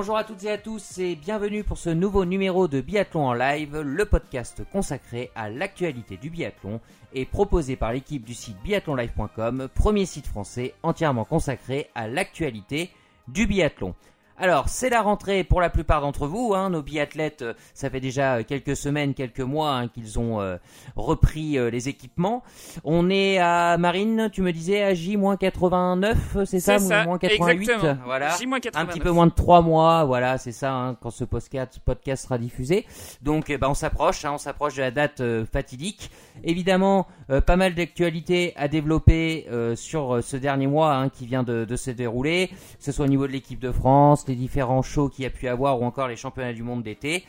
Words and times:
Bonjour 0.00 0.16
à 0.16 0.24
toutes 0.24 0.44
et 0.44 0.50
à 0.50 0.56
tous 0.56 0.96
et 0.96 1.14
bienvenue 1.14 1.62
pour 1.62 1.76
ce 1.76 1.90
nouveau 1.90 2.24
numéro 2.24 2.68
de 2.68 2.80
Biathlon 2.80 3.26
en 3.26 3.34
live, 3.34 3.80
le 3.80 4.06
podcast 4.06 4.62
consacré 4.72 5.30
à 5.34 5.50
l'actualité 5.50 6.16
du 6.16 6.30
biathlon 6.30 6.80
et 7.12 7.26
proposé 7.26 7.76
par 7.76 7.92
l'équipe 7.92 8.24
du 8.24 8.32
site 8.32 8.56
biathlonlive.com, 8.64 9.68
premier 9.74 10.06
site 10.06 10.26
français 10.26 10.72
entièrement 10.82 11.26
consacré 11.26 11.90
à 11.94 12.08
l'actualité 12.08 12.88
du 13.28 13.46
biathlon. 13.46 13.94
Alors, 14.42 14.70
c'est 14.70 14.88
la 14.88 15.02
rentrée 15.02 15.44
pour 15.44 15.60
la 15.60 15.68
plupart 15.68 16.00
d'entre 16.00 16.26
vous. 16.26 16.54
Hein, 16.54 16.70
nos 16.70 16.80
biathlètes, 16.80 17.42
euh, 17.42 17.52
ça 17.74 17.90
fait 17.90 18.00
déjà 18.00 18.36
euh, 18.36 18.42
quelques 18.42 18.74
semaines, 18.74 19.12
quelques 19.12 19.40
mois 19.40 19.76
hein, 19.76 19.88
qu'ils 19.88 20.18
ont 20.18 20.40
euh, 20.40 20.56
repris 20.96 21.58
les 21.70 21.90
équipements. 21.90 22.42
On 22.82 23.10
est 23.10 23.36
à 23.36 23.76
Marine, 23.76 24.30
tu 24.32 24.40
me 24.40 24.50
disais, 24.50 24.82
à 24.82 24.94
J-89, 24.94 26.46
c'est 26.46 26.58
ça, 26.58 26.78
ça 26.78 27.04
Moins 27.04 27.18
88 27.18 27.60
exactement. 27.60 27.98
Voilà. 28.06 28.30
J-89. 28.38 28.70
Un 28.74 28.86
petit 28.86 29.00
peu 29.00 29.10
moins 29.10 29.26
de 29.26 29.32
trois 29.32 29.60
mois, 29.60 30.04
voilà, 30.04 30.38
c'est 30.38 30.52
ça, 30.52 30.72
hein, 30.72 30.94
quand 30.94 31.10
ce 31.10 31.24
podcast, 31.24 31.78
podcast 31.84 32.24
sera 32.24 32.38
diffusé. 32.38 32.86
Donc, 33.20 33.50
eh 33.50 33.58
ben, 33.58 33.68
on 33.68 33.74
s'approche, 33.74 34.24
hein, 34.24 34.32
on 34.32 34.38
s'approche 34.38 34.76
de 34.76 34.80
la 34.80 34.90
date 34.90 35.22
fatidique. 35.52 36.10
Évidemment, 36.44 37.06
pas 37.44 37.56
mal 37.56 37.74
d'actualités 37.74 38.54
à 38.56 38.68
développer 38.68 39.46
sur 39.74 40.24
ce 40.24 40.36
dernier 40.38 40.66
mois 40.66 40.94
hein, 40.94 41.08
qui 41.10 41.26
vient 41.26 41.42
de, 41.42 41.66
de 41.66 41.76
se 41.76 41.90
dérouler, 41.90 42.48
que 42.48 42.84
ce 42.84 42.92
soit 42.92 43.04
au 43.04 43.08
niveau 43.08 43.26
de 43.26 43.32
l'équipe 43.32 43.60
de 43.60 43.70
France, 43.70 44.24
différents 44.34 44.82
shows 44.82 45.08
qu'il 45.08 45.24
y 45.24 45.26
a 45.26 45.30
pu 45.30 45.48
avoir 45.48 45.80
ou 45.80 45.84
encore 45.84 46.08
les 46.08 46.16
championnats 46.16 46.52
du 46.52 46.62
monde 46.62 46.82
d'été. 46.82 47.24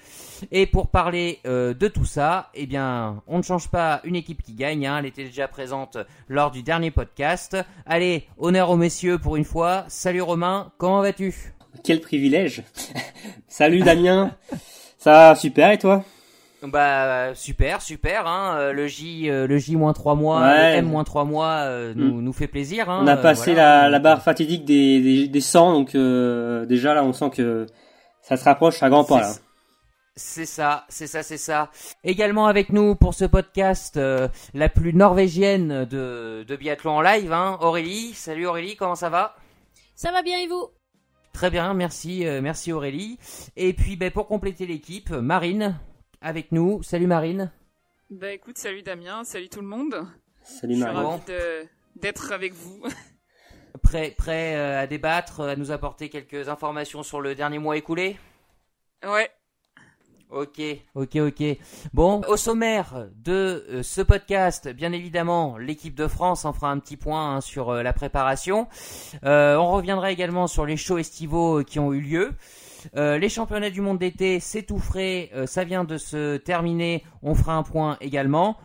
Et 0.52 0.66
pour 0.66 0.88
parler 0.88 1.40
euh, 1.46 1.74
de 1.74 1.88
tout 1.88 2.06
ça, 2.06 2.50
eh 2.54 2.66
bien, 2.66 3.22
on 3.28 3.38
ne 3.38 3.44
change 3.44 3.70
pas 3.70 4.02
une 4.04 4.16
équipe 4.16 4.42
qui 4.42 4.54
gagne. 4.54 4.88
Hein. 4.88 4.98
Elle 5.00 5.06
était 5.06 5.26
déjà 5.26 5.48
présente 5.48 5.98
lors 6.28 6.52
du 6.52 6.64
dernier 6.64 6.92
podcast. 6.92 7.58
Allez, 7.86 8.28
honneur 8.38 8.70
aux 8.70 8.78
messieurs 8.78 9.18
pour 9.18 9.36
une 9.36 9.46
fois. 9.46 9.86
Salut 9.88 10.22
Romain, 10.22 10.72
comment 10.78 11.02
vas-tu? 11.02 11.54
Quel 11.84 12.02
privilège 12.02 12.64
Salut 13.48 13.80
Damien 13.80 14.36
Ça 14.98 15.12
va 15.12 15.36
super 15.36 15.72
et 15.72 15.78
toi? 15.78 16.04
Bah 16.68 17.34
super, 17.34 17.82
super. 17.82 18.28
Hein. 18.28 18.56
Euh, 18.58 18.74
le 18.74 18.86
J, 18.86 19.30
euh, 19.30 19.48
le 19.48 19.58
J 19.58 19.76
moins 19.76 19.94
3 19.94 20.14
mois, 20.14 20.42
le 20.46 20.78
M 20.78 20.86
moins 20.86 21.04
3 21.04 21.26
mois 21.26 21.62
euh, 21.62 21.94
nous, 21.96 22.16
mm. 22.16 22.22
nous 22.22 22.34
fait 22.34 22.48
plaisir. 22.48 22.90
Hein. 22.90 23.00
On 23.02 23.08
a 23.08 23.18
passé 23.18 23.56
la, 23.56 23.90
la, 23.90 24.00
barre 24.00 24.22
fatidique 24.22 24.64
des, 24.64 25.02
des, 25.02 25.28
des 25.28 25.42
100, 25.42 25.74
donc 25.74 25.96
déjà 26.68 26.94
là 26.94 27.04
on 27.04 27.14
sent 27.14 27.32
que 27.32 27.66
ça 28.22 28.38
se 28.38 28.44
rapproche 28.44 28.84
à 28.84 28.90
grands 28.90 29.04
pas. 29.04 29.22
Là. 29.22 29.34
C'est 30.16 30.46
ça, 30.46 30.86
c'est 30.88 31.08
ça, 31.08 31.24
c'est 31.24 31.38
ça. 31.38 31.72
Également 32.04 32.46
avec 32.46 32.72
nous 32.72 32.96
pour 32.96 33.16
ce 33.16 33.26
podcast, 33.26 34.00
la 34.54 34.70
plus 34.70 34.94
norvégienne 34.94 35.86
de, 35.86 36.46
de 36.48 36.56
biathlon 36.56 36.98
en 36.98 37.02
live, 37.02 37.34
hein, 37.34 37.58
Aurélie. 37.62 38.14
Salut 38.14 38.46
Aurélie, 38.46 38.76
comment 38.76 38.96
ça 38.96 39.10
va? 39.10 39.36
Ça 39.96 40.12
va 40.12 40.22
bien 40.22 40.38
et 40.38 40.48
vous? 40.48 40.68
Très 41.34 41.50
bien, 41.50 41.74
merci, 41.74 42.26
merci 42.42 42.72
Aurélie. 42.72 43.18
Et 43.56 43.74
puis 43.74 43.96
ben, 43.96 44.12
pour 44.12 44.28
compléter 44.28 44.68
l'équipe, 44.68 45.10
Marine 45.10 45.80
avec 46.22 46.52
nous. 46.52 46.82
Salut 46.84 47.08
Marine. 47.08 47.52
Bah 48.10 48.32
écoute, 48.32 48.58
salut 48.58 48.84
Damien, 48.84 49.24
salut 49.24 49.50
tout 49.50 49.62
le 49.62 49.68
monde. 49.68 50.06
Salut 50.44 50.78
Marine. 50.78 51.20
Je 51.28 51.34
suis 51.34 51.70
d'être 51.96 52.32
avec 52.32 52.54
vous. 52.54 52.82
Prêt, 53.84 54.14
prêt 54.18 54.56
euh, 54.56 54.82
à 54.82 54.86
débattre, 54.86 55.42
à 55.42 55.56
nous 55.56 55.72
apporter 55.72 56.10
quelques 56.10 56.50
informations 56.50 57.04
sur 57.04 57.22
le 57.22 57.36
dernier 57.36 57.58
mois 57.58 57.78
écoulé? 57.78 58.18
Ouais. 59.04 59.32
Ok, 60.30 60.62
ok, 60.94 61.16
ok. 61.16 61.44
Bon, 61.94 62.22
au 62.28 62.38
sommaire 62.38 63.08
de 63.16 63.66
euh, 63.70 63.84
ce 63.84 64.02
podcast, 64.02 64.70
bien 64.70 64.92
évidemment, 64.92 65.58
l'équipe 65.58 65.96
de 65.96 66.08
France 66.08 66.46
en 66.46 66.54
fera 66.54 66.70
un 66.70 66.80
petit 66.80 66.96
point 66.96 67.36
hein, 67.36 67.42
sur 67.42 67.70
euh, 67.70 67.82
la 67.82 67.92
préparation. 67.92 68.68
on 69.24 69.72
reviendra 69.72 70.12
également 70.12 70.48
sur 70.48 70.66
les 70.66 70.78
shows 70.78 70.98
estivaux 70.98 71.64
qui 71.64 71.80
ont 71.80 71.92
eu 71.94 72.02
lieu. 72.02 72.34
Euh, 72.96 73.18
les 73.18 73.30
championnats 73.30 73.70
du 73.70 73.82
monde 73.82 74.00
d'été, 74.00 74.40
c'est 74.40 74.64
tout 74.64 74.80
frais, 74.80 75.30
euh, 75.34 75.46
ça 75.46 75.64
vient 75.64 75.84
de 75.84 75.98
se 75.98 76.38
terminer, 76.38 77.04
on 77.24 77.36
fera 77.36 77.56
un 77.56 77.64
point 77.64 77.98
également. 78.02 78.58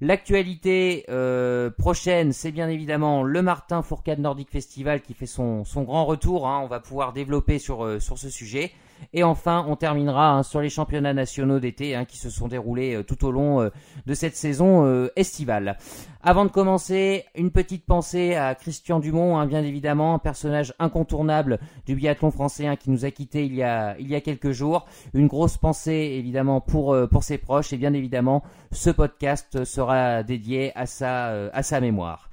L'actualité 0.00 1.04
euh, 1.08 1.70
prochaine, 1.70 2.32
c'est 2.32 2.50
bien 2.52 2.68
évidemment 2.68 3.22
le 3.22 3.42
Martin 3.42 3.82
Fourcade 3.82 4.18
Nordic 4.18 4.50
Festival 4.50 5.00
qui 5.00 5.14
fait 5.14 5.26
son, 5.26 5.64
grand 5.76 6.04
retour. 6.04 6.48
Hein. 6.48 6.60
on 6.62 6.66
va 6.66 6.80
pouvoir 6.80 7.12
développer 7.12 7.58
sur 7.58 7.98
ce 8.00 8.30
sujet. 8.30 8.72
Et 9.12 9.22
enfin, 9.22 9.64
on 9.68 9.76
terminera 9.76 10.32
hein, 10.32 10.42
sur 10.42 10.60
les 10.60 10.68
championnats 10.68 11.14
nationaux 11.14 11.60
d'été 11.60 11.94
hein, 11.94 12.04
qui 12.04 12.18
se 12.18 12.30
sont 12.30 12.48
déroulés 12.48 12.96
euh, 12.96 13.02
tout 13.04 13.24
au 13.24 13.30
long 13.30 13.60
euh, 13.60 13.70
de 14.06 14.14
cette 14.14 14.36
saison 14.36 14.84
euh, 14.84 15.08
estivale. 15.14 15.78
Avant 16.22 16.44
de 16.44 16.50
commencer, 16.50 17.24
une 17.36 17.50
petite 17.50 17.86
pensée 17.86 18.34
à 18.34 18.54
Christian 18.54 18.98
Dumont, 18.98 19.38
hein, 19.38 19.46
bien 19.46 19.62
évidemment, 19.62 20.14
un 20.14 20.18
personnage 20.18 20.74
incontournable 20.80 21.60
du 21.86 21.94
biathlon 21.94 22.32
français 22.32 22.76
qui 22.78 22.90
nous 22.90 23.04
a 23.04 23.10
quittés 23.10 23.44
il 23.44 23.54
y 23.54 23.62
a, 23.62 23.96
il 24.00 24.08
y 24.08 24.16
a 24.16 24.20
quelques 24.20 24.50
jours. 24.50 24.86
Une 25.12 25.28
grosse 25.28 25.58
pensée 25.58 26.16
évidemment 26.18 26.60
pour, 26.60 26.96
pour 27.10 27.22
ses 27.22 27.38
proches 27.38 27.72
et 27.72 27.76
bien 27.76 27.92
évidemment, 27.92 28.42
ce 28.72 28.90
podcast 28.90 29.64
sera 29.64 30.22
dédié 30.22 30.72
à 30.74 30.86
sa, 30.86 31.26
à 31.50 31.62
sa 31.62 31.80
mémoire. 31.80 32.30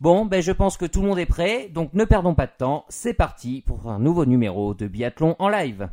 Bon, 0.00 0.24
ben 0.24 0.40
je 0.40 0.52
pense 0.52 0.76
que 0.76 0.86
tout 0.86 1.02
le 1.02 1.08
monde 1.08 1.18
est 1.18 1.26
prêt, 1.26 1.68
donc 1.68 1.94
ne 1.94 2.04
perdons 2.04 2.34
pas 2.34 2.46
de 2.46 2.52
temps, 2.56 2.84
c'est 2.88 3.14
parti 3.14 3.62
pour 3.66 3.88
un 3.88 3.98
nouveau 3.98 4.24
numéro 4.24 4.74
de 4.74 4.86
biathlon 4.86 5.36
en 5.38 5.48
live. 5.48 5.88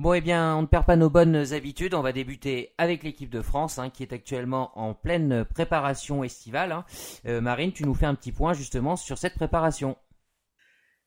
Bon, 0.00 0.14
eh 0.14 0.22
bien, 0.22 0.56
on 0.56 0.62
ne 0.62 0.66
perd 0.66 0.86
pas 0.86 0.96
nos 0.96 1.10
bonnes 1.10 1.52
habitudes. 1.52 1.92
On 1.92 2.00
va 2.00 2.12
débuter 2.12 2.72
avec 2.78 3.02
l'équipe 3.02 3.28
de 3.28 3.42
France, 3.42 3.78
hein, 3.78 3.90
qui 3.90 4.02
est 4.02 4.14
actuellement 4.14 4.70
en 4.74 4.94
pleine 4.94 5.44
préparation 5.44 6.24
estivale. 6.24 6.72
Hein. 6.72 6.86
Euh, 7.26 7.42
Marine, 7.42 7.70
tu 7.72 7.84
nous 7.84 7.92
fais 7.92 8.06
un 8.06 8.14
petit 8.14 8.32
point 8.32 8.54
justement 8.54 8.96
sur 8.96 9.18
cette 9.18 9.34
préparation. 9.34 9.98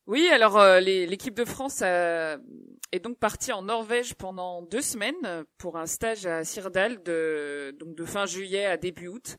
Oui, 0.05 0.27
alors 0.29 0.57
euh, 0.57 0.79
l'équipe 0.79 1.33
de 1.33 1.45
France 1.45 1.81
est 1.81 2.99
donc 3.01 3.17
partie 3.19 3.53
en 3.53 3.63
Norvège 3.63 4.15
pendant 4.15 4.61
deux 4.61 4.81
semaines 4.81 5.45
pour 5.57 5.77
un 5.77 5.85
stage 5.85 6.25
à 6.25 6.43
Sirdal 6.43 7.01
de, 7.03 7.75
donc 7.79 7.95
de 7.95 8.05
fin 8.05 8.25
juillet 8.25 8.65
à 8.65 8.77
début 8.77 9.07
août. 9.07 9.37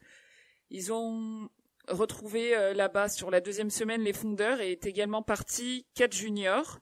Ils 0.70 0.92
ont 0.92 1.48
retrouvé 1.88 2.56
euh, 2.56 2.72
là-bas 2.75 3.08
sur 3.08 3.30
la 3.30 3.41
deuxième 3.41 3.70
semaine 3.70 4.02
les 4.02 4.12
fondeurs 4.12 4.60
et 4.60 4.72
est 4.72 4.86
également 4.86 5.22
parti 5.22 5.86
quatre 5.94 6.14
juniors 6.14 6.78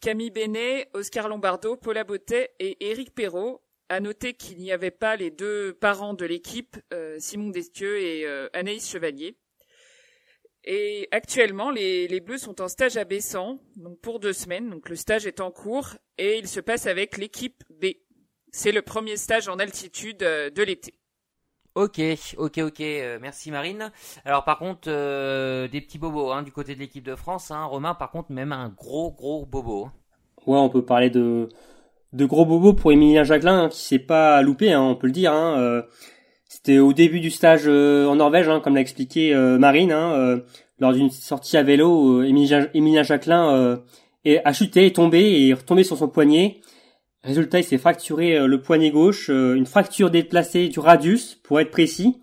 Camille 0.00 0.30
Benet, 0.30 0.90
Oscar 0.92 1.28
Lombardo, 1.28 1.76
Paula 1.76 2.04
Bottet 2.04 2.54
et 2.58 2.90
Éric 2.90 3.14
Perrault. 3.14 3.62
À 3.88 4.00
noter 4.00 4.34
qu'il 4.34 4.58
n'y 4.58 4.72
avait 4.72 4.90
pas 4.90 5.16
les 5.16 5.30
deux 5.30 5.74
parents 5.74 6.14
de 6.14 6.24
l'équipe, 6.24 6.76
euh, 6.92 7.16
Simon 7.18 7.50
Destieux 7.50 7.98
et 8.00 8.26
euh, 8.26 8.48
Anaïs 8.52 8.90
Chevalier. 8.90 9.36
Et 10.66 11.08
actuellement, 11.10 11.70
les, 11.70 12.08
les, 12.08 12.20
Bleus 12.20 12.38
sont 12.38 12.62
en 12.62 12.68
stage 12.68 12.96
à 12.96 13.04
Bessan, 13.04 13.58
donc 13.76 14.00
pour 14.00 14.18
deux 14.18 14.32
semaines. 14.32 14.70
Donc 14.70 14.88
le 14.88 14.96
stage 14.96 15.26
est 15.26 15.40
en 15.40 15.50
cours 15.50 15.90
et 16.16 16.38
il 16.38 16.48
se 16.48 16.60
passe 16.60 16.86
avec 16.86 17.18
l'équipe 17.18 17.62
B. 17.70 17.86
C'est 18.50 18.72
le 18.72 18.80
premier 18.80 19.16
stage 19.16 19.48
en 19.48 19.58
altitude 19.58 20.22
euh, 20.22 20.48
de 20.48 20.62
l'été. 20.62 20.94
Ok, 21.74 22.00
ok, 22.38 22.58
ok. 22.58 22.80
Euh, 22.80 23.18
merci 23.20 23.50
Marine. 23.50 23.90
Alors 24.24 24.44
par 24.44 24.58
contre, 24.58 24.88
euh, 24.88 25.68
des 25.68 25.80
petits 25.80 25.98
bobos 25.98 26.30
hein, 26.30 26.42
du 26.42 26.52
côté 26.52 26.74
de 26.74 26.80
l'équipe 26.80 27.04
de 27.04 27.16
France. 27.16 27.50
Hein. 27.50 27.64
Romain, 27.64 27.94
par 27.94 28.10
contre, 28.10 28.32
même 28.32 28.52
un 28.52 28.68
gros, 28.70 29.10
gros 29.10 29.44
bobo. 29.44 29.90
Ouais, 30.46 30.58
on 30.58 30.70
peut 30.70 30.84
parler 30.84 31.10
de 31.10 31.48
de 32.14 32.24
gros 32.26 32.46
bobos 32.46 32.74
pour 32.74 32.92
Emilien 32.92 33.24
Jacquelin 33.24 33.64
hein, 33.64 33.68
qui 33.68 33.82
s'est 33.82 33.98
pas 33.98 34.40
loupé, 34.40 34.72
hein, 34.72 34.82
on 34.82 34.94
peut 34.94 35.08
le 35.08 35.12
dire. 35.12 35.32
Hein. 35.32 35.58
Euh, 35.58 35.82
c'était 36.54 36.78
au 36.78 36.92
début 36.92 37.20
du 37.20 37.30
stage 37.30 37.66
en 37.66 38.16
Norvège, 38.16 38.48
hein, 38.48 38.60
comme 38.60 38.74
l'a 38.74 38.80
expliqué 38.80 39.34
Marine. 39.58 39.92
Hein, 39.92 40.40
lors 40.78 40.92
d'une 40.92 41.10
sortie 41.10 41.56
à 41.56 41.62
vélo, 41.62 42.22
Emilien, 42.22 43.02
Jacquelin 43.02 43.78
a 44.44 44.52
chuté, 44.52 44.86
est 44.86 44.96
tombé 44.96 45.20
et 45.20 45.48
est 45.48 45.54
retombé 45.54 45.84
sur 45.84 45.96
son 45.96 46.08
poignet. 46.08 46.60
Résultat, 47.24 47.60
il 47.60 47.64
s'est 47.64 47.78
fracturé 47.78 48.36
euh, 48.36 48.46
le 48.46 48.60
poignet 48.60 48.90
gauche, 48.90 49.30
euh, 49.30 49.54
une 49.54 49.64
fracture 49.64 50.10
déplacée 50.10 50.68
du 50.68 50.78
radius, 50.78 51.36
pour 51.36 51.58
être 51.58 51.70
précis. 51.70 52.20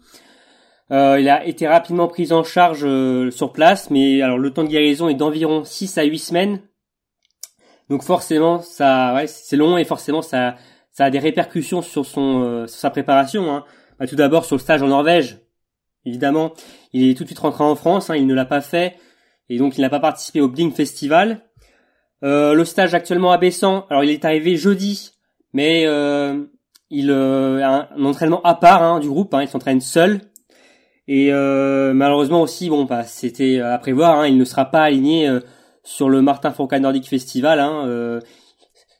Euh, 0.91 1.19
il 1.19 1.27
a 1.27 1.43
été 1.45 1.67
rapidement 1.67 2.07
pris 2.07 2.31
en 2.31 2.43
charge 2.43 2.85
sur 3.31 3.51
place, 3.51 3.89
mais 3.89 4.21
alors 4.21 4.37
le 4.37 4.51
temps 4.51 4.63
de 4.63 4.67
guérison 4.67 5.09
est 5.09 5.15
d'environ 5.15 5.63
6 5.63 5.97
à 5.97 6.03
8 6.03 6.19
semaines. 6.19 6.61
Donc 7.89 8.03
forcément, 8.03 8.59
ça, 8.61 9.15
ouais, 9.15 9.25
c'est 9.25 9.55
long 9.55 9.77
et 9.77 9.85
forcément 9.85 10.21
ça, 10.21 10.55
ça 10.91 11.05
a 11.05 11.09
des 11.09 11.19
répercussions 11.19 11.81
sur 11.81 12.05
son, 12.05 12.67
sur 12.67 12.77
sa 12.77 12.89
préparation. 12.89 13.51
Hein. 13.53 13.63
Bah, 14.01 14.07
tout 14.07 14.15
d'abord 14.15 14.45
sur 14.45 14.55
le 14.55 14.61
stage 14.61 14.81
en 14.81 14.87
Norvège, 14.87 15.37
évidemment, 16.07 16.53
il 16.91 17.07
est 17.07 17.13
tout 17.13 17.21
de 17.21 17.27
suite 17.27 17.37
rentré 17.37 17.63
en 17.63 17.75
France, 17.75 18.09
hein, 18.09 18.15
il 18.15 18.25
ne 18.25 18.33
l'a 18.33 18.45
pas 18.45 18.59
fait 18.59 18.95
et 19.47 19.59
donc 19.59 19.77
il 19.77 19.81
n'a 19.81 19.91
pas 19.91 19.99
participé 19.99 20.41
au 20.41 20.47
Bling 20.47 20.73
Festival. 20.73 21.45
Euh, 22.23 22.55
le 22.55 22.65
stage 22.65 22.95
actuellement 22.95 23.31
à 23.31 23.37
Bessan, 23.37 23.85
alors 23.91 24.03
il 24.03 24.09
est 24.09 24.25
arrivé 24.25 24.55
jeudi, 24.55 25.11
mais 25.53 25.85
euh, 25.85 26.45
il 26.89 27.11
euh, 27.11 27.63
a 27.63 27.89
un, 27.95 28.03
entraînement 28.03 28.41
à 28.41 28.55
part 28.55 28.81
hein, 28.81 28.99
du 28.99 29.07
groupe, 29.07 29.35
hein, 29.35 29.43
il 29.43 29.47
s'entraîne 29.47 29.81
seul. 29.81 30.21
Et 31.07 31.29
malheureusement 31.31 32.41
aussi, 32.41 32.71
bon, 32.71 32.85
bah, 32.85 33.03
c'était 33.03 33.59
à 33.59 33.77
prévoir, 33.77 34.21
hein, 34.21 34.27
il 34.27 34.37
ne 34.39 34.45
sera 34.45 34.65
pas 34.65 34.81
aligné 34.81 35.29
sur 35.83 36.09
le 36.09 36.23
Martin 36.23 36.49
Fourcade 36.49 36.81
Nordic 36.81 37.07
Festival. 37.07 37.59
Hein, 37.59 38.19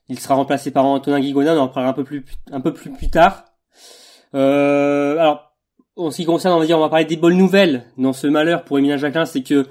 il 0.10 0.20
sera 0.20 0.36
remplacé 0.36 0.70
par 0.70 0.86
Antonin 0.86 1.20
Guigona, 1.20 1.56
on 1.56 1.62
en 1.62 1.68
parlera 1.70 1.90
un 1.90 1.96
peu 1.96 2.04
plus 2.04 2.24
un 2.52 2.62
peu 2.62 2.72
plus 2.72 2.92
plus 2.92 3.10
tard. 3.10 3.46
Euh, 4.34 5.18
alors 5.18 5.52
en 5.96 6.12
ce 6.12 6.18
qui 6.18 6.26
concerne, 6.26 6.56
on 6.56 6.60
va 6.60 6.66
dire, 6.66 6.78
on 6.78 6.82
va 6.82 6.90
parler 6.90 7.06
des 7.06 7.18
bonnes 7.18 7.38
nouvelles 7.38 7.86
dans 7.98 8.14
ce 8.14 8.28
malheur 8.28 8.64
pour 8.64 8.80
Emilien 8.80 8.98
Jacquelin, 8.98 9.26
c'est 9.26 9.44
que 9.44 9.68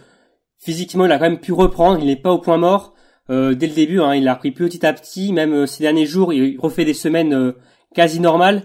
physiquement, 0.59 1.07
il 1.07 1.13
a 1.13 1.19
quand 1.19 1.25
même 1.25 1.41
pu 1.41 1.53
reprendre, 1.53 1.99
il 2.01 2.07
n'est 2.07 2.17
pas 2.17 2.33
au 2.33 2.39
point 2.39 2.59
mort. 2.59 2.95
Euh, 3.31 3.55
dès 3.55 3.67
le 3.67 3.75
début, 3.75 4.01
hein, 4.01 4.15
il 4.15 4.27
a 4.29 4.35
repris 4.35 4.51
petit 4.51 4.85
à 4.85 4.93
petit, 4.93 5.33
même 5.33 5.53
euh, 5.53 5.67
ces 5.67 5.83
derniers 5.83 6.07
jours, 6.07 6.33
il 6.33 6.59
refait 6.59 6.85
des 6.85 6.95
semaines 6.95 7.33
euh, 7.33 7.53
quasi 7.95 8.21
normales, 8.21 8.65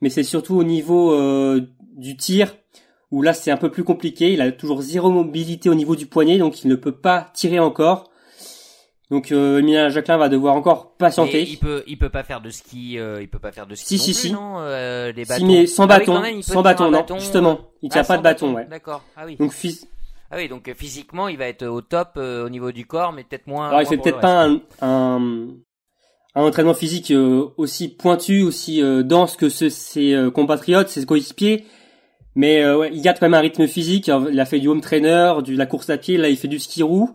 mais 0.00 0.08
c'est 0.08 0.22
surtout 0.22 0.56
au 0.56 0.64
niveau 0.64 1.16
du 1.94 2.16
tir, 2.16 2.54
où 3.10 3.22
là 3.22 3.32
c'est 3.32 3.50
un 3.50 3.56
peu 3.56 3.70
plus 3.70 3.84
compliqué, 3.84 4.32
il 4.32 4.40
a 4.42 4.52
toujours 4.52 4.82
zéro 4.82 5.10
mobilité 5.10 5.70
au 5.70 5.74
niveau 5.74 5.96
du 5.96 6.06
poignet, 6.06 6.38
donc 6.38 6.62
il 6.62 6.68
ne 6.68 6.74
peut 6.74 6.92
pas 6.92 7.30
tirer 7.32 7.58
encore. 7.58 8.10
Donc 9.10 9.30
euh, 9.30 9.60
Emilien 9.60 9.88
Jacquelin 9.88 10.16
va 10.16 10.28
devoir 10.28 10.56
encore 10.56 10.96
patienter. 10.96 11.42
il 11.42 11.58
peut 11.58 11.84
il 11.86 11.96
peut 11.96 12.08
pas 12.08 12.24
faire 12.24 12.40
de 12.40 12.50
ski 12.50 12.98
euh, 12.98 13.22
il 13.22 13.28
peut 13.28 13.38
pas 13.38 13.52
faire 13.52 13.66
de 13.66 13.76
ski 13.76 13.98
si, 13.98 14.14
si, 14.14 14.14
si. 14.14 14.32
non 14.32 14.56
euh, 14.58 15.12
les 15.12 15.24
bâtons. 15.24 15.46
Si 15.46 15.52
mais 15.52 15.66
sans 15.66 15.84
ah 15.84 15.98
bâton, 15.98 16.42
sans 16.42 16.62
bâton 16.62 16.90
non, 16.90 17.04
justement, 17.16 17.60
il 17.82 17.90
tient 17.90 18.00
ah, 18.02 18.04
pas 18.04 18.18
de 18.18 18.22
bâton, 18.22 18.54
ouais. 18.54 18.66
D'accord. 18.68 19.04
Ah 19.16 19.22
oui. 19.24 19.36
Donc 19.36 19.54
Ah 20.30 20.36
oui, 20.36 20.48
donc 20.48 20.72
physiquement, 20.74 21.28
il 21.28 21.38
va 21.38 21.46
être 21.46 21.64
au 21.66 21.82
top 21.82 22.16
au 22.16 22.48
niveau 22.48 22.72
du 22.72 22.84
corps 22.84 23.12
mais 23.12 23.22
peut-être 23.22 23.46
moins 23.46 23.68
Alors 23.68 23.80
il 23.80 23.86
fait 23.86 23.96
peut-être 23.96 24.18
pas 24.18 24.44
un, 24.44 24.60
un, 24.82 25.50
un 26.34 26.42
entraînement 26.42 26.74
physique 26.74 27.12
aussi 27.56 27.88
pointu, 27.88 28.42
aussi 28.42 28.82
dense 29.04 29.36
que 29.36 29.48
ses 29.48 30.30
compatriotes, 30.34 30.88
ses 30.88 31.06
coéquipiers. 31.06 31.64
Mais 32.34 32.68
ouais, 32.68 32.90
il 32.92 33.00
garde 33.02 33.18
quand 33.20 33.26
même 33.26 33.34
un 33.34 33.40
rythme 33.40 33.68
physique. 33.68 34.10
Il 34.32 34.40
a 34.40 34.44
fait 34.46 34.58
du 34.58 34.66
home 34.66 34.80
trainer, 34.80 35.34
de 35.44 35.56
la 35.56 35.66
course 35.66 35.90
à 35.90 35.96
pied, 35.96 36.16
là 36.16 36.28
il 36.28 36.36
fait 36.36 36.48
du 36.48 36.58
ski 36.58 36.82
roue 36.82 37.14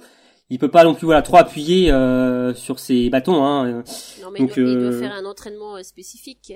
il 0.51 0.59
peut 0.59 0.69
pas 0.69 0.83
non 0.83 0.93
plus 0.93 1.05
voilà 1.05 1.21
trop 1.21 1.37
appuyer 1.37 1.91
euh, 1.91 2.53
sur 2.53 2.77
ses 2.77 3.09
bâtons. 3.09 3.41
Hein. 3.43 3.83
Non 4.21 4.31
mais 4.31 4.39
Donc, 4.39 4.57
il, 4.57 4.63
doit, 4.63 4.91
euh, 4.91 4.99
faire 4.99 5.13
un 5.13 5.25
entraînement 5.25 5.77
euh, 5.77 5.83
spécifique 5.83 6.53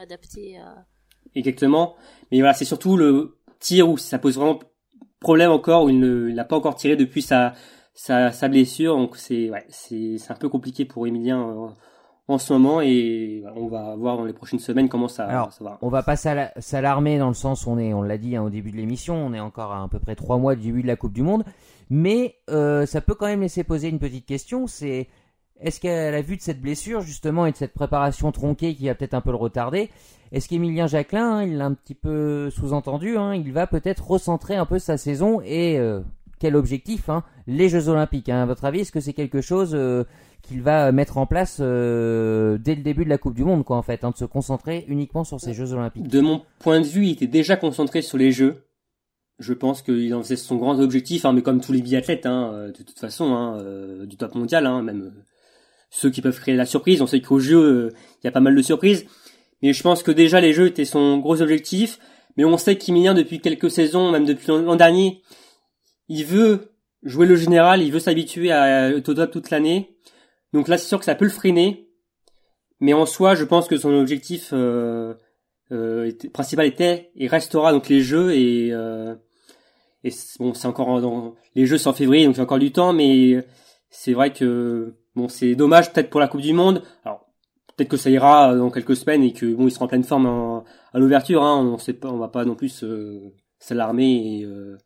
adapté 0.00 0.56
à. 0.58 0.86
Exactement. 1.34 1.96
Mais 2.30 2.38
voilà, 2.38 2.54
c'est 2.54 2.64
surtout 2.64 2.96
le 2.96 3.36
tir 3.58 3.88
où 3.88 3.98
ça 3.98 4.20
pose 4.20 4.36
vraiment 4.36 4.60
problème 5.18 5.50
encore 5.50 5.84
où 5.84 5.88
il 5.88 5.98
n'a 5.98 6.44
pas 6.44 6.54
encore 6.54 6.76
tiré 6.76 6.94
depuis 6.94 7.22
sa 7.22 7.54
sa, 7.92 8.30
sa 8.30 8.46
blessure. 8.46 8.96
Donc 8.96 9.16
c'est 9.16 9.50
ouais, 9.50 9.66
c'est 9.68 10.16
c'est 10.18 10.30
un 10.30 10.36
peu 10.36 10.48
compliqué 10.48 10.84
pour 10.84 11.04
Emilien 11.08 11.74
en 12.26 12.38
ce 12.38 12.52
moment 12.52 12.80
et 12.80 13.42
on 13.54 13.68
va 13.68 13.94
voir 13.96 14.16
dans 14.16 14.24
les 14.24 14.32
prochaines 14.32 14.58
semaines 14.58 14.88
comment 14.88 15.08
ça, 15.08 15.48
ça 15.50 15.64
va. 15.64 15.78
On 15.82 15.88
va 15.88 16.02
pas 16.02 16.16
s'alarmer 16.16 17.18
dans 17.18 17.28
le 17.28 17.34
sens 17.34 17.66
où 17.66 17.70
on 17.70 17.78
est, 17.78 17.92
on 17.92 18.02
l'a 18.02 18.18
dit 18.18 18.36
hein, 18.36 18.42
au 18.42 18.50
début 18.50 18.70
de 18.70 18.76
l'émission, 18.76 19.14
on 19.14 19.34
est 19.34 19.40
encore 19.40 19.72
à, 19.72 19.82
à 19.82 19.88
peu 19.88 19.98
près 19.98 20.14
trois 20.14 20.38
mois 20.38 20.54
du 20.54 20.62
début 20.62 20.82
de 20.82 20.86
la 20.86 20.96
Coupe 20.96 21.12
du 21.12 21.22
Monde. 21.22 21.44
Mais 21.90 22.36
euh, 22.50 22.86
ça 22.86 23.00
peut 23.00 23.14
quand 23.14 23.26
même 23.26 23.42
laisser 23.42 23.62
poser 23.62 23.88
une 23.88 23.98
petite 23.98 24.24
question, 24.26 24.66
c'est 24.66 25.08
est-ce 25.60 25.80
qu'à 25.80 26.10
la 26.10 26.22
vue 26.22 26.36
de 26.36 26.42
cette 26.42 26.60
blessure 26.60 27.02
justement 27.02 27.46
et 27.46 27.52
de 27.52 27.56
cette 27.56 27.74
préparation 27.74 28.32
tronquée 28.32 28.74
qui 28.74 28.86
va 28.86 28.94
peut-être 28.94 29.14
un 29.14 29.20
peu 29.20 29.30
le 29.30 29.36
retarder, 29.36 29.90
est-ce 30.32 30.48
qu'Emilien 30.48 30.86
Jacquelin, 30.86 31.36
hein, 31.36 31.42
il 31.44 31.58
l'a 31.58 31.66
un 31.66 31.74
petit 31.74 31.94
peu 31.94 32.50
sous-entendu, 32.50 33.16
hein, 33.16 33.34
il 33.34 33.52
va 33.52 33.66
peut-être 33.66 34.06
recentrer 34.10 34.56
un 34.56 34.66
peu 34.66 34.78
sa 34.78 34.96
saison 34.96 35.40
et 35.44 35.78
euh, 35.78 36.00
quel 36.40 36.56
objectif 36.56 37.08
Les 37.46 37.68
Jeux 37.68 37.88
Olympiques. 37.88 38.28
À 38.28 38.44
votre 38.46 38.64
avis, 38.64 38.80
est-ce 38.80 38.92
que 38.92 39.00
c'est 39.00 39.12
quelque 39.12 39.40
chose 39.40 39.74
euh, 39.74 40.04
qu'il 40.46 40.62
va 40.62 40.92
mettre 40.92 41.18
en 41.18 41.26
place 41.26 41.58
dès 41.58 41.64
le 41.66 42.82
début 42.82 43.04
de 43.04 43.10
la 43.10 43.18
Coupe 43.18 43.34
du 43.34 43.44
Monde, 43.44 43.64
quoi, 43.64 43.76
en 43.76 43.82
fait, 43.82 44.04
hein, 44.04 44.10
de 44.10 44.16
se 44.16 44.24
concentrer 44.24 44.84
uniquement 44.88 45.24
sur 45.24 45.40
ces 45.40 45.54
Jeux 45.54 45.72
Olympiques 45.72 46.06
De 46.08 46.20
mon 46.20 46.42
point 46.58 46.80
de 46.80 46.86
vue, 46.86 47.06
il 47.06 47.12
était 47.12 47.26
déjà 47.26 47.56
concentré 47.56 48.02
sur 48.02 48.18
les 48.18 48.32
Jeux 48.32 48.64
je 49.38 49.52
pense 49.52 49.82
qu'il 49.82 50.14
en 50.14 50.22
faisait 50.22 50.36
son 50.36 50.56
grand 50.56 50.78
objectif, 50.78 51.24
hein, 51.24 51.32
mais 51.32 51.42
comme 51.42 51.60
tous 51.60 51.72
les 51.72 51.82
biathlètes, 51.82 52.26
hein, 52.26 52.52
euh, 52.54 52.66
de 52.68 52.82
toute 52.82 52.98
façon, 52.98 53.56
euh, 53.58 54.06
du 54.06 54.16
top 54.16 54.34
mondial, 54.34 54.64
même 54.82 55.02
euh, 55.02 55.22
ceux 55.90 56.10
qui 56.10 56.22
peuvent 56.22 56.38
créer 56.38 56.54
la 56.54 56.66
surprise. 56.66 57.02
On 57.02 57.06
sait 57.06 57.20
qu'au 57.20 57.40
jeu, 57.40 57.92
il 58.22 58.26
y 58.26 58.28
a 58.28 58.32
pas 58.32 58.40
mal 58.40 58.54
de 58.54 58.62
surprises, 58.62 59.06
mais 59.62 59.72
je 59.72 59.82
pense 59.82 60.02
que 60.02 60.10
déjà 60.10 60.40
les 60.40 60.52
jeux 60.52 60.66
étaient 60.66 60.84
son 60.84 61.18
gros 61.18 61.42
objectif. 61.42 61.98
Mais 62.36 62.44
on 62.44 62.58
sait 62.58 62.76
qu'Emilien, 62.76 63.14
depuis 63.14 63.40
quelques 63.40 63.70
saisons, 63.70 64.10
même 64.10 64.24
depuis 64.24 64.48
l'an 64.48 64.74
dernier, 64.74 65.22
il 66.08 66.24
veut 66.24 66.72
jouer 67.04 67.26
le 67.26 67.36
général, 67.36 67.80
il 67.80 67.92
veut 67.92 68.00
s'habituer 68.00 68.50
à 68.50 68.90
au 68.90 69.00
top 69.00 69.30
toute 69.30 69.50
l'année. 69.50 69.93
Donc 70.54 70.68
là, 70.68 70.78
c'est 70.78 70.88
sûr 70.88 70.98
que 70.98 71.04
ça 71.04 71.14
peut 71.14 71.26
le 71.26 71.30
freiner, 71.30 71.90
mais 72.80 72.94
en 72.94 73.04
soi, 73.04 73.34
je 73.34 73.44
pense 73.44 73.68
que 73.68 73.76
son 73.76 73.92
objectif 73.92 74.54
principal 76.32 76.66
était 76.66 77.10
et 77.16 77.26
restera 77.26 77.72
donc 77.72 77.88
les 77.88 78.00
jeux 78.00 78.34
et 78.34 78.72
et 80.04 80.10
bon, 80.38 80.54
c'est 80.54 80.68
encore 80.68 81.00
dans 81.00 81.34
les 81.54 81.66
jeux 81.66 81.78
c'est 81.78 81.88
en 81.88 81.94
février, 81.94 82.26
donc 82.26 82.34
il 82.34 82.38
y 82.38 82.40
a 82.40 82.44
encore 82.44 82.58
du 82.58 82.72
temps, 82.72 82.92
mais 82.92 83.44
c'est 83.90 84.12
vrai 84.12 84.32
que 84.32 84.94
bon, 85.16 85.28
c'est 85.28 85.54
dommage 85.54 85.92
peut-être 85.92 86.10
pour 86.10 86.20
la 86.20 86.28
Coupe 86.28 86.42
du 86.42 86.52
Monde. 86.52 86.82
Alors 87.04 87.26
peut-être 87.76 87.90
que 87.90 87.96
ça 87.96 88.10
ira 88.10 88.54
dans 88.54 88.70
quelques 88.70 88.96
semaines 88.96 89.22
et 89.22 89.32
que 89.32 89.46
bon, 89.54 89.66
il 89.66 89.70
sera 89.70 89.86
en 89.86 89.88
pleine 89.88 90.04
forme 90.04 90.26
à 90.26 90.98
l'ouverture. 90.98 91.42
Hein, 91.42 91.64
on 91.64 91.78
sait 91.78 91.94
pas, 91.94 92.10
on 92.10 92.18
va 92.18 92.28
pas 92.28 92.44
non 92.44 92.54
plus 92.54 92.84
s'alarmer 93.58 94.40
et, 94.40 94.44
euh, 94.44 94.76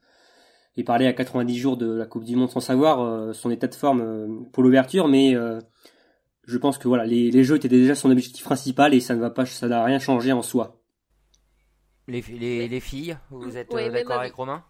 et 0.78 0.84
parler 0.84 1.06
à 1.06 1.12
90 1.12 1.58
jours 1.58 1.76
de 1.76 1.92
la 1.92 2.06
Coupe 2.06 2.22
du 2.22 2.36
Monde 2.36 2.50
sans 2.50 2.60
savoir 2.60 3.00
euh, 3.00 3.32
son 3.32 3.50
état 3.50 3.66
de 3.66 3.74
forme 3.74 4.00
euh, 4.00 4.28
pour 4.52 4.62
l'ouverture, 4.62 5.08
mais 5.08 5.34
je 6.44 6.56
pense 6.56 6.78
que 6.78 6.88
voilà, 6.88 7.04
les, 7.04 7.30
les 7.30 7.44
jeux 7.44 7.56
étaient 7.56 7.68
déjà 7.68 7.94
son 7.94 8.10
objectif 8.10 8.44
principal 8.44 8.94
et 8.94 9.00
ça 9.00 9.14
ne 9.14 9.20
va 9.20 9.28
pas, 9.28 9.44
ça 9.44 9.68
n'a 9.68 9.84
rien 9.84 9.98
changé 9.98 10.32
en 10.32 10.40
soi. 10.40 10.80
Les, 12.06 12.22
les, 12.22 12.68
les 12.68 12.80
filles, 12.80 13.18
vous 13.30 13.56
êtes 13.58 13.70
d'accord 13.70 14.20
avec 14.20 14.32
Romain? 14.32 14.64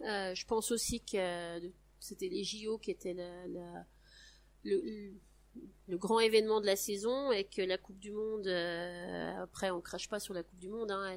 Euh, 0.00 0.34
je 0.34 0.46
pense 0.46 0.72
aussi 0.72 1.00
que 1.00 1.60
c'était 2.00 2.28
les 2.28 2.42
JO 2.42 2.78
qui 2.78 2.90
étaient 2.90 3.14
le, 3.14 5.12
le, 5.86 5.98
grand 5.98 6.18
événement 6.18 6.60
de 6.60 6.66
la 6.66 6.76
saison 6.76 7.30
et 7.30 7.44
que 7.44 7.62
la 7.62 7.78
Coupe 7.78 7.98
du 7.98 8.12
Monde, 8.12 8.46
euh, 8.46 9.42
après 9.42 9.70
on 9.70 9.80
crache 9.80 10.08
pas 10.08 10.18
sur 10.18 10.34
la 10.34 10.42
Coupe 10.42 10.58
du 10.58 10.68
Monde, 10.68 10.90
hein, 10.90 11.16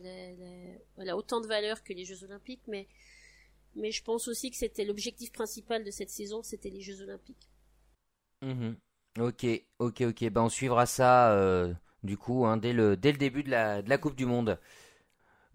elle, 0.97 1.09
a 1.09 1.17
autant 1.17 1.41
de 1.41 1.47
valeur 1.47 1.83
que 1.83 1.93
les 1.93 2.05
Jeux 2.05 2.23
Olympiques, 2.23 2.63
mais, 2.67 2.87
mais 3.75 3.91
je 3.91 4.03
pense 4.03 4.27
aussi 4.27 4.51
que 4.51 4.57
c'était 4.57 4.85
l'objectif 4.85 5.31
principal 5.31 5.83
de 5.83 5.91
cette 5.91 6.09
saison, 6.09 6.43
c'était 6.43 6.69
les 6.69 6.81
Jeux 6.81 7.01
Olympiques. 7.01 7.49
Mhm. 8.41 8.75
Ok, 9.19 9.45
ok, 9.79 10.01
ok. 10.01 10.29
Ben 10.29 10.41
on 10.41 10.49
suivra 10.49 10.85
ça 10.85 11.31
euh, 11.33 11.73
du 12.03 12.17
coup 12.17 12.45
hein, 12.45 12.57
dès, 12.57 12.73
le, 12.73 12.95
dès 12.95 13.11
le 13.11 13.17
début 13.17 13.43
de 13.43 13.49
la, 13.49 13.81
de 13.81 13.89
la 13.89 13.97
Coupe 13.97 14.15
du 14.15 14.25
Monde. 14.25 14.59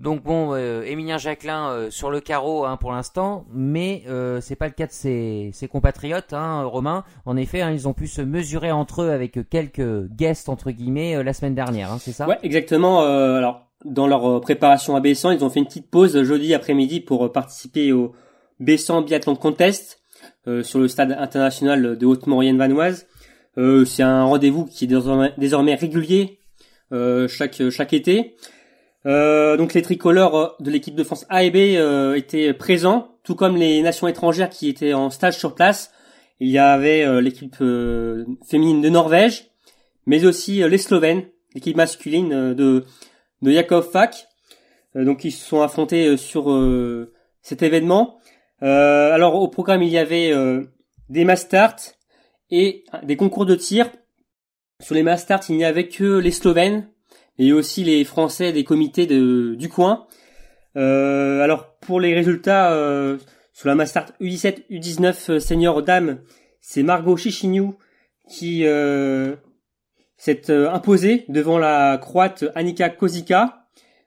Donc 0.00 0.24
bon, 0.24 0.54
euh, 0.54 0.82
Émilien 0.82 1.18
Jacquelin 1.18 1.68
euh, 1.68 1.90
sur 1.90 2.10
le 2.10 2.20
carreau 2.20 2.64
hein, 2.64 2.76
pour 2.76 2.90
l'instant, 2.90 3.46
mais 3.52 4.02
euh, 4.08 4.40
c'est 4.40 4.56
pas 4.56 4.66
le 4.66 4.72
cas 4.72 4.86
de 4.86 4.92
ses, 4.92 5.52
compatriotes 5.70 6.32
hein, 6.32 6.64
romains. 6.64 7.04
En 7.26 7.36
effet, 7.36 7.60
hein, 7.60 7.70
ils 7.70 7.86
ont 7.86 7.94
pu 7.94 8.08
se 8.08 8.20
mesurer 8.20 8.72
entre 8.72 9.02
eux 9.02 9.10
avec 9.10 9.48
quelques 9.48 10.08
guests 10.08 10.48
entre 10.48 10.72
guillemets 10.72 11.22
la 11.22 11.32
semaine 11.32 11.54
dernière, 11.54 11.92
hein, 11.92 11.98
c'est 12.00 12.12
ça? 12.12 12.26
Ouais, 12.26 12.38
exactement. 12.42 13.02
alors 13.02 13.68
dans 13.84 14.06
leur 14.06 14.40
préparation 14.40 14.96
à 14.96 15.00
Bessan, 15.00 15.32
ils 15.32 15.44
ont 15.44 15.50
fait 15.50 15.60
une 15.60 15.66
petite 15.66 15.90
pause 15.90 16.22
jeudi 16.22 16.54
après-midi 16.54 17.00
pour 17.00 17.30
participer 17.32 17.92
au 17.92 18.12
Bessan 18.60 19.02
Biathlon 19.02 19.36
Contest 19.36 20.00
sur 20.62 20.78
le 20.78 20.88
stade 20.88 21.12
international 21.12 21.98
de 21.98 22.06
Haute-Maurienne-Vanoise. 22.06 23.06
c'est 23.56 24.02
un 24.02 24.24
rendez-vous 24.24 24.66
qui 24.66 24.84
est 24.84 24.88
désormais, 25.38 25.74
régulier 25.74 26.38
chaque 27.28 27.70
chaque 27.70 27.92
été. 27.92 28.36
Euh, 29.06 29.56
donc 29.56 29.74
les 29.74 29.82
tricolores 29.82 30.36
euh, 30.36 30.48
de 30.60 30.70
l'équipe 30.70 30.94
de 30.94 31.04
France 31.04 31.26
A 31.28 31.44
et 31.44 31.50
B 31.50 31.56
euh, 31.76 32.14
étaient 32.14 32.54
présents, 32.54 33.08
tout 33.22 33.34
comme 33.34 33.56
les 33.56 33.82
nations 33.82 34.08
étrangères 34.08 34.48
qui 34.48 34.68
étaient 34.68 34.94
en 34.94 35.10
stage 35.10 35.36
sur 35.38 35.54
place. 35.54 35.92
Il 36.40 36.48
y 36.48 36.58
avait 36.58 37.22
l'équipe 37.22 37.56
féminine 38.44 38.82
de 38.82 38.88
Norvège, 38.88 39.50
mais 40.04 40.24
aussi 40.24 40.68
les 40.68 40.78
Slovènes, 40.78 41.22
l'équipe 41.54 41.76
masculine 41.76 42.54
de 42.54 42.84
de 43.44 43.52
Jakov 43.52 43.90
Fak. 43.90 44.26
donc 44.94 45.24
ils 45.24 45.32
se 45.32 45.44
sont 45.44 45.62
affrontés 45.62 46.16
sur 46.16 46.44
cet 47.42 47.62
événement. 47.62 48.18
alors 48.60 49.36
au 49.36 49.48
programme 49.48 49.82
il 49.82 49.90
y 49.90 49.98
avait 49.98 50.32
des 51.08 51.24
masters 51.24 51.76
et 52.50 52.84
des 53.02 53.16
concours 53.16 53.46
de 53.46 53.54
tir. 53.54 53.90
Sur 54.80 54.94
les 54.94 55.02
masters 55.02 55.40
il 55.48 55.56
n'y 55.56 55.64
avait 55.64 55.88
que 55.88 56.18
les 56.18 56.30
Slovènes 56.30 56.88
et 57.38 57.52
aussi 57.52 57.84
les 57.84 58.04
Français 58.04 58.52
des 58.52 58.64
comités 58.64 59.06
de, 59.06 59.54
du 59.54 59.68
coin. 59.68 60.06
Euh, 60.76 61.40
alors 61.42 61.76
pour 61.80 62.00
les 62.00 62.14
résultats 62.14 62.72
euh, 62.72 63.18
sur 63.52 63.68
la 63.68 63.74
Master 63.74 64.06
U17, 64.20 64.68
U19 64.70 65.30
euh, 65.30 65.40
senior 65.40 65.82
c'est 66.60 66.82
Margot 66.82 67.16
Chichignou 67.16 67.76
qui 68.28 68.62
euh, 68.64 69.36
s'est 70.16 70.50
euh, 70.50 70.71
imposée 70.71 71.25
devant 71.28 71.59
la 71.59 71.99
croate 71.99 72.44
Annika 72.54 72.88
Kozica. 72.90 73.66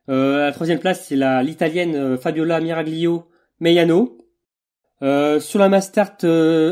Euh, 0.10 0.46
la 0.46 0.52
troisième 0.52 0.80
place, 0.80 1.06
c'est 1.08 1.16
la 1.16 1.44
l'italienne 1.44 2.18
Fabiola 2.18 2.62
Miraglio 2.62 3.28
Meiano. 3.60 4.18
sur 5.02 5.60
la 5.60 5.70
Master 5.70 6.16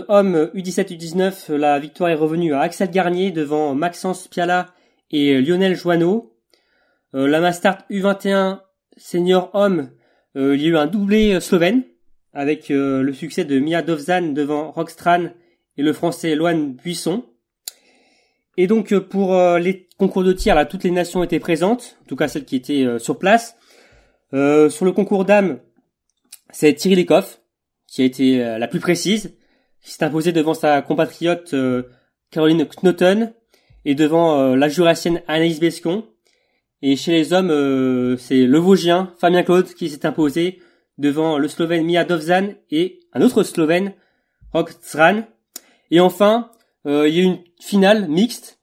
homme 0.08 0.50
U17 0.56 0.98
U19, 0.98 1.54
la 1.54 1.80
victoire 1.80 2.10
est 2.10 2.16
revenue 2.16 2.54
à 2.54 2.62
Axel 2.62 2.90
Garnier 2.90 3.32
devant 3.32 3.76
Maxence 3.76 4.28
Piala 4.28 4.68
et 5.12 5.42
Lionel 5.42 5.76
Joanneau. 5.76 6.36
Euh, 7.16 7.28
la 7.28 7.40
Mastart 7.40 7.86
U21 7.90 8.60
senior 8.98 9.50
homme, 9.54 9.92
euh, 10.36 10.56
il 10.56 10.62
y 10.62 10.66
a 10.66 10.70
eu 10.70 10.78
un 10.78 10.86
doublé 10.86 11.36
euh, 11.36 11.40
slovène 11.40 11.84
avec 12.34 12.68
le 12.68 13.14
succès 13.14 13.46
de 13.46 13.60
Mia 13.60 13.82
Dovzan 13.82 14.34
devant 14.34 14.70
Roxtran 14.70 15.30
et 15.78 15.82
le 15.82 15.94
français 15.94 16.36
Loan 16.36 16.76
Buisson. 16.84 17.24
Et 18.58 18.68
donc 18.68 18.94
euh, 18.94 19.02
pour 19.02 19.36
euh, 19.36 19.60
les 19.60 19.88
concours 19.98 20.24
de 20.24 20.34
tir, 20.34 20.56
là, 20.56 20.66
toutes 20.66 20.84
les 20.84 20.92
nations 20.92 21.24
étaient 21.24 21.40
présentes, 21.40 21.98
en 22.04 22.08
tout 22.08 22.16
cas 22.16 22.28
celles 22.28 22.46
qui 22.46 22.56
étaient 22.56 22.84
euh, 22.84 23.00
sur 23.00 23.18
place. 23.20 23.56
sur 24.32 24.86
le 24.86 24.92
concours 24.92 25.26
d'âme, 25.26 25.60
c'est 26.52 26.74
Thierry 26.74 26.96
Lecoff 26.96 27.42
qui 27.88 28.02
a 28.02 28.06
été 28.06 28.40
la 28.40 28.68
plus 28.68 28.82
précise, 28.82 29.38
qui 29.82 29.92
s'est 29.92 30.04
imposée 30.04 30.34
devant 30.34 30.54
sa 30.54 30.82
compatriote 30.82 31.56
Caroline 32.30 32.66
Knoten 32.66 33.34
et 33.86 33.96
devant 33.96 34.54
la 34.54 34.68
jurassienne 34.68 35.22
Anaïs 35.28 35.62
Bescon. 35.62 36.04
Et 36.82 36.98
chez 36.98 37.14
les 37.14 37.32
hommes, 37.32 38.18
c'est 38.18 38.46
le 38.46 38.58
Vosgien 38.58 39.14
Fabien 39.18 39.44
Claude 39.44 39.74
qui 39.74 39.90
s'est 39.90 40.06
imposé 40.06 40.60
devant 40.98 41.38
le 41.38 41.48
Slovène 41.48 41.86
Mia 41.86 42.04
Dovzan 42.04 42.56
et 42.70 43.00
un 43.14 43.22
autre 43.22 43.44
Slovène, 43.44 43.94
Rok 44.52 44.72
Zran. 44.84 45.24
Et 45.92 46.02
enfin, 46.02 46.50
euh, 46.50 46.55
il 46.86 47.14
y 47.14 47.20
a 47.20 47.22
eu 47.22 47.26
une 47.26 47.40
finale 47.60 48.08
mixte 48.08 48.60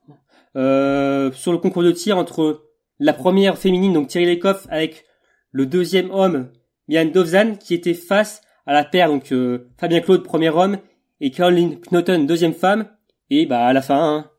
euh, 0.57 1.33
sur 1.33 1.53
le 1.53 1.59
concours 1.59 1.83
de 1.83 1.93
tir 1.93 2.19
entre 2.19 2.65
la 2.99 3.13
première 3.13 3.59
féminine, 3.59 3.93
donc 3.93 4.09
Thierry 4.09 4.27
Lecoff, 4.27 4.67
avec 4.71 5.05
le 5.51 5.67
deuxième 5.67 6.11
homme, 6.11 6.51
Mian 6.89 7.07
Dovzan, 7.07 7.57
qui 7.57 7.75
était 7.75 7.95
face 7.95 8.43
à 8.67 8.73
la 8.73 8.85
paire, 8.85 9.09
donc 9.09 9.33
euh, 9.33 9.71
Fabien 9.79 10.01
Claude, 10.01 10.23
premier 10.23 10.51
homme, 10.51 10.79
et 11.21 11.31
Caroline 11.31 11.81
Knoten, 11.81 12.27
deuxième 12.27 12.55
femme. 12.55 12.87
Et 13.31 13.47
bah 13.47 13.67
à 13.67 13.73
la 13.73 13.83
fin, 13.83 13.99
hein, 13.99 14.31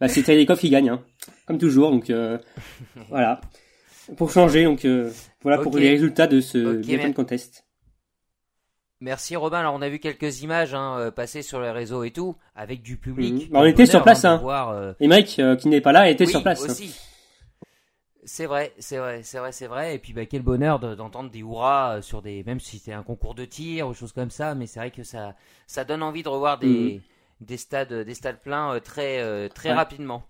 bah, 0.00 0.08
c'est 0.08 0.22
qui 0.22 0.70
gagne, 0.70 0.90
hein, 0.90 1.04
comme 1.46 1.58
toujours. 1.58 1.90
Donc 1.90 2.12
voilà, 3.08 3.40
pour 4.16 4.30
changer. 4.30 4.64
Donc 4.64 4.86
voilà 5.42 5.58
pour 5.58 5.76
les 5.76 5.90
résultats 5.90 6.26
de 6.26 6.40
ce 6.40 6.80
okay, 6.80 7.12
Contest. 7.14 7.63
Merci 9.00 9.36
Robin. 9.36 9.58
Alors 9.58 9.74
on 9.74 9.82
a 9.82 9.88
vu 9.88 9.98
quelques 9.98 10.42
images 10.42 10.74
hein, 10.74 10.96
euh, 10.98 11.10
passer 11.10 11.42
sur 11.42 11.60
les 11.60 11.70
réseaux 11.70 12.04
et 12.04 12.10
tout, 12.10 12.36
avec 12.54 12.82
du 12.82 12.96
public. 12.96 13.50
Mhm. 13.50 13.56
On 13.56 13.64
était 13.64 13.86
sur 13.86 14.02
place. 14.02 14.24
Hein. 14.24 14.36
Voir, 14.38 14.70
euh... 14.70 14.92
Et 15.00 15.08
Mike, 15.08 15.38
euh, 15.38 15.56
qui 15.56 15.68
n'est 15.68 15.80
pas 15.80 15.92
là, 15.92 16.08
était 16.08 16.26
sur 16.26 16.42
place. 16.42 16.62
Aussi. 16.62 16.98
C'est 18.26 18.46
vrai, 18.46 18.72
c'est 18.78 18.96
vrai, 18.96 19.22
c'est 19.22 19.38
vrai, 19.38 19.52
c'est 19.52 19.66
vrai. 19.66 19.94
Et 19.94 19.98
puis 19.98 20.14
bah, 20.14 20.24
quel 20.24 20.40
bonheur 20.40 20.78
d'entendre 20.78 21.30
des 21.30 21.40
hurrahs 21.40 22.00
sur 22.00 22.22
des, 22.22 22.42
même 22.44 22.60
si 22.60 22.78
c'était 22.78 22.92
un 22.92 23.02
concours 23.02 23.34
de 23.34 23.44
tir 23.44 23.86
ou 23.86 23.92
choses 23.92 24.12
comme 24.12 24.30
ça, 24.30 24.54
mais 24.54 24.66
c'est 24.66 24.80
vrai 24.80 24.90
que 24.90 25.02
ça, 25.02 25.34
ça 25.66 25.84
donne 25.84 26.02
envie 26.02 26.22
de 26.22 26.28
revoir 26.30 26.58
des, 26.58 26.94
mhm. 26.94 27.46
des 27.46 27.56
stades, 27.58 27.92
des 27.92 28.14
stades 28.14 28.40
pleins 28.40 28.80
très, 28.80 29.48
très 29.50 29.72
rapidement. 29.72 30.22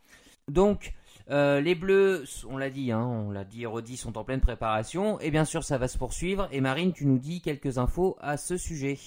Donc 0.49 0.93
euh, 1.31 1.61
les 1.61 1.75
Bleus, 1.75 2.25
on 2.49 2.57
l'a 2.57 2.71
dit, 2.71 2.93
hein, 2.93 3.05
on 3.05 3.31
l'a 3.31 3.45
dit 3.45 3.67
redit, 3.67 3.97
sont 3.97 4.19
en 4.19 4.25
pleine 4.25 4.41
préparation. 4.41 5.19
Et 5.21 5.31
bien 5.31 5.45
sûr, 5.45 5.65
ça 5.65 5.79
va 5.79 5.89
se 5.89 5.99
poursuivre. 5.99 6.49
Et 6.53 6.61
Marine, 6.61 6.93
tu 6.93 7.07
nous 7.07 7.19
dis 7.19 7.41
quelques 7.41 7.79
infos 7.79 8.17
à 8.21 8.37
ce 8.37 8.57
sujet. 8.57 8.99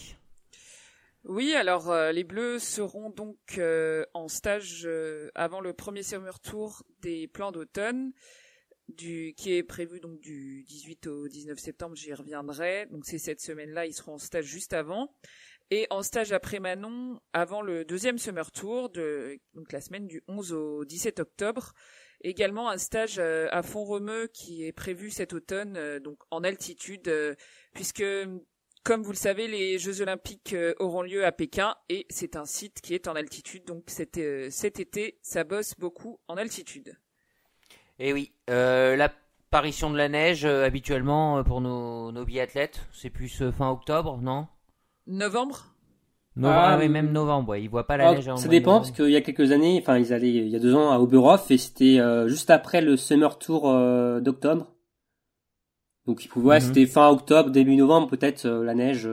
Oui, 1.23 1.53
alors 1.53 1.91
euh, 1.91 2.11
les 2.11 2.23
Bleus 2.23 2.59
seront 2.59 3.09
donc 3.09 3.37
euh, 3.57 4.05
en 4.13 4.27
stage 4.27 4.87
avant 5.35 5.59
le 5.59 5.73
premier 5.73 6.03
Summer 6.03 6.39
Tour 6.39 6.83
des 7.01 7.27
plans 7.27 7.51
d'automne, 7.51 8.13
qui 8.95 9.33
est 9.47 9.63
prévu 9.63 9.99
donc 9.99 10.19
du 10.21 10.63
18 10.63 11.07
au 11.07 11.27
19 11.27 11.59
septembre. 11.59 11.95
J'y 11.95 12.13
reviendrai. 12.13 12.87
Donc 12.91 13.05
c'est 13.05 13.19
cette 13.19 13.41
semaine-là, 13.41 13.85
ils 13.85 13.93
seront 13.93 14.13
en 14.13 14.19
stage 14.19 14.45
juste 14.45 14.73
avant 14.73 15.09
et 15.69 15.87
en 15.89 16.01
stage 16.01 16.31
après 16.31 16.59
Manon 16.59 17.19
avant 17.33 17.61
le 17.61 17.83
deuxième 17.83 18.17
Summer 18.17 18.51
Tour 18.51 18.89
de 18.89 19.39
donc 19.53 19.71
la 19.71 19.81
semaine 19.81 20.07
du 20.07 20.23
11 20.27 20.53
au 20.53 20.85
17 20.85 21.19
octobre 21.19 21.73
Également 22.21 22.69
un 22.69 22.77
stage 22.77 23.17
euh, 23.19 23.47
à 23.51 23.61
Font-Romeu 23.61 24.27
qui 24.33 24.65
est 24.65 24.71
prévu 24.71 25.11
cet 25.11 25.33
automne, 25.33 25.77
euh, 25.77 25.99
donc 25.99 26.17
en 26.31 26.43
altitude, 26.43 27.07
euh, 27.07 27.35
puisque 27.73 28.03
comme 28.83 29.03
vous 29.03 29.11
le 29.11 29.17
savez, 29.17 29.47
les 29.47 29.77
Jeux 29.77 30.01
Olympiques 30.01 30.55
auront 30.79 31.01
lieu 31.01 31.25
à 31.25 31.33
Pékin 31.33 31.75
et 31.89 32.05
c'est 32.09 32.37
un 32.37 32.45
site 32.45 32.79
qui 32.79 32.93
est 32.93 33.09
en 33.09 33.15
altitude. 33.15 33.65
Donc 33.65 33.83
cet, 33.87 34.17
cet 34.49 34.79
été, 34.79 35.19
ça 35.21 35.43
bosse 35.43 35.73
beaucoup 35.77 36.21
en 36.29 36.37
altitude. 36.37 36.97
Et 37.99 38.09
eh 38.09 38.13
oui, 38.13 38.31
l'apparition 38.47 39.89
de 39.89 39.97
la 39.97 40.07
neige 40.07 40.45
habituellement 40.45 41.43
pour 41.43 41.59
nos, 41.59 42.13
nos 42.13 42.23
biathlètes, 42.23 42.79
c'est 42.93 43.09
plus 43.09 43.43
fin 43.51 43.69
octobre, 43.69 44.21
non? 44.21 44.47
Novembre? 45.05 45.76
Novembre, 46.37 46.61
ah, 46.61 46.77
oui, 46.77 46.87
même 46.87 47.11
novembre, 47.11 47.49
ouais. 47.49 47.63
Ils 47.63 47.69
voient 47.69 47.87
pas 47.87 47.97
la 47.97 48.09
ah, 48.09 48.13
neige. 48.13 48.29
ça 48.35 48.47
dépend 48.47 48.77
parce 48.77 48.91
qu'il 48.91 49.09
y 49.09 49.15
a 49.15 49.21
quelques 49.21 49.51
années, 49.51 49.79
enfin 49.81 49.97
ils 49.97 50.13
allaient 50.13 50.29
il 50.29 50.49
y 50.49 50.55
a 50.55 50.59
deux 50.59 50.75
ans 50.75 50.91
à 50.91 50.99
Oberhof 50.99 51.49
et 51.49 51.57
c'était 51.57 51.99
euh, 51.99 52.27
juste 52.27 52.51
après 52.51 52.79
le 52.79 52.95
Summer 52.95 53.39
Tour 53.39 53.67
euh, 53.67 54.19
d'octobre. 54.19 54.71
Donc 56.05 56.23
ils 56.23 56.27
pouvaient, 56.27 56.59
mhm. 56.59 56.61
c'était 56.61 56.85
fin 56.85 57.09
octobre, 57.09 57.49
début 57.49 57.75
novembre 57.75 58.07
peut-être 58.07 58.45
euh, 58.45 58.63
la 58.63 58.75
neige. 58.75 59.09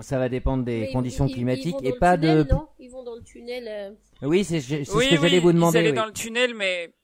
Ça 0.00 0.18
va 0.18 0.28
dépendre 0.28 0.64
des 0.64 0.90
conditions 0.92 1.26
climatiques 1.26 1.76
et 1.82 1.92
pas 1.92 2.16
de. 2.16 2.46
Non? 2.48 2.68
Ils 2.78 2.90
vont 2.90 3.02
dans 3.02 3.16
le 3.16 3.24
tunnel. 3.24 3.96
Oui, 4.22 4.44
c'est 4.44 4.60
ce 4.60 4.76
que 4.76 5.16
j'allais 5.16 5.40
vous 5.40 5.52
demander. 5.52 5.78
Ils 5.78 5.80
allaient 5.80 5.92
dans 5.92 6.06
le 6.06 6.12
tunnel, 6.12 6.54
mais 6.54 6.94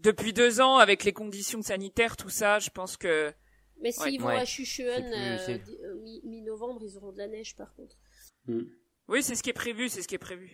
depuis 0.00 0.32
deux 0.32 0.60
ans 0.60 0.78
avec 0.78 1.04
les 1.04 1.12
conditions 1.12 1.62
sanitaires, 1.62 2.16
tout 2.16 2.28
ça, 2.28 2.58
je 2.58 2.70
pense 2.70 2.96
que. 2.96 3.32
Mais 3.82 3.92
s'ils 3.92 4.20
vont 4.20 4.28
à 4.28 4.44
Chuchuen 4.44 5.04
mi-novembre, 6.24 6.80
ils 6.82 6.96
auront 6.96 7.12
de 7.12 7.18
la 7.18 7.28
neige 7.28 7.54
par 7.54 7.72
contre. 7.76 7.94
Mm. 8.48 8.60
Oui, 9.08 9.22
c'est 9.22 9.36
ce 9.36 9.42
qui 9.42 9.50
est 9.50 9.54
prévu, 9.54 9.88
c'est 9.88 10.02
ce 10.02 10.08
qui 10.08 10.16
est 10.16 10.18
prévu. 10.18 10.50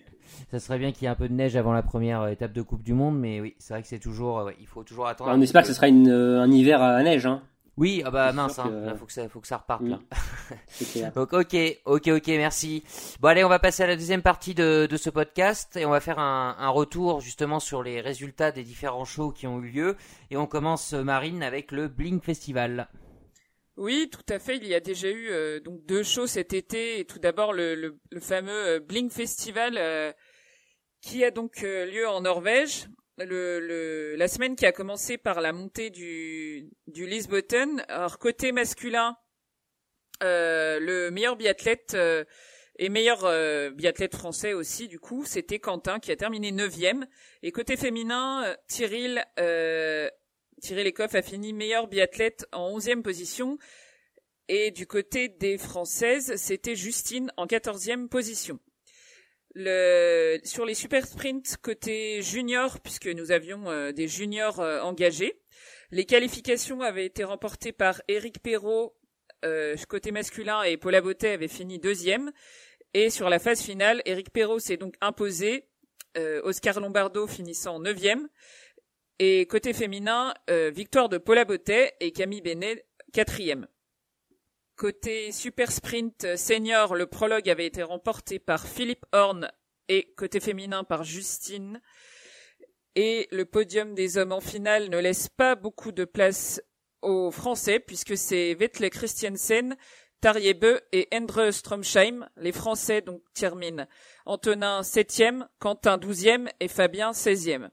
Ça 0.51 0.61
serait 0.61 0.79
bien 0.79 0.93
qu'il 0.93 1.05
y 1.05 1.07
ait 1.07 1.11
un 1.11 1.15
peu 1.15 1.29
de 1.29 1.33
neige 1.33 1.57
avant 1.57 1.73
la 1.73 1.83
première 1.83 2.23
euh, 2.23 2.29
étape 2.29 2.53
de 2.53 2.63
Coupe 2.63 2.83
du 2.83 2.93
Monde, 2.93 3.19
mais 3.19 3.41
oui, 3.41 3.55
c'est 3.59 3.73
vrai 3.73 3.83
que 3.83 3.89
c'est 3.89 3.99
toujours, 3.99 4.41
euh, 4.41 4.53
il 4.61 4.67
faut 4.67 4.83
toujours 4.83 5.07
attendre. 5.07 5.31
on 5.35 5.41
espère 5.41 5.63
que 5.63 5.69
ce 5.69 5.75
sera 5.75 5.89
une, 5.89 6.09
euh, 6.09 6.41
un 6.41 6.51
hiver 6.51 6.83
à 6.83 7.03
neige, 7.03 7.27
hein. 7.27 7.43
Oui, 7.79 8.03
ah 8.05 8.11
bah 8.11 8.33
mince, 8.33 8.59
hein. 8.59 8.71
Il 8.93 8.99
faut 8.99 9.07
que 9.07 9.13
ça, 9.15 9.27
faut 9.31 9.41
que 9.41 9.47
ça 9.47 9.57
reparte 9.57 9.83
là. 9.85 9.99
Mm. 9.99 11.11
Donc 11.15 11.33
ok, 11.33 11.57
ok, 11.87 12.09
ok, 12.09 12.27
merci. 12.29 12.85
Bon 13.21 13.29
allez, 13.29 13.45
on 13.45 13.49
va 13.49 13.59
passer 13.59 13.83
à 13.83 13.87
la 13.87 13.97
deuxième 13.97 14.21
partie 14.21 14.55
de, 14.55 14.87
de 14.91 14.97
ce 14.99 15.09
podcast 15.09 15.75
et 15.79 15.87
on 15.87 15.91
va 15.91 16.01
faire 16.01 16.19
un, 16.19 16.55
un, 16.59 16.69
retour 16.69 17.23
justement 17.23 17.61
sur 17.61 17.83
les 17.83 18.03
résultats 18.03 18.53
des 18.53 18.63
différents 18.63 19.07
shows 19.07 19.31
qui 19.31 19.47
ont 19.47 19.59
eu 19.63 19.71
lieu 19.71 19.97
et 20.31 20.37
on 20.37 20.47
commence 20.47 20.93
Marine 20.93 21.43
avec 21.43 21.73
le 21.73 21.89
Blink 21.89 22.23
Festival. 22.23 22.89
Oui, 23.77 24.11
tout 24.11 24.33
à 24.33 24.39
fait. 24.39 24.57
Il 24.57 24.67
y 24.67 24.75
a 24.75 24.81
déjà 24.81 25.09
eu 25.09 25.31
euh, 25.31 25.59
donc 25.61 25.85
deux 25.87 26.03
shows 26.03 26.27
cet 26.27 26.53
été. 26.53 27.05
Tout 27.07 27.19
d'abord 27.19 27.53
le, 27.53 27.99
fameux 28.21 28.67
euh, 28.67 28.81
Blink 28.81 29.11
Festival 29.11 29.79
euh, 29.79 30.13
qui 31.01 31.25
a 31.25 31.31
donc 31.31 31.63
lieu 31.63 32.07
en 32.07 32.21
Norvège. 32.21 32.87
La 33.19 34.29
semaine 34.29 34.57
qui 34.57 34.67
a 34.67 34.73
commencé 34.73 35.17
par 35.17 35.41
la 35.41 35.53
montée 35.53 35.91
du, 35.91 36.69
du 36.87 37.07
Lisbotten. 37.07 37.85
Alors 37.89 38.19
côté 38.19 38.53
masculin, 38.53 39.17
le 40.21 41.11
meilleur 41.11 41.37
biathlète 41.37 41.97
et 42.79 42.89
meilleur 42.89 43.21
biathlète 43.73 44.17
français 44.17 44.55
aussi 44.55 44.89
du 44.89 44.99
coup, 44.99 45.25
c'était 45.25 45.59
Quentin 45.59 45.99
qui 45.99 46.11
a 46.13 46.17
terminé 46.17 46.53
neuvième. 46.53 47.07
Et 47.43 47.53
côté 47.53 47.77
féminin, 47.77 48.57
Cyril 48.67 49.25
Thierry 50.63 50.85
Lecoff 50.85 51.17
a 51.17 51.23
fini 51.23 51.53
meilleur 51.53 51.89
biathlète 51.89 52.47
en 52.53 52.79
11e 52.79 53.03
position. 53.03 53.59
Et 54.49 54.71
du 54.71 54.87
côté 54.87 55.29
des 55.29 55.59
Françaises, 55.59 56.37
c'était 56.37 56.77
Justine 56.77 57.33
en 57.37 57.47
14e 57.47 58.09
position. 58.09 58.61
Sur 59.57 60.65
les 60.65 60.75
super 60.75 61.05
sprints 61.05 61.57
côté 61.61 62.23
junior, 62.23 62.79
puisque 62.81 63.09
nous 63.09 63.33
avions 63.33 63.69
euh, 63.71 63.91
des 63.91 64.07
juniors 64.07 64.61
euh, 64.61 64.81
engagés, 64.83 65.43
les 65.91 66.07
qualifications 66.07 66.81
avaient 66.81 67.07
été 67.07 67.25
remportées 67.25 67.73
par 67.73 68.01
Eric 68.07 68.41
Perrault 68.41 68.95
euh, 69.45 69.77
côté 69.89 70.13
masculin 70.13 70.63
et 70.63 70.77
Paula 70.77 71.01
Beauté 71.01 71.31
avait 71.31 71.49
fini 71.49 71.81
deuxième. 71.81 72.31
Et 72.95 73.11
sur 73.11 73.29
la 73.29 73.41
phase 73.41 73.63
finale, 73.63 74.01
Eric 74.05 74.31
Perrault 74.31 74.61
s'est 74.61 74.77
donc 74.77 74.95
imposé, 75.01 75.67
Oscar 76.45 76.79
Lombardo 76.79 77.27
finissant 77.27 77.81
neuvième. 77.81 78.29
Et 79.19 79.47
côté 79.47 79.73
féminin, 79.73 80.35
euh, 80.51 80.71
victoire 80.71 81.09
de 81.09 81.19
Paula 81.19 81.45
Bottet 81.45 81.95
et 82.01 82.13
Camille 82.13 82.43
Benet, 82.43 82.85
quatrième. 83.13 83.69
Côté 84.77 85.33
super 85.33 85.71
sprint 85.71 86.37
senior, 86.37 86.95
le 86.95 87.07
prologue 87.07 87.49
avait 87.49 87.67
été 87.67 87.83
remporté 87.83 88.39
par 88.39 88.67
Philippe 88.67 89.07
Horn 89.13 89.51
et 89.89 90.13
côté 90.17 90.41
féminin 90.41 90.83
par 90.83 91.05
Justine. 91.05 91.81
Et 92.95 93.29
le 93.31 93.45
podium 93.45 93.95
des 93.95 94.19
hommes 94.19 94.33
en 94.33 94.41
finale 94.41 94.91
ne 94.91 94.99
laisse 94.99 95.29
pas 95.29 95.55
beaucoup 95.55 95.93
de 95.93 96.05
place 96.05 96.61
aux 97.01 97.31
Français 97.31 97.81
puisque 97.81 98.17
c'est 98.17 98.55
Vettel 98.55 98.91
Christiansen, 98.91 99.77
Beu 100.23 100.81
et 100.93 101.09
Endre 101.13 101.51
Stromsheim. 101.51 102.29
Les 102.37 102.53
Français 102.53 103.03
donc 103.03 103.23
terminent 103.35 103.87
Antonin 104.25 104.83
septième, 104.83 105.49
Quentin 105.59 105.99
douzième 105.99 106.49
et 106.61 106.69
Fabien 106.69 107.13
seizième. 107.13 107.71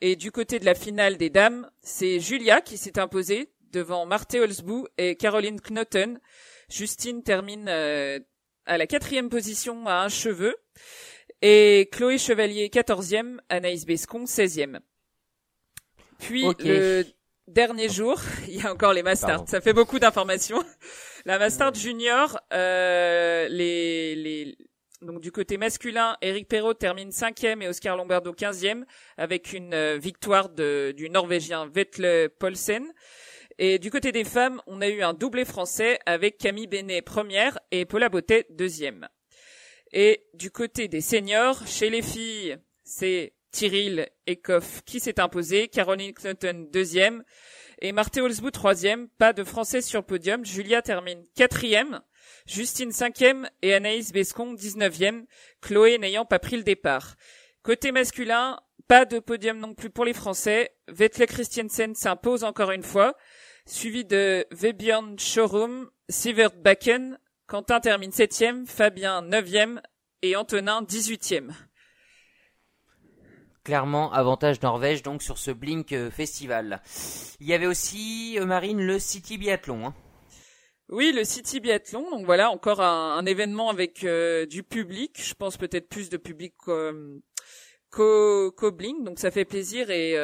Et 0.00 0.16
du 0.16 0.30
côté 0.30 0.58
de 0.58 0.64
la 0.64 0.74
finale 0.74 1.16
des 1.16 1.30
dames, 1.30 1.70
c'est 1.82 2.20
Julia 2.20 2.60
qui 2.60 2.76
s'est 2.76 2.98
imposée 2.98 3.50
devant 3.72 4.06
Marthe 4.06 4.34
Holzbou 4.34 4.86
et 4.98 5.16
Caroline 5.16 5.60
Knoten. 5.60 6.20
Justine 6.68 7.22
termine 7.22 7.66
euh, 7.68 8.18
à 8.66 8.78
la 8.78 8.86
quatrième 8.86 9.28
position 9.28 9.86
à 9.86 10.02
un 10.02 10.08
cheveu. 10.08 10.56
Et 11.42 11.88
Chloé 11.92 12.18
Chevalier, 12.18 12.70
quatorzième, 12.70 13.40
Anaïs 13.48 13.84
Bescon, 13.84 14.26
seizième. 14.26 14.80
Puis 16.18 16.44
le 16.60 17.04
dernier 17.46 17.88
jour, 17.88 18.20
il 18.48 18.56
y 18.56 18.66
a 18.66 18.72
encore 18.72 18.92
les 18.92 19.02
Masters. 19.02 19.44
Ça 19.46 19.60
fait 19.60 19.72
beaucoup 19.72 19.98
d'informations. 19.98 20.62
La 21.24 21.38
Mastard 21.38 21.74
Junior, 21.74 22.40
euh, 22.52 23.48
les, 23.48 24.14
les 24.14 24.56
Donc 25.02 25.20
du 25.20 25.30
côté 25.30 25.58
masculin, 25.58 26.16
Eric 26.22 26.48
Perrault 26.48 26.74
termine 26.74 27.12
cinquième 27.12 27.60
et 27.60 27.68
Oscar 27.68 27.96
Lombardo 27.96 28.32
quinzième 28.32 28.86
avec 29.18 29.52
une 29.52 29.74
euh, 29.74 29.98
victoire 29.98 30.48
du 30.48 31.10
Norvégien 31.10 31.66
Vetle 31.66 32.30
Polsen. 32.38 32.92
Et 33.58 33.78
du 33.78 33.90
côté 33.90 34.12
des 34.12 34.24
femmes, 34.24 34.60
on 34.66 34.80
a 34.80 34.88
eu 34.88 35.02
un 35.02 35.14
doublé 35.14 35.44
français 35.44 35.98
avec 36.06 36.38
Camille 36.38 36.66
Benet 36.66 37.02
première 37.02 37.58
et 37.70 37.84
Paula 37.84 38.08
Bottet 38.08 38.46
deuxième. 38.50 39.08
Et 39.92 40.26
du 40.34 40.50
côté 40.50 40.88
des 40.88 41.00
seniors, 41.00 41.66
chez 41.66 41.90
les 41.90 42.02
filles, 42.02 42.56
c'est 42.82 43.34
Tyril 43.50 44.08
Ekoff 44.26 44.82
qui 44.84 45.00
s'est 45.00 45.20
imposé, 45.20 45.68
Caroline 45.68 46.12
Clinton 46.12 46.68
deuxième 46.72 47.22
et 47.80 47.92
Marthe 47.92 48.18
Holzbout 48.18 48.50
troisième. 48.50 49.08
Pas 49.18 49.32
de 49.32 49.44
français 49.44 49.80
sur 49.80 50.04
podium. 50.04 50.44
Julia 50.44 50.82
termine 50.82 51.24
quatrième. 51.34 52.00
Justine 52.46 52.92
cinquième 52.92 53.50
et 53.62 53.74
Anaïs 53.74 54.12
Bescon 54.12 54.52
dix-neuvième, 54.52 55.26
Chloé 55.60 55.98
n'ayant 55.98 56.24
pas 56.24 56.38
pris 56.38 56.56
le 56.56 56.62
départ. 56.62 57.16
Côté 57.62 57.90
masculin, 57.90 58.60
pas 58.86 59.04
de 59.04 59.18
podium 59.18 59.58
non 59.58 59.74
plus 59.74 59.90
pour 59.90 60.04
les 60.04 60.14
Français. 60.14 60.70
Vetle 60.86 61.26
Christiansen 61.26 61.94
s'impose 61.96 62.44
encore 62.44 62.70
une 62.70 62.84
fois, 62.84 63.16
suivi 63.66 64.04
de 64.04 64.46
Vebjörn 64.52 65.18
Showroom, 65.18 65.90
Sivert 66.08 66.52
Bakken, 66.54 67.18
Quentin 67.48 67.80
termine 67.80 68.12
septième, 68.12 68.64
Fabien 68.66 69.22
neuvième 69.22 69.82
et 70.22 70.36
Antonin 70.36 70.82
dix-huitième. 70.82 71.52
Clairement, 73.64 74.12
avantage 74.12 74.62
Norvège 74.62 75.02
donc 75.02 75.20
sur 75.20 75.38
ce 75.38 75.50
Blink 75.50 75.90
euh, 75.90 76.08
Festival. 76.08 76.80
Il 77.40 77.48
y 77.48 77.52
avait 77.52 77.66
aussi, 77.66 78.38
euh, 78.38 78.46
Marine, 78.46 78.80
le 78.80 79.00
City 79.00 79.38
Biathlon. 79.38 79.88
Hein. 79.88 79.94
Oui, 80.88 81.12
le 81.12 81.24
City 81.24 81.60
Biathlon. 81.60 82.10
Donc 82.10 82.24
voilà, 82.26 82.50
encore 82.50 82.80
un, 82.80 83.24
événement 83.26 83.70
avec 83.70 84.04
euh, 84.04 84.46
du 84.46 84.62
public. 84.62 85.20
Je 85.22 85.34
pense 85.34 85.56
peut-être 85.56 85.88
plus 85.88 86.08
de 86.08 86.16
public 86.16 86.54
qu'au 87.90 88.52
qu 88.52 88.70
Blink. 88.70 89.04
Donc 89.04 89.18
ça 89.18 89.30
fait 89.30 89.44
plaisir. 89.44 89.90
Et 89.90 90.16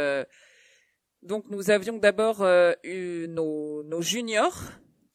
donc 1.22 1.44
nous 1.50 1.70
avions 1.70 1.98
d'abord 1.98 2.46
eu 2.84 3.26
nos, 3.28 3.82
nos 3.84 4.02
juniors 4.02 4.60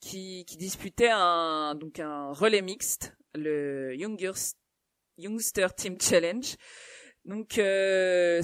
qui, 0.00 0.44
qui 0.46 0.56
disputaient 0.56 1.10
un 1.10 1.74
donc 1.74 1.98
un 1.98 2.32
relais 2.32 2.62
mixte, 2.62 3.14
le 3.34 3.94
Youngster 5.18 5.66
Team 5.76 6.00
Challenge. 6.00 6.56
Donc, 7.24 7.58
euh, 7.58 8.40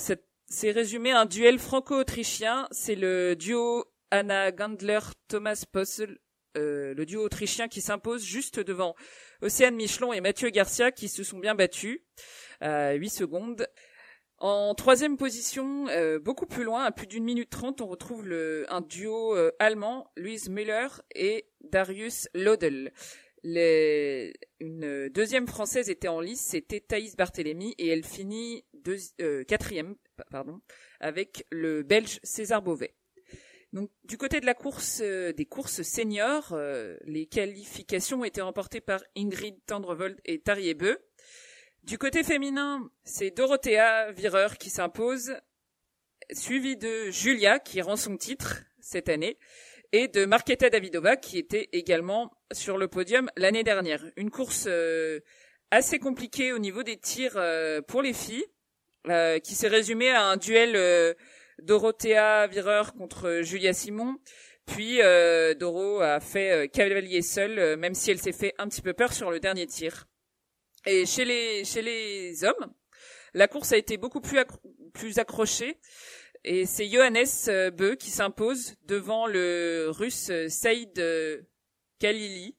c'est 0.47 0.71
résumé 0.71 1.11
un 1.11 1.25
duel 1.25 1.59
franco-autrichien. 1.59 2.69
C'est 2.71 2.97
le 2.97 3.35
duo 3.35 3.85
Anna 4.11 4.53
Gandler-Thomas 4.53 5.65
Possel, 5.73 6.19
euh, 6.57 6.95
le 6.95 7.07
duo 7.07 7.23
autrichien 7.23 7.69
qui 7.69 7.81
s'impose 7.81 8.25
juste 8.25 8.61
devant 8.61 8.95
Océane 9.43 9.75
Michelon 9.75 10.13
et 10.13 10.21
Mathieu 10.21 10.51
Garcia 10.51 10.93
qui 10.93 11.09
se 11.09 11.23
sont 11.25 11.39
bien 11.39 11.55
battus 11.55 12.01
à 12.61 12.93
8 12.93 13.09
secondes. 13.11 13.67
En 14.39 14.75
troisième 14.75 15.17
position, 15.17 15.89
euh, 15.89 16.19
beaucoup 16.19 16.47
plus 16.47 16.65
loin, 16.65 16.85
à 16.85 16.93
plus 16.93 17.07
d'une 17.07 17.25
minute 17.25 17.51
trente, 17.51 17.81
on 17.81 17.87
retrouve 17.87 18.27
le, 18.27 18.67
un 18.69 18.81
duo 18.81 19.35
euh, 19.37 19.53
allemand, 19.59 20.11
Louise 20.17 20.49
Müller 20.49 20.89
et 21.15 21.47
Darius 21.61 22.29
Lodel. 22.35 22.93
Une 23.45 25.09
deuxième 25.11 25.47
française 25.47 25.89
était 25.89 26.09
en 26.09 26.21
lice, 26.21 26.41
c'était 26.41 26.81
Thaïs 26.81 27.17
Barthélémy, 27.17 27.75
et 27.79 27.89
elle 27.89 28.05
finit. 28.05 28.65
Euh, 29.21 29.45
quatrième, 29.45 29.97
avec 31.01 31.47
le 31.51 31.83
Belge 31.83 32.21
César 32.23 32.61
Beauvais. 32.61 32.95
Donc, 33.75 33.91
du 34.05 34.17
côté 34.17 34.41
de 34.41 34.47
la 34.47 34.55
course 34.55 35.01
euh, 35.03 35.33
des 35.33 35.47
courses 35.47 35.83
seniors, 35.83 36.53
euh, 36.53 36.97
les 37.07 37.27
qualifications 37.27 38.21
ont 38.21 38.25
été 38.25 38.41
remportées 38.41 38.81
par 38.81 39.03
Ingrid 39.17 39.57
Tendrevold 39.67 40.21
et 40.25 40.39
Tariebeu. 40.39 41.01
Du 41.83 41.99
côté 41.99 42.23
féminin, 42.23 42.89
c'est 43.03 43.33
Dorothea 43.33 44.13
Vireur 44.13 44.59
qui 44.59 44.71
s'impose, 44.71 45.35
suivi 46.31 46.77
de 46.77 47.11
Julia 47.11 47.59
qui 47.59 47.83
rend 47.83 47.97
son 47.97 48.17
titre 48.17 48.63
cette 48.79 49.09
année 49.09 49.39
et 49.91 50.07
de 50.07 50.25
Marketa 50.25 50.71
Davidova 50.71 51.17
qui 51.17 51.37
était 51.37 51.69
également 51.73 52.31
sur 52.53 52.79
le 52.79 52.87
podium 52.87 53.29
l'année 53.37 53.65
dernière. 53.65 54.05
Une 54.17 54.31
course 54.31 54.67
euh, 54.69 55.19
assez 55.73 55.99
compliquée 55.99 56.53
au 56.53 56.61
niveau 56.61 56.85
des 56.85 56.97
tirs 56.97 57.43
pour 57.89 58.03
les 58.03 58.13
filles, 58.13 58.47
qui 59.43 59.55
s'est 59.55 59.69
résumée 59.69 60.11
à 60.11 60.27
un 60.27 60.37
duel 60.37 61.17
Dorothea 61.63 62.47
Vireur 62.47 62.95
contre 62.95 63.41
Julia 63.43 63.73
Simon. 63.73 64.17
Puis 64.67 64.99
Doro 65.59 66.01
a 66.01 66.21
fait 66.21 66.71
cavalier 66.73 67.21
seul, 67.21 67.77
même 67.77 67.95
si 67.95 68.11
elle 68.11 68.19
s'est 68.19 68.33
fait 68.33 68.55
un 68.59 68.67
petit 68.69 68.81
peu 68.81 68.95
peur 68.95 69.13
sur 69.13 69.31
le 69.31 69.39
dernier 69.39 69.67
tir. 69.67 70.07
Et 70.87 71.07
chez 71.07 71.25
les 71.25 71.65
chez 71.65 71.83
les 71.83 72.45
hommes, 72.45 72.73
la 73.35 73.49
course 73.49 73.73
a 73.73 73.77
été 73.77 73.97
beaucoup 73.97 74.21
plus 74.21 74.39
plus 74.95 75.19
accrochée. 75.19 75.79
Et 76.45 76.67
c'est 76.67 76.87
Johannes 76.87 77.25
euh, 77.49 77.71
Beu 77.71 77.95
qui 77.95 78.11
s'impose 78.11 78.75
devant 78.85 79.27
le 79.27 79.89
russe 79.89 80.29
euh, 80.29 80.49
Saïd 80.51 80.99
euh, 80.99 81.41
Khalili 81.99 82.55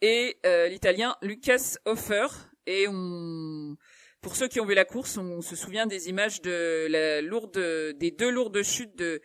et 0.00 0.38
l'italien 0.70 1.16
Lucas 1.20 1.76
Hofer. 1.84 2.28
Et 2.66 2.86
on, 2.88 3.76
pour 4.20 4.36
ceux 4.36 4.48
qui 4.48 4.60
ont 4.60 4.66
vu 4.66 4.74
la 4.74 4.84
course, 4.84 5.16
on 5.16 5.42
se 5.42 5.56
souvient 5.56 5.86
des 5.86 6.08
images 6.08 6.42
des 6.42 8.10
deux 8.18 8.30
lourdes 8.30 8.62
chutes 8.62 8.96
de 8.96 9.20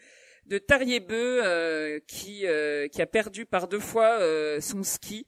de 0.46 0.58
Tariebeu 0.58 2.02
qui 2.08 2.46
qui 2.92 3.02
a 3.02 3.06
perdu 3.06 3.46
par 3.46 3.68
deux 3.68 3.80
fois 3.80 4.20
son 4.60 4.84
ski 4.84 5.28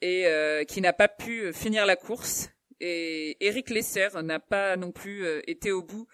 et 0.00 0.26
qui 0.68 0.80
n'a 0.80 0.92
pas 0.92 1.08
pu 1.08 1.52
finir 1.52 1.86
la 1.86 1.96
course. 1.96 2.50
Et 2.80 3.36
Eric 3.44 3.70
Lesser 3.70 4.08
n'a 4.22 4.38
pas 4.38 4.76
non 4.76 4.92
plus 4.92 5.26
été 5.46 5.72
au 5.72 5.82
bout 5.82 6.06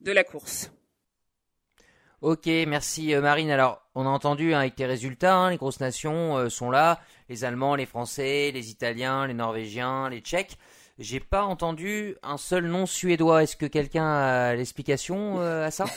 de 0.00 0.12
la 0.12 0.24
course. 0.24 0.70
Ok, 2.22 2.48
merci 2.66 3.14
euh, 3.14 3.22
Marine. 3.22 3.50
Alors, 3.50 3.80
on 3.94 4.04
a 4.04 4.10
entendu 4.10 4.52
hein, 4.52 4.58
avec 4.58 4.74
tes 4.74 4.84
résultats, 4.84 5.36
hein, 5.36 5.50
les 5.50 5.56
grosses 5.56 5.80
nations 5.80 6.36
euh, 6.36 6.50
sont 6.50 6.70
là, 6.70 7.00
les 7.30 7.44
Allemands, 7.46 7.74
les 7.74 7.86
Français, 7.86 8.50
les 8.52 8.70
Italiens, 8.70 9.26
les 9.26 9.32
Norvégiens, 9.32 10.10
les 10.10 10.20
Tchèques. 10.20 10.58
J'ai 11.00 11.18
pas 11.18 11.42
entendu 11.42 12.14
un 12.22 12.36
seul 12.36 12.66
nom 12.66 12.86
suédois. 12.86 13.42
Est-ce 13.42 13.56
que 13.56 13.66
quelqu'un 13.66 14.06
a 14.06 14.54
l'explication 14.54 15.40
euh, 15.40 15.66
à 15.66 15.70
ça? 15.70 15.86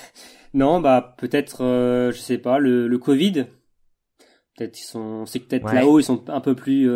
Non, 0.55 0.79
bah 0.79 1.15
peut-être, 1.17 1.63
je 2.13 2.17
sais 2.19 2.37
pas, 2.37 2.59
le, 2.59 2.87
le 2.87 2.97
Covid. 2.99 3.47
Peut-être 4.55 4.79
ils 4.79 4.83
sont, 4.83 5.25
c'est 5.25 5.39
peut-être 5.39 5.73
là-haut 5.73 5.99
ils 5.99 6.03
sont 6.03 6.29
un 6.29 6.41
peu 6.41 6.53
plus 6.53 6.87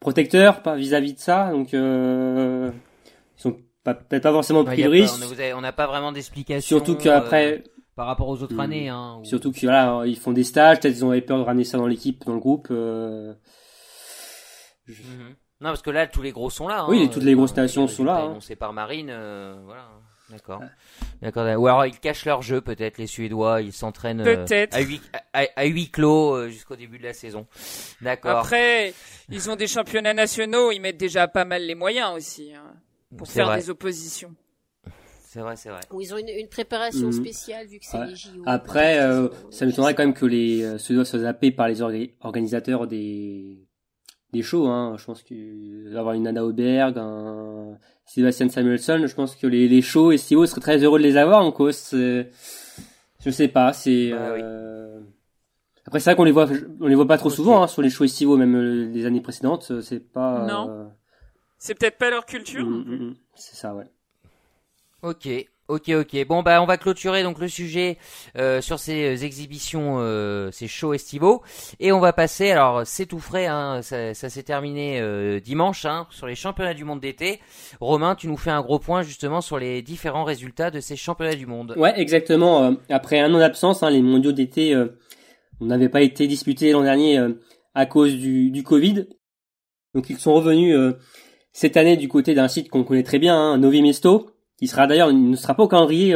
protecteurs 0.00 0.62
vis-à-vis 0.74 1.12
de 1.12 1.18
ça, 1.18 1.50
donc 1.50 1.74
ils 1.74 2.72
sont 3.36 3.58
peut-être 3.94 4.22
pas 4.22 4.32
forcément 4.32 4.64
pris 4.64 4.82
le 4.82 4.90
risque. 4.90 5.22
On 5.54 5.60
n'a 5.60 5.72
pas 5.72 5.86
vraiment 5.86 6.12
d'explication. 6.12 6.66
Surtout 6.66 6.96
qu'après. 6.96 7.58
Euh, 7.58 7.62
par 7.94 8.06
rapport 8.06 8.28
aux 8.28 8.42
autres 8.42 8.54
hmm. 8.54 8.60
années. 8.60 8.88
Hein, 8.88 9.20
Surtout 9.24 9.50
que 9.50 9.60
voilà, 9.62 10.04
ils 10.06 10.16
font 10.16 10.32
des 10.32 10.44
stages, 10.44 10.78
peut-être 10.80 10.96
ils 10.96 11.04
ont 11.04 11.20
peur 11.20 11.38
de 11.38 11.42
ramener 11.42 11.64
ça 11.64 11.78
dans 11.78 11.86
l'équipe, 11.86 12.24
dans 12.24 12.34
le 12.34 12.38
groupe. 12.38 12.68
Euh... 12.70 13.34
Mhm. 14.86 15.34
Non, 15.60 15.70
parce 15.70 15.82
que 15.82 15.90
là, 15.90 16.06
tous 16.06 16.22
les 16.22 16.32
gros 16.32 16.50
sont 16.50 16.68
là. 16.68 16.86
Oui, 16.88 17.10
toutes 17.10 17.24
les 17.24 17.34
grosses 17.34 17.56
nations 17.56 17.88
sont 17.88 18.04
là. 18.04 18.26
On 18.26 18.40
sait 18.40 18.56
par 18.56 18.72
Marine, 18.72 19.10
euh, 19.10 19.56
voilà. 19.64 19.88
D'accord. 20.30 20.60
D'accord. 21.22 21.46
Ou 21.58 21.66
alors 21.66 21.86
ils 21.86 21.98
cachent 21.98 22.26
leur 22.26 22.42
jeu, 22.42 22.60
peut-être 22.60 22.98
les 22.98 23.06
Suédois, 23.06 23.62
ils 23.62 23.72
s'entraînent 23.72 24.20
euh, 24.20 24.44
à 24.72 24.80
huis 24.80 25.00
à, 25.32 25.64
huit 25.64 25.90
clos 25.90 26.48
jusqu'au 26.48 26.76
début 26.76 26.98
de 26.98 27.04
la 27.04 27.14
saison. 27.14 27.46
D'accord. 28.02 28.40
Après, 28.40 28.92
ils 29.30 29.48
ont 29.48 29.56
des 29.56 29.66
championnats 29.66 30.12
nationaux, 30.12 30.70
ils 30.70 30.80
mettent 30.80 30.98
déjà 30.98 31.28
pas 31.28 31.46
mal 31.46 31.62
les 31.62 31.74
moyens 31.74 32.14
aussi. 32.14 32.52
Hein 32.54 32.74
pour 33.16 33.28
faire 33.28 33.54
des 33.56 33.70
oppositions. 33.70 34.34
C'est 35.22 35.40
vrai, 35.40 35.56
c'est 35.56 35.68
vrai. 35.68 35.80
Ou 35.92 36.00
ils 36.00 36.14
ont 36.14 36.18
une, 36.18 36.48
préparation 36.48 37.06
mhm. 37.06 37.12
spéciale 37.12 37.66
vu 37.66 37.78
que 37.78 37.84
c'est 37.84 38.04
les 38.06 38.16
JO. 38.16 38.42
Après, 38.46 38.98
euh, 39.00 39.28
ça 39.50 39.66
m'étonnerait 39.66 39.94
quand 39.94 40.02
même 40.02 40.14
que 40.14 40.24
les 40.24 40.62
euh, 40.62 40.78
ce 40.78 41.04
soient 41.04 41.18
zappés 41.20 41.50
par 41.50 41.68
les 41.68 41.82
organisateurs 41.82 42.86
des 42.86 43.67
des 44.32 44.42
shows. 44.42 44.66
Hein. 44.66 44.96
Je 44.98 45.04
pense 45.04 45.22
que 45.22 45.96
avoir 45.96 46.14
une 46.14 46.26
Anna 46.26 46.44
Auberg, 46.44 46.98
un 46.98 47.78
Sébastien 48.04 48.48
Samuelson, 48.48 49.04
je 49.06 49.14
pense 49.14 49.36
que 49.36 49.46
les, 49.46 49.68
les 49.68 49.82
shows 49.82 50.12
estivaux 50.12 50.46
seraient 50.46 50.60
très 50.60 50.84
heureux 50.84 50.98
de 50.98 51.04
les 51.04 51.16
avoir 51.16 51.44
en 51.44 51.52
cause. 51.52 51.90
Je 51.92 53.30
sais 53.30 53.48
pas, 53.48 53.72
c'est. 53.72 54.10
Bah 54.10 54.16
euh... 54.16 55.00
Après, 55.86 56.00
c'est 56.00 56.10
vrai 56.10 56.16
qu'on 56.16 56.24
les 56.24 56.32
voit, 56.32 56.48
on 56.80 56.86
les 56.86 56.94
voit 56.94 57.06
pas 57.06 57.16
trop 57.16 57.30
souvent 57.30 57.62
hein, 57.62 57.66
sur 57.66 57.80
les 57.80 57.88
shows 57.88 58.04
estivaux, 58.04 58.36
même 58.36 58.54
euh, 58.54 58.90
les 58.92 59.06
années 59.06 59.22
précédentes. 59.22 59.80
C'est 59.80 60.00
pas. 60.00 60.46
Non. 60.46 60.90
C'est 61.58 61.74
peut-être 61.74 61.98
pas 61.98 62.10
leur 62.10 62.26
culture. 62.26 62.64
Mm, 62.64 62.84
mm, 62.84 63.08
mm. 63.08 63.16
c'est 63.34 63.56
ça, 63.56 63.74
ouais. 63.74 63.86
Ok, 65.02 65.28
ok, 65.68 65.90
ok. 65.90 66.26
Bon, 66.26 66.42
bah, 66.42 66.62
on 66.62 66.66
va 66.66 66.76
clôturer 66.76 67.22
donc 67.22 67.38
le 67.38 67.48
sujet 67.48 67.98
euh, 68.36 68.60
sur 68.60 68.78
ces 68.78 69.16
euh, 69.16 69.24
exhibitions, 69.24 69.98
euh, 70.00 70.50
ces 70.50 70.66
shows 70.66 70.94
estivaux, 70.94 71.42
et 71.78 71.92
on 71.92 72.00
va 72.00 72.12
passer. 72.12 72.50
Alors, 72.50 72.86
c'est 72.86 73.06
tout 73.06 73.18
frais, 73.18 73.46
hein, 73.46 73.82
ça, 73.82 74.14
s'est 74.14 74.42
terminé 74.42 75.00
dimanche 75.40 75.84
hein, 75.84 76.06
sur 76.10 76.26
les 76.26 76.34
championnats 76.34 76.74
du 76.74 76.84
monde 76.84 77.00
d'été. 77.00 77.40
Romain, 77.80 78.14
tu 78.14 78.28
nous 78.28 78.36
fais 78.36 78.50
un 78.50 78.62
gros 78.62 78.78
point 78.78 79.02
justement 79.02 79.40
sur 79.40 79.58
les 79.58 79.82
différents 79.82 80.24
résultats 80.24 80.70
de 80.70 80.80
ces 80.80 80.96
championnats 80.96 81.36
du 81.36 81.46
monde. 81.46 81.74
Ouais, 81.76 81.92
exactement. 82.00 82.74
après 82.88 83.20
un 83.20 83.32
an 83.34 83.38
d'absence, 83.38 83.82
hein, 83.82 83.90
les 83.90 84.02
mondiaux 84.02 84.32
d'été 84.32 84.74
n'avaient 85.60 85.88
pas 85.88 86.02
été 86.02 86.26
disputés 86.26 86.72
l'an 86.72 86.82
dernier 86.82 87.20
à 87.74 87.86
cause 87.86 88.14
du, 88.14 88.50
du 88.50 88.62
Covid. 88.62 89.06
Donc, 89.94 90.10
ils 90.10 90.18
sont 90.18 90.34
revenus 90.34 90.76
cette 91.52 91.76
année 91.76 91.96
du 91.96 92.08
côté 92.08 92.34
d'un 92.34 92.48
site 92.48 92.68
qu'on 92.70 92.84
connaît 92.84 93.02
très 93.02 93.18
bien, 93.18 93.36
hein, 93.36 93.58
Novi 93.58 93.82
Mesto, 93.82 94.30
qui 94.58 94.66
sera 94.66 94.86
d'ailleurs 94.86 95.12
ne 95.12 95.36
sera 95.36 95.54
pas 95.54 95.62
au 95.62 95.68
calendrier 95.68 96.14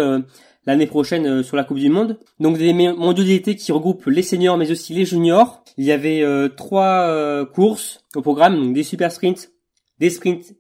l'année 0.67 0.87
prochaine 0.87 1.43
sur 1.43 1.57
la 1.57 1.65
Coupe 1.65 1.79
du 1.79 1.89
Monde. 1.89 2.19
Donc 2.41 2.59
des 2.59 2.73
mondiaux 2.73 3.25
d'été 3.25 3.57
qui 3.57 3.73
regroupent 3.73 4.07
les 4.07 4.23
seniors 4.23 4.57
mais 4.57 4.71
aussi 4.71 4.95
les 4.95 5.05
juniors. 5.05 5.63
Il 5.79 5.85
y 5.85 5.93
avait 5.93 6.25
trois 6.57 7.47
courses 7.55 8.01
au 8.15 8.21
programme, 8.23 8.73
des 8.73 8.83
super 8.83 9.13
sprints, 9.13 9.53
des 10.01 10.11
sprints 10.11 10.55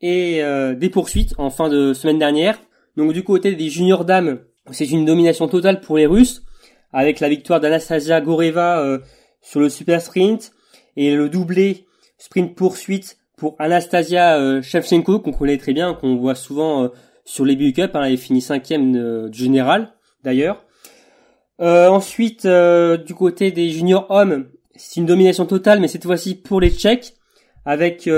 et 0.00 0.42
des 0.76 0.90
poursuites 0.90 1.34
en 1.38 1.50
fin 1.50 1.68
de 1.68 1.92
semaine 1.92 2.18
dernière. 2.18 2.58
Donc 2.96 3.12
du 3.12 3.24
côté 3.24 3.54
des 3.54 3.68
juniors 3.68 4.04
dames, 4.04 4.38
c'est 4.70 4.88
une 4.90 5.04
domination 5.04 5.48
totale 5.48 5.80
pour 5.80 5.98
les 5.98 6.06
Russes, 6.06 6.42
avec 6.92 7.20
la 7.20 7.28
victoire 7.28 7.60
d'Anastasia 7.60 8.20
Goreva 8.20 8.78
euh, 8.78 8.98
sur 9.42 9.60
le 9.60 9.68
super 9.68 10.00
sprint 10.00 10.52
et 10.96 11.14
le 11.14 11.28
doublé 11.28 11.86
sprint 12.18 12.54
poursuite 12.54 13.18
pour 13.36 13.56
Anastasia 13.58 14.38
euh, 14.38 14.62
Shevchenko 14.62 15.18
qu'on 15.18 15.32
connaît 15.32 15.58
très 15.58 15.72
bien, 15.72 15.92
qu'on 15.92 16.16
voit 16.16 16.36
souvent 16.36 16.84
euh, 16.84 16.88
sur 17.24 17.44
les 17.44 17.56
Buick 17.56 17.76
Cup. 17.76 17.92
Hein, 17.94 18.04
est 18.04 18.16
finie 18.16 18.40
cinquième 18.40 19.28
du 19.28 19.38
général 19.38 19.92
d'ailleurs. 20.22 20.64
ensuite, 21.58 22.46
du 22.46 23.14
côté 23.14 23.50
des 23.50 23.70
juniors 23.70 24.06
hommes, 24.10 24.46
c'est 24.76 25.00
une 25.00 25.06
domination 25.06 25.46
totale, 25.46 25.80
mais 25.80 25.88
cette 25.88 26.04
fois-ci 26.04 26.34
pour 26.34 26.60
les 26.60 26.70
Tchèques, 26.70 27.14
avec 27.64 28.08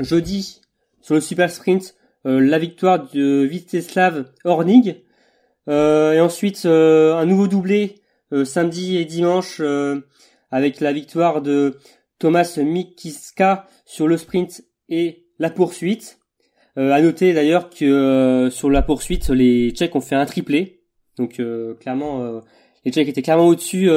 jeudi 0.00 0.60
sur 1.00 1.14
le 1.14 1.20
super 1.20 1.50
sprint 1.50 1.94
la 2.24 2.58
victoire 2.58 3.08
de 3.10 3.42
Viteslav 3.42 4.26
Hornig 4.44 5.04
euh, 5.68 6.12
et 6.12 6.20
ensuite 6.20 6.64
euh, 6.66 7.16
un 7.16 7.26
nouveau 7.26 7.48
doublé 7.48 8.02
euh, 8.32 8.44
samedi 8.44 8.96
et 8.96 9.04
dimanche 9.04 9.60
avec 10.50 10.80
la 10.80 10.92
victoire 10.92 11.42
de 11.42 11.78
Thomas 12.18 12.58
Mikiska 12.58 13.66
sur 13.84 14.08
le 14.08 14.16
sprint 14.16 14.62
et 14.88 15.26
la 15.38 15.50
poursuite. 15.50 16.18
Euh, 16.78 16.92
à 16.92 17.00
noter 17.00 17.32
d'ailleurs 17.32 17.70
que 17.70 18.48
sur 18.50 18.70
la 18.70 18.82
poursuite, 18.82 19.28
les 19.30 19.70
Tchèques 19.70 19.96
ont 19.96 20.00
fait 20.00 20.14
un 20.14 20.26
triplé. 20.26 20.80
Donc 21.18 21.40
clairement, 21.80 22.42
les 22.84 22.92
Tchèques 22.92 23.08
étaient 23.08 23.22
clairement 23.22 23.46
au-dessus 23.46 23.88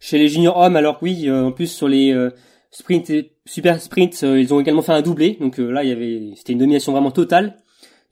chez 0.00 0.18
les 0.18 0.28
juniors 0.28 0.56
hommes, 0.56 0.74
alors 0.74 0.98
que 0.98 1.04
oui, 1.04 1.30
en 1.30 1.52
plus 1.52 1.68
sur 1.68 1.86
les 1.86 2.10
et 2.10 3.32
super 3.46 3.80
sprints, 3.80 4.22
ils 4.22 4.52
ont 4.52 4.60
également 4.60 4.82
fait 4.82 4.92
un 4.92 5.02
doublé. 5.02 5.36
Donc 5.40 5.58
là, 5.58 5.84
il 5.84 5.90
y 5.90 5.92
avait, 5.92 6.32
c'était 6.34 6.54
une 6.54 6.58
domination 6.58 6.90
vraiment 6.90 7.12
totale 7.12 7.56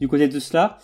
du 0.01 0.07
côté 0.07 0.29
de 0.29 0.38
cela. 0.38 0.79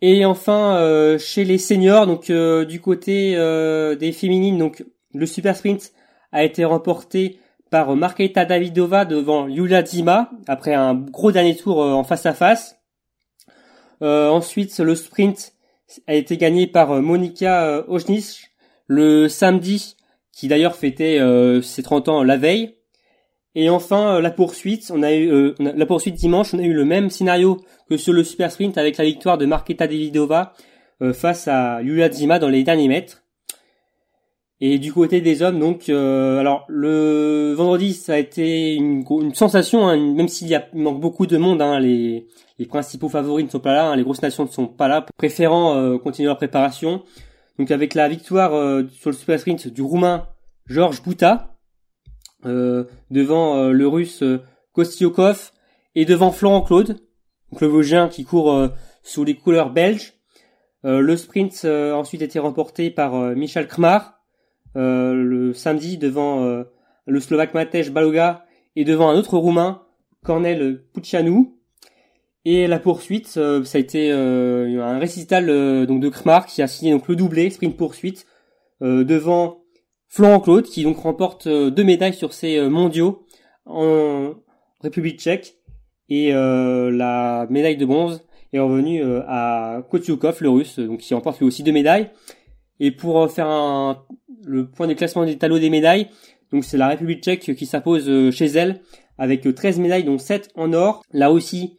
Et 0.00 0.24
enfin, 0.24 0.76
euh, 0.76 1.18
chez 1.18 1.44
les 1.44 1.58
seniors, 1.58 2.06
donc 2.06 2.30
euh, 2.30 2.64
du 2.64 2.80
côté 2.80 3.34
euh, 3.36 3.96
des 3.96 4.12
féminines, 4.12 4.58
donc 4.58 4.84
le 5.12 5.26
super 5.26 5.56
sprint 5.56 5.92
a 6.30 6.44
été 6.44 6.64
remporté 6.64 7.40
par 7.70 7.94
Marketa 7.96 8.44
Davidova 8.44 9.04
devant 9.04 9.48
Yulia 9.48 9.84
Zima 9.84 10.30
après 10.46 10.74
un 10.74 10.94
gros 10.94 11.32
dernier 11.32 11.56
tour 11.56 11.78
en 11.78 12.04
face 12.04 12.26
à 12.26 12.34
face. 12.34 12.80
ensuite, 14.00 14.78
le 14.78 14.94
sprint 14.94 15.52
a 16.06 16.14
été 16.14 16.36
gagné 16.36 16.66
par 16.66 17.02
Monika 17.02 17.84
Ojnic 17.88 18.50
le 18.86 19.28
samedi, 19.28 19.96
qui 20.32 20.48
d'ailleurs 20.48 20.76
fêtait 20.76 21.20
ses 21.62 21.82
30 21.82 22.08
ans 22.08 22.22
la 22.22 22.36
veille. 22.36 22.74
Et 23.54 23.70
enfin, 23.70 24.20
la 24.20 24.30
poursuite, 24.30 24.90
on 24.94 25.02
a 25.02 25.12
eu 25.14 25.54
la 25.58 25.86
poursuite 25.86 26.14
dimanche, 26.14 26.54
on 26.54 26.58
a 26.58 26.62
eu 26.62 26.72
le 26.72 26.84
même 26.84 27.10
scénario 27.10 27.60
que 27.88 27.96
sur 27.96 28.12
le 28.12 28.24
super 28.24 28.52
sprint 28.52 28.78
avec 28.78 28.96
la 28.96 29.04
victoire 29.04 29.38
de 29.38 29.46
Marketa 29.46 29.86
Davidova 29.86 30.54
euh, 31.02 31.12
face 31.12 31.48
à 31.48 31.80
Yulia 31.82 32.10
Zima 32.10 32.38
dans 32.38 32.48
les 32.48 32.64
derniers 32.64 32.88
mètres. 32.88 33.24
Et 34.60 34.78
du 34.78 34.92
côté 34.92 35.20
des 35.20 35.42
hommes, 35.42 35.60
donc, 35.60 35.88
euh, 35.88 36.38
alors 36.38 36.64
le 36.68 37.52
vendredi, 37.52 37.92
ça 37.92 38.14
a 38.14 38.18
été 38.18 38.74
une, 38.74 39.04
sensation, 39.34 39.86
hein, 39.86 39.96
même 39.96 40.26
s'il 40.26 40.48
y 40.48 40.54
a, 40.56 40.66
manque 40.74 41.00
beaucoup 41.00 41.26
de 41.26 41.36
monde, 41.36 41.62
hein, 41.62 41.78
les, 41.78 42.26
les 42.58 42.66
principaux 42.66 43.08
favoris 43.08 43.44
ne 43.44 43.50
sont 43.50 43.60
pas 43.60 43.72
là, 43.72 43.90
hein, 43.90 43.96
les 43.96 44.02
grosses 44.02 44.22
nations 44.22 44.44
ne 44.44 44.48
sont 44.48 44.66
pas 44.66 44.88
là, 44.88 45.06
préférant 45.16 45.76
euh, 45.76 45.98
continuer 45.98 46.26
leur 46.26 46.38
préparation. 46.38 47.04
Donc 47.58 47.70
avec 47.70 47.94
la 47.94 48.08
victoire 48.08 48.50
sur 48.92 49.10
le 49.10 49.16
super 49.16 49.40
sprint 49.40 49.66
du 49.66 49.82
roumain 49.82 50.28
Georges 50.66 51.02
Bouta, 51.02 51.56
devant 52.44 53.70
le 53.70 53.88
russe 53.88 54.22
Kostiokov 54.72 55.50
et 55.96 56.04
devant 56.04 56.30
Florent 56.30 56.62
Claude, 56.62 57.00
donc 57.50 57.60
le 57.60 57.66
Vosgien 57.66 58.08
qui 58.08 58.24
court 58.24 58.52
euh, 58.52 58.68
sous 59.02 59.24
les 59.24 59.34
couleurs 59.34 59.70
belges. 59.70 60.14
Euh, 60.84 61.00
le 61.00 61.16
sprint 61.16 61.62
euh, 61.64 61.92
ensuite 61.92 62.22
a 62.22 62.24
été 62.24 62.38
remporté 62.38 62.90
par 62.90 63.14
Michel 63.34 63.66
Kmar 63.66 64.17
le 64.74 65.52
samedi 65.52 65.98
devant 65.98 66.64
le 67.06 67.20
Slovaque 67.20 67.54
Matej 67.54 67.90
Baloga 67.90 68.44
et 68.76 68.84
devant 68.84 69.08
un 69.08 69.16
autre 69.16 69.36
Roumain, 69.38 69.82
Cornel 70.24 70.84
Pucianu. 70.92 71.50
Et 72.44 72.66
la 72.66 72.78
poursuite, 72.78 73.26
ça 73.26 73.60
a 73.74 73.78
été 73.78 74.10
un 74.10 74.98
récital 74.98 75.46
donc 75.86 76.00
de 76.00 76.08
Kmar 76.08 76.46
qui 76.46 76.62
a 76.62 76.68
signé 76.68 76.92
donc 76.92 77.08
le 77.08 77.16
doublé 77.16 77.50
sprint 77.50 77.76
poursuite 77.76 78.26
devant 78.80 79.64
Florent 80.08 80.40
Claude 80.40 80.64
qui 80.64 80.84
donc 80.84 80.98
remporte 80.98 81.48
deux 81.48 81.84
médailles 81.84 82.14
sur 82.14 82.32
ces 82.32 82.60
mondiaux 82.68 83.26
en 83.66 84.34
République 84.80 85.20
tchèque 85.20 85.58
et 86.08 86.32
euh, 86.32 86.90
la 86.90 87.46
médaille 87.50 87.76
de 87.76 87.84
bronze 87.84 88.24
est 88.52 88.58
revenue 88.58 89.02
euh, 89.02 89.22
à 89.26 89.82
Kotyukov, 89.90 90.38
le 90.40 90.48
russe, 90.48 90.78
donc 90.78 91.00
qui 91.00 91.12
remporte 91.14 91.38
lui 91.38 91.46
aussi 91.46 91.62
deux 91.62 91.72
médailles. 91.72 92.10
Et 92.80 92.90
pour 92.90 93.22
euh, 93.22 93.28
faire 93.28 93.48
un, 93.48 94.04
le 94.44 94.68
point 94.68 94.86
de 94.86 94.94
classement 94.94 95.24
des 95.24 95.38
tableaux 95.38 95.58
des 95.58 95.70
médailles, 95.70 96.08
donc 96.52 96.64
c'est 96.64 96.76
la 96.76 96.88
République 96.88 97.22
tchèque 97.22 97.54
qui 97.54 97.66
s'impose 97.66 98.30
chez 98.30 98.46
elle 98.46 98.80
avec 99.18 99.42
13 99.54 99.80
médailles, 99.80 100.04
dont 100.04 100.18
7 100.18 100.50
en 100.54 100.72
or. 100.72 101.02
Là 101.12 101.32
aussi, 101.32 101.78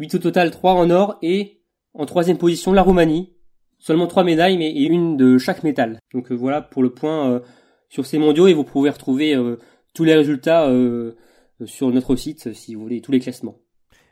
8 0.00 0.14
au 0.16 0.18
total, 0.18 0.50
3 0.50 0.72
en 0.72 0.90
or. 0.90 1.18
Et 1.22 1.60
en 1.94 2.06
troisième 2.06 2.38
position, 2.38 2.72
la 2.72 2.82
Roumanie. 2.82 3.34
Seulement 3.78 4.08
3 4.08 4.24
médailles, 4.24 4.58
mais 4.58 4.72
une 4.72 5.16
de 5.16 5.38
chaque 5.38 5.62
métal. 5.62 6.00
Donc 6.12 6.32
voilà 6.32 6.62
pour 6.62 6.82
le 6.82 6.90
point 6.90 7.40
sur 7.88 8.06
ces 8.06 8.18
mondiaux. 8.18 8.48
Et 8.48 8.54
vous 8.54 8.64
pouvez 8.64 8.90
retrouver 8.90 9.36
tous 9.94 10.02
les 10.02 10.16
résultats 10.16 10.68
sur 11.64 11.92
notre 11.92 12.16
site 12.16 12.52
si 12.54 12.74
vous 12.74 12.82
voulez 12.82 13.00
tous 13.00 13.12
les 13.12 13.20
classements 13.20 13.58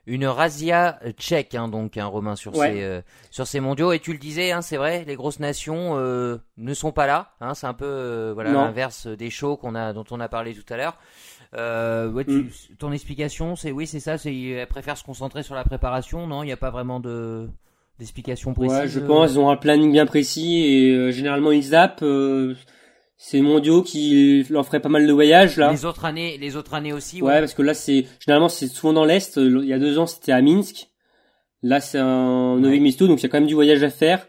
une 0.06 0.26
razzia 0.26 1.00
tchèque, 1.18 1.54
hein, 1.54 1.68
donc, 1.68 1.96
un 1.96 2.04
hein, 2.04 2.06
Romain, 2.06 2.36
sur, 2.36 2.54
ces, 2.54 2.82
euh, 2.82 3.00
sur 3.30 3.46
ces 3.46 3.58
mondiaux. 3.58 3.92
Et 3.92 3.98
tu 3.98 4.12
le 4.12 4.18
disais, 4.18 4.52
hein, 4.52 4.62
c'est 4.62 4.76
vrai, 4.76 5.04
les 5.06 5.16
grosses 5.16 5.40
nations 5.40 5.98
euh, 5.98 6.36
ne 6.56 6.74
sont 6.74 6.92
pas 6.92 7.06
là. 7.06 7.32
Hein, 7.40 7.54
c'est 7.54 7.66
un 7.66 7.74
peu 7.74 7.84
euh, 7.86 8.32
voilà 8.32 8.52
l'inverse 8.52 9.08
des 9.08 9.30
shows 9.30 9.56
qu'on 9.56 9.74
a, 9.74 9.92
dont 9.92 10.04
on 10.10 10.20
a 10.20 10.28
parlé 10.28 10.54
tout 10.54 10.72
à 10.72 10.76
l'heure. 10.76 10.96
Ouais, 11.52 12.24
mm. 12.24 12.48
Ton 12.78 12.92
explication, 12.92 13.56
c'est 13.56 13.72
oui, 13.72 13.86
c'est 13.86 14.00
ça. 14.00 14.16
C'est 14.16 14.34
elle 14.34 14.66
préfère 14.68 14.96
se 14.96 15.04
concentrer 15.04 15.42
sur 15.42 15.54
la 15.54 15.64
préparation. 15.64 16.26
Non, 16.26 16.42
il 16.42 16.46
n'y 16.46 16.52
a 16.52 16.56
pas 16.56 16.70
vraiment 16.70 17.00
de 17.00 17.48
d'explication 17.98 18.52
précise. 18.52 18.76
Ouais, 18.76 18.88
je 18.88 19.00
pense 19.00 19.32
ils 19.32 19.38
ont 19.38 19.48
un 19.48 19.56
planning 19.56 19.90
bien 19.90 20.04
précis 20.04 20.64
et 20.66 21.12
généralement 21.12 21.50
ils 21.50 21.62
zappent 21.62 22.04
c'est 23.16 23.40
mondiaux 23.40 23.82
qui 23.82 24.44
leur 24.50 24.66
ferait 24.66 24.80
pas 24.80 24.88
mal 24.88 25.06
de 25.06 25.12
voyages 25.12 25.56
là. 25.56 25.72
Les 25.72 25.84
autres 25.84 26.04
années, 26.04 26.36
les 26.38 26.56
autres 26.56 26.74
années 26.74 26.92
aussi. 26.92 27.22
Ouais, 27.22 27.40
parce 27.40 27.54
que 27.54 27.62
là 27.62 27.74
c'est 27.74 28.06
généralement 28.20 28.48
c'est 28.48 28.68
souvent 28.68 28.92
dans 28.92 29.04
l'est. 29.04 29.36
Il 29.36 29.64
y 29.64 29.72
a 29.72 29.78
deux 29.78 29.98
ans 29.98 30.06
c'était 30.06 30.32
à 30.32 30.42
Minsk. 30.42 30.88
Là 31.62 31.80
c'est 31.80 31.98
un 31.98 32.58
Novi 32.58 32.80
Misto, 32.80 33.06
donc 33.08 33.20
il 33.20 33.22
y 33.22 33.26
a 33.26 33.28
quand 33.28 33.38
même 33.38 33.48
du 33.48 33.54
voyage 33.54 33.82
à 33.82 33.90
faire. 33.90 34.28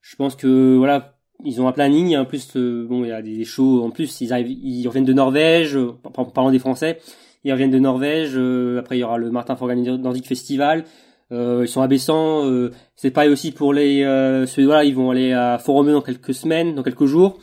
Je 0.00 0.16
pense 0.16 0.36
que 0.36 0.76
voilà, 0.76 1.16
ils 1.44 1.60
ont 1.60 1.66
un 1.68 1.72
planning. 1.72 2.16
En 2.16 2.26
plus, 2.26 2.56
euh, 2.56 2.86
bon, 2.86 3.04
il 3.04 3.08
y 3.08 3.12
a 3.12 3.22
des 3.22 3.44
shows. 3.44 3.82
En 3.82 3.90
plus, 3.90 4.20
ils 4.20 4.32
arrivent, 4.32 4.50
ils 4.50 4.86
reviennent 4.86 5.06
de 5.06 5.12
Norvège. 5.14 5.76
En 5.76 6.24
parlant 6.26 6.50
des 6.50 6.58
Français, 6.58 7.00
ils 7.42 7.52
reviennent 7.52 7.70
de 7.70 7.78
Norvège. 7.78 8.32
Euh, 8.34 8.80
après, 8.80 8.98
il 8.98 9.00
y 9.00 9.04
aura 9.04 9.16
le 9.16 9.30
Martin 9.30 9.56
Forganic 9.56 9.88
Nordic 9.88 10.26
Festival. 10.26 10.84
Euh, 11.32 11.64
ils 11.64 11.98
sont. 11.98 12.42
Euh, 12.44 12.70
c'est 12.96 13.10
pareil 13.10 13.30
aussi 13.30 13.50
pour 13.50 13.72
les 13.72 14.04
euh, 14.04 14.46
Suédois. 14.46 14.84
Ils 14.84 14.94
vont 14.94 15.10
aller 15.10 15.32
à 15.32 15.58
Foromeux 15.58 15.92
dans 15.92 16.02
quelques 16.02 16.34
semaines, 16.34 16.74
dans 16.74 16.82
quelques 16.82 17.06
jours. 17.06 17.38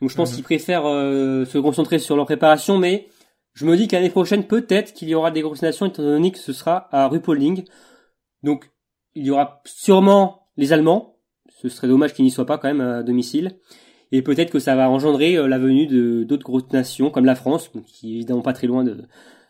Donc 0.00 0.10
je 0.10 0.16
pense 0.16 0.30
mhm. 0.30 0.36
qu'ils 0.36 0.44
préfèrent 0.44 0.86
euh, 0.86 1.44
se 1.44 1.58
concentrer 1.58 1.98
sur 1.98 2.16
leur 2.16 2.26
préparation, 2.26 2.78
mais 2.78 3.08
je 3.54 3.64
me 3.64 3.76
dis 3.76 3.88
qu'année 3.88 4.10
prochaine, 4.10 4.44
peut-être 4.44 4.92
qu'il 4.92 5.08
y 5.08 5.14
aura 5.14 5.30
des 5.30 5.40
grosses 5.40 5.62
nations, 5.62 5.86
étant 5.86 6.02
donné 6.02 6.30
que 6.30 6.38
ce 6.38 6.52
sera 6.52 6.88
à 6.92 7.08
Rupolding. 7.08 7.64
Donc 8.42 8.70
il 9.14 9.24
y 9.26 9.30
aura 9.30 9.62
sûrement 9.64 10.48
les 10.56 10.72
Allemands. 10.72 11.16
Ce 11.62 11.68
serait 11.68 11.88
dommage 11.88 12.12
qu'ils 12.12 12.24
n'y 12.24 12.30
soient 12.30 12.46
pas 12.46 12.58
quand 12.58 12.68
même 12.68 12.82
à 12.82 13.02
domicile. 13.02 13.58
Et 14.12 14.22
peut-être 14.22 14.50
que 14.50 14.58
ça 14.58 14.76
va 14.76 14.90
engendrer 14.90 15.36
euh, 15.36 15.48
la 15.48 15.58
venue 15.58 15.86
de 15.86 16.22
d'autres 16.24 16.44
grosses 16.44 16.70
nations 16.72 17.10
comme 17.10 17.24
la 17.24 17.34
France, 17.34 17.70
qui 17.86 18.12
est 18.12 18.16
évidemment 18.16 18.42
pas 18.42 18.52
très 18.52 18.66
loin 18.66 18.84
de, 18.84 19.04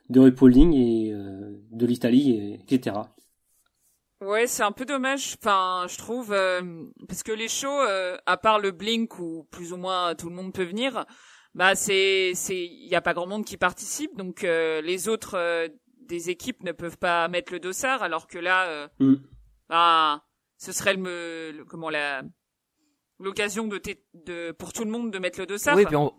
de 0.09 0.21
Rupolding 0.21 0.73
et 0.73 1.13
euh, 1.13 1.59
de 1.73 1.87
l'Italie, 1.87 2.59
etc. 2.63 2.97
Ouais, 4.23 4.47
c'est 4.47 4.63
un 4.63 4.73
peu 4.73 4.87
dommage, 4.87 5.37
enfin, 5.39 5.85
je 5.91 5.99
trouve, 5.99 6.33
euh, 6.33 6.63
parce 7.07 7.23
que 7.23 7.33
les 7.33 7.49
shows, 7.49 7.69
euh, 7.69 8.17
à 8.25 8.39
part 8.39 8.59
le 8.59 8.71
Blink 8.71 9.19
où 9.19 9.47
plus 9.51 9.75
ou 9.75 9.77
moins 9.77 10.15
tout 10.15 10.31
le 10.31 10.35
monde 10.35 10.55
peut 10.55 10.65
venir, 10.65 11.05
bah 11.55 11.75
c'est, 11.75 12.33
c'est, 12.35 12.65
il 12.65 12.89
y 12.89 12.95
a 12.95 13.03
pas 13.03 13.13
grand 13.13 13.27
monde 13.27 13.45
qui 13.45 13.59
participe, 13.59 14.17
donc 14.17 14.43
euh, 14.43 14.81
les 14.81 15.09
autres 15.09 15.69
des 16.01 16.31
équipes 16.31 16.63
ne 16.63 16.73
peuvent 16.73 16.97
pas 16.97 17.29
mettre 17.29 17.53
le 17.53 17.61
dossard, 17.61 18.03
alors 18.03 18.27
que 18.27 18.39
là, 18.39 18.89
mm. 19.01 19.17
bah, 19.69 20.25
ce 20.57 20.73
serait 20.73 20.95
le, 20.95 21.65
comment 21.69 21.91
la, 21.91 22.23
l'occasion 23.19 23.67
de, 23.67 23.79
de, 24.15 24.53
pour 24.53 24.73
tout 24.73 24.85
le 24.85 24.91
monde 24.91 25.11
de 25.11 25.19
mettre 25.19 25.41
le 25.41 25.47
dossard. 25.47 25.77
Oui, 25.77 25.85
puis 25.85 25.97
on, 25.97 26.15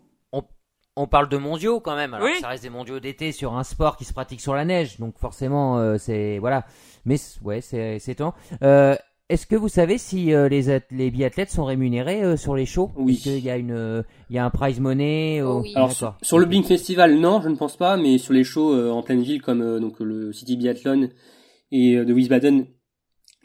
on 0.98 1.06
parle 1.06 1.28
de 1.28 1.36
mondiaux 1.36 1.80
quand 1.80 1.94
même. 1.94 2.12
Alors 2.12 2.28
ça 2.40 2.48
reste 2.48 2.64
des 2.64 2.70
mondiaux 2.70 2.98
d'été 2.98 3.30
sur 3.30 3.54
un 3.56 3.62
sport 3.62 3.96
qui 3.96 4.04
se 4.04 4.12
pratique 4.12 4.40
sur 4.40 4.54
la 4.54 4.64
neige, 4.64 4.98
donc 4.98 5.16
forcément 5.18 5.78
euh, 5.78 5.96
c'est 5.96 6.38
voilà. 6.38 6.66
Mais 7.08 7.16
ouais, 7.42 7.62
c'est 7.62 7.98
c'est 7.98 8.16
temps. 8.16 8.34
Euh, 8.62 8.94
est-ce 9.30 9.46
que 9.46 9.56
vous 9.56 9.68
savez 9.68 9.96
si 9.96 10.32
euh, 10.32 10.48
les 10.48 10.78
les 10.90 11.10
biathlètes 11.10 11.50
sont 11.50 11.64
rémunérés 11.64 12.36
sur 12.36 12.54
les 12.54 12.66
shows? 12.66 12.90
Oui. 12.96 13.14
Est-ce 13.14 13.22
qu'il 13.22 13.44
y 13.44 13.50
a 13.50 13.56
une 13.56 14.04
il 14.28 14.36
y 14.36 14.38
a 14.38 14.44
un 14.44 14.50
prize 14.50 14.78
money 14.78 15.40
oh, 15.42 15.60
oui. 15.62 15.72
Alors 15.74 15.92
sur, 15.92 16.38
le 16.38 16.44
Blink 16.44 16.66
Festival, 16.66 17.18
non, 17.18 17.40
je 17.40 17.48
ne 17.48 17.56
pense 17.56 17.76
pas, 17.76 17.96
mais 17.96 18.18
sur 18.18 18.34
les 18.34 18.44
shows 18.44 18.90
en 18.90 19.02
pleine 19.02 19.22
ville 19.22 19.40
comme 19.40 19.80
donc 19.80 20.00
le 20.00 20.32
City 20.34 20.56
Biathlon 20.56 21.08
et 21.72 21.96
de 21.96 22.12
Wiesbaden 22.12 22.66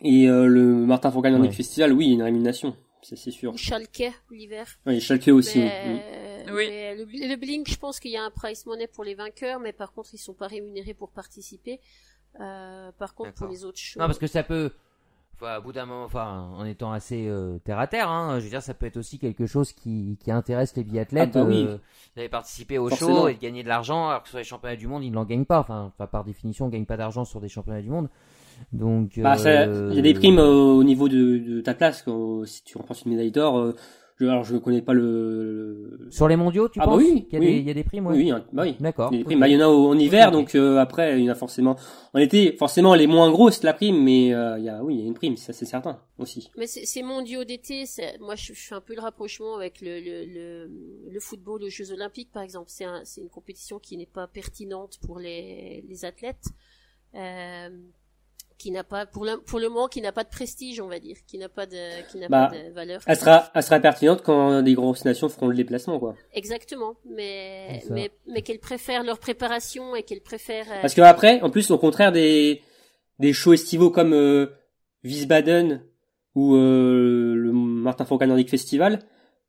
et 0.02 0.26
le 0.28 0.86
Martin 0.86 1.10
Fourcade 1.10 1.32
Nordic 1.32 1.54
Festival, 1.54 1.94
oui, 1.94 2.06
il 2.06 2.10
y 2.10 2.12
a 2.12 2.16
une 2.16 2.24
rémunération, 2.24 2.76
c'est 3.02 3.16
sûr. 3.32 3.58
Schalke 3.58 4.12
l'hiver. 4.30 4.68
Oui, 4.86 5.00
Schalke 5.00 5.30
aussi. 5.30 5.60
Oui. 5.60 6.68
le, 6.68 7.36
Blink, 7.36 7.70
je 7.70 7.78
pense 7.78 8.00
qu'il 8.00 8.12
y 8.12 8.18
a 8.18 8.24
un 8.24 8.32
price 8.32 8.66
money 8.66 8.88
pour 8.88 9.04
les 9.06 9.16
vainqueurs, 9.16 9.60
mais 9.60 9.72
par 9.72 9.94
contre, 9.94 10.10
ils 10.14 10.18
sont 10.18 10.34
pas 10.34 10.48
rémunérés 10.48 10.94
pour 10.94 11.12
participer. 11.12 11.80
Euh, 12.40 12.92
par 12.98 13.14
contre, 13.14 13.34
pour 13.34 13.48
les 13.48 13.66
autres 13.66 13.80
choses. 13.80 14.00
Non, 14.00 14.08
parce 14.08 14.20
que 14.20 14.28
ça 14.28 14.44
peut. 14.44 14.72
Enfin, 15.36 15.60
bout 15.62 15.72
d'un 15.72 15.86
moment, 15.86 16.06
enfin, 16.06 16.52
en 16.56 16.64
étant 16.64 16.92
assez 16.92 17.28
euh, 17.28 17.58
terre 17.66 17.80
à 17.80 17.88
terre, 17.88 18.10
hein, 18.10 18.40
je 18.40 18.44
veux 18.44 18.50
dire, 18.50 18.62
ça 18.62 18.74
peut 18.74 18.86
être 18.86 18.98
aussi 18.98 19.18
quelque 19.18 19.48
chose 19.48 19.74
qui, 19.74 20.18
qui 20.24 20.32
intéresse 20.32 20.76
les 20.76 20.84
biathlètes 20.84 21.36
ah 21.36 21.44
bah 21.44 21.46
oui. 21.50 21.66
euh, 21.68 21.78
d'aller 22.16 22.30
participer 22.30 22.78
au 22.78 22.90
show 22.90 23.28
et 23.28 23.34
de 23.34 23.40
gagner 23.40 23.64
de 23.64 23.68
l'argent, 23.68 24.10
alors 24.10 24.24
que 24.24 24.30
sur 24.30 24.38
les 24.38 24.44
championnats 24.44 24.76
du 24.76 24.88
monde, 24.88 25.04
ils 25.04 25.12
n'en 25.12 25.26
gagnent 25.26 25.46
pas. 25.46 25.60
Enfin, 25.60 25.92
par 25.98 26.24
définition, 26.24 26.68
on 26.68 26.70
gagne 26.70 26.86
pas 26.86 26.98
d'argent 26.98 27.26
sur 27.26 27.42
des 27.42 27.50
championnats 27.50 27.82
du 27.82 27.90
monde. 27.90 28.10
Donc, 28.72 29.20
bah, 29.20 29.36
il 29.38 29.96
y 29.96 30.00
a 30.00 30.02
des 30.02 30.14
primes 30.14 30.40
au 30.40 30.84
niveau 30.84 31.10
de, 31.10 31.40
de 31.40 31.62
ta 31.62 31.74
place. 31.74 32.04
Quand, 32.04 32.46
si 32.46 32.64
tu 32.64 32.78
remportes 32.78 33.04
une 33.04 33.12
médaille 33.12 33.32
d'or, 33.32 33.74
je, 34.24 34.30
alors 34.30 34.44
je 34.44 34.54
ne 34.54 34.60
connais 34.60 34.82
pas 34.82 34.94
le. 34.94 36.08
Sur 36.10 36.28
les 36.28 36.36
mondiaux, 36.36 36.70
tu 36.70 36.80
ah 36.82 36.86
penses 36.86 36.98
bah 36.98 37.04
oui, 37.04 37.28
il, 37.30 37.34
y 37.34 37.38
a 37.38 37.40
oui. 37.40 37.46
Des, 37.46 37.60
il 37.60 37.68
y 37.68 37.72
a 37.72 37.74
des 37.74 37.84
primes, 37.84 38.08
ouais. 38.08 38.16
Oui, 38.16 38.32
oui, 38.32 38.42
bah 38.52 38.64
oui. 38.64 38.76
D'accord. 38.80 39.10
Il 39.14 39.20
y, 39.20 39.36
bah, 39.36 39.48
il 39.48 39.54
y 39.54 39.58
en 39.58 39.62
a 39.62 39.68
en 39.68 39.98
hiver, 39.98 40.32
donc 40.32 40.56
euh, 40.56 40.78
après 40.78 41.20
il 41.20 41.26
y 41.26 41.30
en 41.30 41.32
a 41.34 41.36
forcément. 41.36 41.76
En 42.14 42.20
été, 42.20 42.56
forcément 42.58 42.96
les 42.96 43.08
moins 43.08 43.32
grosses 43.32 43.64
la 43.64 43.74
prime, 43.74 44.04
mais 44.04 44.34
euh, 44.34 44.58
il 44.60 44.66
y 44.66 44.70
a 44.70 44.84
oui, 44.84 44.96
il 44.96 45.02
y 45.02 45.04
a 45.04 45.08
une 45.08 45.14
prime, 45.14 45.38
ça 45.38 45.54
c'est 45.54 45.66
certain 45.66 46.00
aussi. 46.18 46.50
Mais 46.58 46.68
ces 46.68 47.04
mondiaux 47.04 47.44
d'été, 47.44 47.86
moi 48.20 48.36
je, 48.36 48.54
je, 48.54 48.68
fais 48.68 48.76
un 48.76 48.82
peu 48.82 48.96
le 48.96 49.02
rapprochement 49.02 49.56
avec 49.56 49.82
le 49.82 50.00
le, 50.00 50.26
le, 50.26 51.12
le 51.12 51.20
football 51.20 51.64
aux 51.64 51.70
Jeux 51.70 51.92
Olympiques 51.92 52.32
par 52.32 52.44
exemple. 52.44 52.70
C'est 52.70 52.86
un, 52.86 53.04
une 53.18 53.30
compétition 53.30 53.80
qui 53.80 53.98
n'est 53.98 54.06
pas 54.06 54.28
pertinente 54.28 55.00
pour 55.06 55.20
les, 55.20 55.84
les 55.88 56.06
athlètes. 56.06 56.46
Euh, 57.16 57.70
qui 58.58 58.72
n'a 58.72 58.84
pas 58.84 59.06
pour 59.06 59.26
le 59.26 59.38
pour 59.38 59.60
le 59.60 59.70
moment 59.70 59.88
qui 59.88 60.02
n'a 60.02 60.12
pas 60.12 60.24
de 60.24 60.30
prestige 60.30 60.80
on 60.80 60.88
va 60.88 61.00
dire 61.00 61.18
qui 61.28 61.38
n'a 61.38 61.50
pas 61.50 61.66
de 61.66 62.10
qui 62.12 62.18
n'a 62.18 62.28
bah, 62.28 62.50
pas 62.52 62.58
de 62.58 62.74
valeur. 62.74 63.02
elle 63.06 63.18
sera 63.18 63.52
elle 63.54 63.64
sera 63.64 63.80
pertinente 63.80 64.22
quand 64.24 64.62
des 64.62 64.74
grosses 64.74 65.06
nations 65.06 65.30
feront 65.30 65.48
le 65.48 65.56
déplacement 65.56 66.00
quoi. 66.00 66.16
Exactement 66.34 66.96
mais 67.10 67.84
mais 67.90 68.12
mais 68.28 68.42
qu'elles 68.42 68.60
préfèrent 68.60 69.04
leur 69.04 69.20
préparation 69.20 69.96
et 69.96 70.04
qu'elles 70.04 70.22
préfèrent 70.22 70.72
euh, 70.72 70.82
parce 70.82 70.94
que 70.94 71.02
après 71.02 71.42
en 71.42 71.50
plus 71.50 71.72
au 71.72 71.78
contraire 71.78 72.12
des 72.12 72.62
des 73.20 73.34
shows 73.34 73.54
estivaux 73.54 73.90
comme 73.90 74.14
euh, 74.14 74.48
Wiesbaden 75.04 75.82
ou 76.36 76.56
euh, 76.56 77.36
le 77.36 77.52
Martin 77.52 78.06
Fourcade 78.06 78.30
Nordic 78.30 78.50
Festival 78.50 79.00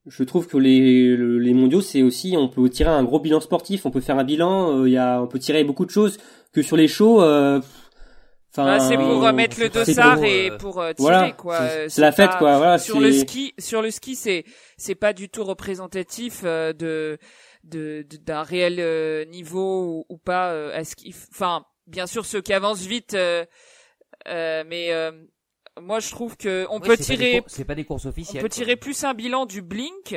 je 0.07 0.23
trouve 0.23 0.47
que 0.47 0.59
les, 0.59 1.17
les 1.17 1.55
mondiaux, 1.55 1.81
c'est 1.81 2.03
aussi, 2.03 2.35
on 2.37 2.49
peut 2.49 2.69
tirer 2.69 2.91
un 2.91 3.03
gros 3.05 3.21
bilan 3.21 3.41
sportif, 3.41 3.87
on 3.87 3.91
peut 3.91 4.03
faire 4.03 4.19
un 4.19 4.25
bilan, 4.25 4.85
il 4.85 4.93
y 4.93 4.99
a, 4.99 5.23
on 5.23 5.27
peut 5.27 5.39
tirer 5.39 5.65
beaucoup 5.65 5.87
de 5.87 5.91
choses 5.91 6.19
que 6.55 6.63
sur 6.63 6.77
les 6.77 6.89
shows, 6.89 7.21
euh, 7.21 7.61
Enfin, 8.57 8.79
c'est 8.79 8.97
pour 8.97 9.21
remettre 9.21 9.59
le 9.59 9.69
dossard 9.69 10.23
et 10.23 10.51
euh, 10.51 10.59
pour 10.59 10.81
euh, 10.81 10.93
tirer 10.93 11.33
quoi. 11.33 11.89
C'est 11.89 12.01
la 12.01 12.13
fête 12.13 12.37
quoi. 12.39 12.57
Voilà, 12.59 12.79
sur 12.79 13.01
le 13.01 13.11
ski, 13.13 13.53
sur 13.59 13.83
le 13.83 13.91
ski, 13.91 14.15
c'est 14.15 14.45
c'est 14.77 14.95
pas 14.95 15.13
du 15.13 15.29
tout 15.29 15.45
représentatif 15.45 16.43
euh, 16.45 16.73
de 16.73 17.19
de 17.65 18.07
d'un 18.23 18.43
réel 18.43 19.29
niveau 19.29 20.07
ou, 20.09 20.19
pas 20.19 20.51
à 20.73 20.85
ski. 20.85 21.15
Enfin, 21.33 21.65
bien 21.87 22.07
sûr 22.07 22.25
ceux 22.27 22.41
qui 22.41 22.53
avancent 22.53 22.87
vite, 22.87 23.17
mais 24.27 25.13
moi 25.81 25.99
je 25.99 26.11
trouve 26.11 26.37
que 26.37 26.67
on 26.71 26.79
peut 26.79 26.97
tirer. 26.97 27.43
C'est 27.49 27.65
pas 27.65 27.75
des 27.75 27.85
courses 27.85 28.07
officielles. 28.07 28.41
On 28.41 28.43
peut 28.43 28.49
tirer 28.49 28.77
plus 28.77 29.03
un 29.03 29.15
bilan 29.15 29.47
du 29.47 29.63
blink, 29.63 30.17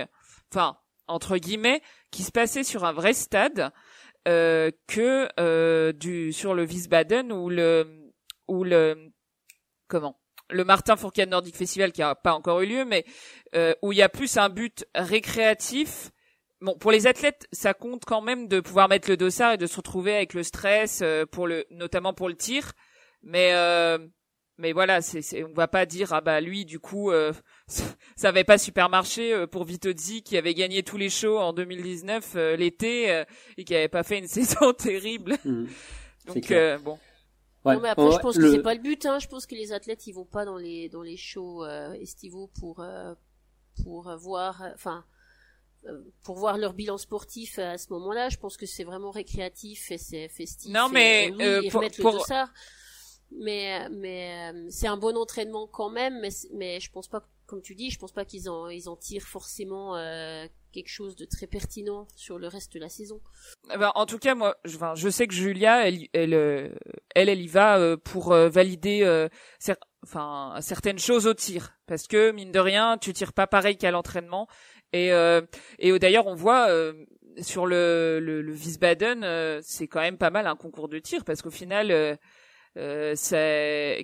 enfin 0.52 0.78
entre 1.08 1.38
guillemets, 1.38 1.82
qui 2.12 2.22
se 2.22 2.32
passait 2.32 2.64
sur 2.64 2.86
un 2.86 2.92
vrai 2.92 3.14
stade. 3.14 3.72
Euh, 4.28 4.72
que 4.88 5.30
euh, 5.40 5.94
du 5.94 6.34
sur 6.34 6.54
le 6.54 6.66
Wiesbaden 6.66 7.32
ou 7.32 7.50
le 7.50 8.07
ou 8.48 8.64
le 8.64 9.12
comment 9.88 10.20
le 10.50 10.64
Martin 10.64 10.96
Fourcade 10.96 11.30
Nordic 11.30 11.58
Festival 11.58 11.92
qui 11.92 12.02
a 12.02 12.16
pas 12.16 12.34
encore 12.34 12.62
eu 12.62 12.68
lieu, 12.68 12.86
mais 12.86 13.04
euh, 13.54 13.74
où 13.82 13.92
il 13.92 13.98
y 13.98 14.02
a 14.02 14.08
plus 14.08 14.38
un 14.38 14.48
but 14.48 14.86
récréatif. 14.96 16.12
Bon, 16.62 16.78
pour 16.78 16.92
les 16.92 17.06
athlètes, 17.06 17.48
ça 17.52 17.74
compte 17.74 18.06
quand 18.06 18.22
même 18.22 18.48
de 18.48 18.62
pouvoir 18.62 18.88
mettre 18.88 19.10
le 19.10 19.18
dossard 19.18 19.54
et 19.54 19.58
de 19.58 19.68
se 19.68 19.76
retrouver 19.76 20.16
avec 20.16 20.34
le 20.34 20.44
stress 20.44 21.02
euh, 21.04 21.26
pour 21.26 21.48
le, 21.48 21.66
notamment 21.70 22.14
pour 22.14 22.30
le 22.30 22.36
tir. 22.36 22.72
Mais 23.24 23.52
euh, 23.54 23.98
mais 24.60 24.72
voilà, 24.72 25.02
c'est, 25.02 25.22
c'est, 25.22 25.44
on 25.44 25.54
va 25.54 25.68
pas 25.68 25.86
dire 25.86 26.14
ah 26.14 26.22
bah 26.22 26.42
lui 26.42 26.66
du 26.66 26.80
coup 26.80 27.12
euh, 27.12 27.32
ça 27.68 28.30
avait 28.30 28.44
pas 28.44 28.58
super 28.58 28.90
marché 28.90 29.32
euh, 29.32 29.46
pour 29.46 29.66
Vitozzi 29.66 30.24
qui 30.24 30.36
avait 30.38 30.56
gagné 30.56 30.82
tous 30.82 30.98
les 30.98 31.10
shows 31.10 31.38
en 31.38 31.54
2019 31.54 32.34
euh, 32.36 32.56
l'été 32.56 33.24
et 33.58 33.64
qui 33.64 33.76
avait 33.76 33.88
pas 33.88 34.04
fait 34.04 34.18
une 34.18 34.28
saison 34.28 34.74
terrible. 34.74 35.38
Mmh. 35.46 35.66
Donc 36.26 36.54
bon. 36.84 36.98
Non, 37.76 37.80
mais 37.82 37.90
après, 37.90 38.12
je 38.12 38.20
pense 38.20 38.38
que 38.38 38.52
c'est 38.52 38.62
pas 38.62 38.74
le 38.74 38.82
but. 38.82 39.06
Hein. 39.06 39.20
Je 39.20 39.28
pense 39.28 39.46
que 39.46 39.56
les 39.56 39.74
athlètes, 39.74 40.08
ils 40.08 40.14
vont 40.14 40.26
pas 40.26 40.46
dans 40.46 40.58
les 40.58 40.90
dans 40.90 41.02
les 41.02 41.18
shows 41.18 41.64
euh, 41.64 41.94
estivaux 41.94 42.50
pour 42.60 42.80
euh, 42.80 43.14
pour 43.84 44.16
voir, 44.18 44.64
enfin, 44.74 45.06
euh, 45.86 46.02
pour 46.24 46.38
voir 46.38 46.58
leur 46.58 46.74
bilan 46.74 46.98
sportif 46.98 47.60
à 47.60 47.78
ce 47.78 47.92
moment-là. 47.94 48.30
Je 48.30 48.38
pense 48.38 48.58
que 48.58 48.66
c'est 48.66 48.84
vraiment 48.84 49.12
récréatif 49.12 49.92
et 49.92 49.98
c'est 49.98 50.28
festif. 50.30 50.72
Non, 50.72 50.90
mais 50.90 51.32
oui, 51.38 51.70
pour, 51.70 51.82
le 51.82 51.90
dossard. 51.90 52.52
Mais 53.32 53.90
mais 53.90 54.54
c'est 54.70 54.88
un 54.88 54.98
bon 54.98 55.18
entraînement 55.18 55.68
quand 55.68 55.90
même. 55.90 56.20
Mais 56.22 56.30
mais 56.54 56.80
je 56.80 56.92
pense 56.92 57.08
pas, 57.08 57.28
comme 57.46 57.62
tu 57.62 57.76
dis, 57.76 57.92
je 57.92 58.00
pense 58.00 58.12
pas 58.12 58.26
qu'ils 58.26 58.50
en 58.50 58.70
ils 58.70 58.90
en 58.90 58.96
tirent 58.96 59.28
forcément 59.28 59.96
quelque 60.72 60.90
chose 60.90 61.16
de 61.16 61.26
très 61.26 61.48
pertinent 61.48 62.08
sur 62.16 62.38
le 62.38 62.48
reste 62.48 62.74
de 62.74 62.80
la 62.80 62.90
saison. 62.90 63.22
Eh 63.74 63.78
ben, 63.78 63.92
en 63.96 64.06
tout 64.06 64.20
cas, 64.20 64.36
moi, 64.36 64.56
je, 64.66 65.10
sais 65.10 65.28
que 65.28 65.34
Julia, 65.34 65.88
elle, 65.88 66.08
elle, 66.14 66.34
euh, 66.34 66.70
elle, 67.16 67.30
elle 67.30 67.42
y 67.42 67.48
va 67.48 67.78
euh, 67.78 67.98
pour 67.98 68.32
euh, 68.32 68.50
valider, 68.50 69.28
enfin, 70.04 70.56
certaines 70.62 71.00
choses 71.00 71.28
au 71.28 71.34
tir, 71.34 71.78
parce 71.86 72.08
que 72.08 72.32
mine 72.32 72.52
de 72.52 72.60
rien, 72.60 72.98
tu 72.98 73.14
tires 73.14 73.34
pas 73.34 73.48
pareil 73.48 73.78
qu'à 73.78 73.92
l'entraînement, 73.92 74.48
et 74.94 75.12
et 75.80 76.00
d'ailleurs, 76.00 76.28
on 76.28 76.36
voit 76.36 76.70
sur 77.42 77.66
le 77.66 78.20
le, 78.22 78.42
le 78.42 78.54
Wiesbaden, 78.54 79.62
c'est 79.62 79.88
quand 79.88 80.02
même 80.02 80.18
pas 80.18 80.30
mal 80.30 80.48
un 80.48 80.56
concours 80.56 80.90
de 80.90 81.00
tir, 81.00 81.24
parce 81.26 81.42
qu'au 81.42 81.52
final. 81.52 82.18
Euh, 82.78 83.16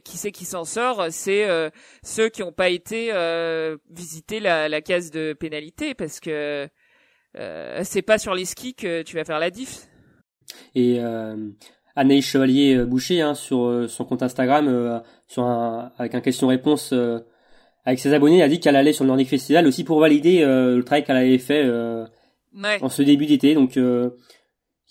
qui 0.04 0.18
c'est 0.18 0.32
qui 0.32 0.46
s'en 0.46 0.64
sort? 0.64 1.06
C'est 1.12 1.48
euh, 1.48 1.70
ceux 2.02 2.30
qui 2.30 2.42
n'ont 2.42 2.52
pas 2.52 2.70
été 2.70 3.10
euh, 3.12 3.78
visiter 3.92 4.40
la, 4.40 4.68
la, 4.68 4.82
case 4.82 5.12
de 5.12 5.34
pénalité 5.34 5.94
parce 5.94 6.20
que 6.20 6.68
euh, 7.38 7.82
c'est 7.84 8.02
pas 8.02 8.18
sur 8.18 8.34
les 8.34 8.46
skis 8.46 8.74
que 8.74 9.04
tu 9.04 9.16
vas 9.16 9.26
faire 9.26 9.38
la 9.40 9.52
diff. 9.52 9.88
Et 10.74 10.98
euh, 11.00 11.36
Anaïs 11.96 12.26
Chevalier 12.26 12.84
Boucher 12.84 13.22
hein, 13.22 13.36
sur 13.36 13.86
son 13.88 14.06
compte 14.06 14.24
Instagram, 14.24 15.04
sur 15.28 15.44
un, 15.44 15.92
avec 16.00 16.16
un 16.16 16.22
question-réponse 16.22 16.94
avec 17.86 18.00
ses 18.00 18.14
abonnés, 18.14 18.42
a 18.42 18.48
dit 18.48 18.60
qu'elle 18.60 18.76
allait 18.76 18.94
sur 18.94 19.04
le 19.04 19.10
Nordic 19.10 19.30
Festival 19.30 19.68
aussi 19.68 19.84
pour 19.84 20.00
valider 20.00 20.44
le 20.44 20.82
travail 20.84 21.04
qu'elle 21.04 21.18
avait 21.18 21.38
fait 21.38 21.64
en 22.82 22.90
ce 22.90 23.04
début 23.04 23.28
d'été. 23.28 23.54
Donc 23.54 23.76
il 23.76 24.12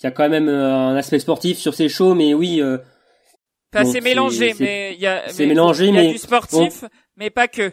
y 0.04 0.06
a 0.06 0.12
quand 0.12 0.28
même 0.28 0.48
un 0.48 0.94
aspect 0.94 1.18
sportif 1.18 1.58
sur 1.58 1.74
ces 1.74 1.88
shows, 1.88 2.14
mais 2.14 2.34
oui 2.34 2.62
c'est 3.72 4.00
mélangé, 4.00 4.54
mais 4.58 4.94
il 4.94 5.00
y 5.00 5.06
a, 5.06 5.28
c'est 5.28 5.46
mélangé, 5.46 5.88
y 5.88 5.98
a 5.98 6.10
du 6.10 6.18
sportif, 6.18 6.84
mais 7.16 7.30
pas 7.30 7.48
que. 7.48 7.72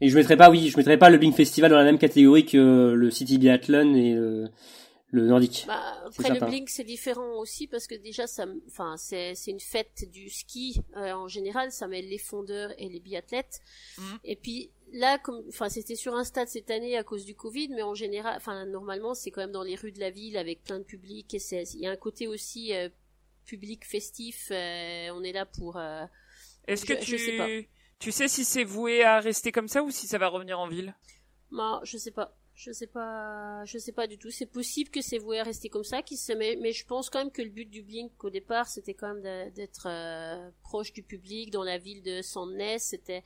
Et 0.00 0.08
je 0.08 0.16
mettrais 0.16 0.36
pas, 0.36 0.48
oui, 0.50 0.68
je 0.68 0.76
mettrais 0.76 0.96
pas 0.96 1.10
le 1.10 1.18
Blink 1.18 1.34
Festival 1.34 1.70
dans 1.70 1.76
la 1.76 1.84
même 1.84 1.98
catégorie 1.98 2.46
que 2.46 2.92
le 2.94 3.10
City 3.10 3.36
Biathlon 3.36 3.94
et 3.96 4.14
le, 4.14 4.48
le 5.10 5.26
Nordique. 5.26 5.64
Bah, 5.66 5.80
après 6.06 6.38
le 6.38 6.46
Blink 6.46 6.68
c'est 6.68 6.84
différent 6.84 7.38
aussi 7.38 7.66
parce 7.66 7.86
que 7.86 7.94
déjà 7.94 8.26
ça, 8.26 8.44
enfin 8.66 8.96
c'est 8.96 9.34
c'est 9.34 9.50
une 9.50 9.60
fête 9.60 10.04
du 10.12 10.28
ski 10.28 10.82
euh, 10.96 11.12
en 11.12 11.28
général, 11.28 11.72
ça 11.72 11.88
mêle 11.88 12.08
les 12.08 12.18
fondeurs 12.18 12.72
et 12.78 12.88
les 12.88 13.00
biathlètes. 13.00 13.60
Mhm. 13.98 14.18
Et 14.24 14.36
puis 14.36 14.70
là, 14.92 15.18
comme, 15.18 15.42
enfin 15.48 15.68
c'était 15.68 15.96
sur 15.96 16.14
un 16.14 16.24
stade 16.24 16.48
cette 16.48 16.70
année 16.70 16.96
à 16.96 17.04
cause 17.04 17.24
du 17.24 17.34
Covid, 17.34 17.68
mais 17.70 17.82
en 17.82 17.94
général, 17.94 18.34
enfin 18.36 18.66
normalement 18.66 19.14
c'est 19.14 19.30
quand 19.30 19.40
même 19.40 19.52
dans 19.52 19.62
les 19.62 19.76
rues 19.76 19.92
de 19.92 20.00
la 20.00 20.10
ville 20.10 20.36
avec 20.36 20.62
plein 20.62 20.78
de 20.78 20.84
public 20.84 21.32
et 21.34 21.38
c'est 21.38 21.64
il 21.74 21.80
y 21.80 21.86
a 21.86 21.90
un 21.90 21.96
côté 21.96 22.28
aussi 22.28 22.74
euh, 22.74 22.88
public 23.48 23.84
festif. 23.84 24.48
Euh, 24.50 25.08
on 25.12 25.22
est 25.24 25.32
là 25.32 25.46
pour. 25.46 25.76
Euh, 25.76 26.04
Est-ce 26.66 26.84
que 26.84 26.92
tu, 26.92 27.18
sais 27.18 27.68
tu 27.98 28.12
sais 28.12 28.28
si 28.28 28.44
c'est 28.44 28.64
voué 28.64 29.02
à 29.02 29.18
rester 29.18 29.50
comme 29.50 29.68
ça 29.68 29.82
ou 29.82 29.90
si 29.90 30.06
ça 30.06 30.18
va 30.18 30.28
revenir 30.28 30.60
en 30.60 30.68
ville? 30.68 30.94
Non, 31.50 31.80
je 31.82 31.96
sais 31.96 32.12
pas. 32.12 32.36
Je 32.54 32.72
sais 32.72 32.88
pas, 32.88 33.64
je 33.66 33.78
sais 33.78 33.92
pas 33.92 34.08
du 34.08 34.18
tout. 34.18 34.30
C'est 34.30 34.50
possible 34.50 34.90
que 34.90 35.00
c'est 35.00 35.18
voué 35.18 35.38
à 35.38 35.44
rester 35.44 35.68
comme 35.68 35.84
ça, 35.84 36.02
qui 36.02 36.16
se 36.16 36.32
met, 36.32 36.56
mais 36.56 36.72
je 36.72 36.84
pense 36.84 37.08
quand 37.08 37.20
même 37.20 37.30
que 37.30 37.40
le 37.40 37.50
but 37.50 37.70
du 37.70 37.82
Blink 37.82 38.24
au 38.24 38.30
départ, 38.30 38.66
c'était 38.66 38.94
quand 38.94 39.14
même 39.14 39.52
d'être 39.52 39.86
euh, 39.88 40.50
proche 40.64 40.92
du 40.92 41.04
public 41.04 41.52
dans 41.52 41.62
la 41.62 41.78
ville 41.78 42.02
de 42.02 42.20
Sandnes. 42.20 42.80
C'était 42.80 43.22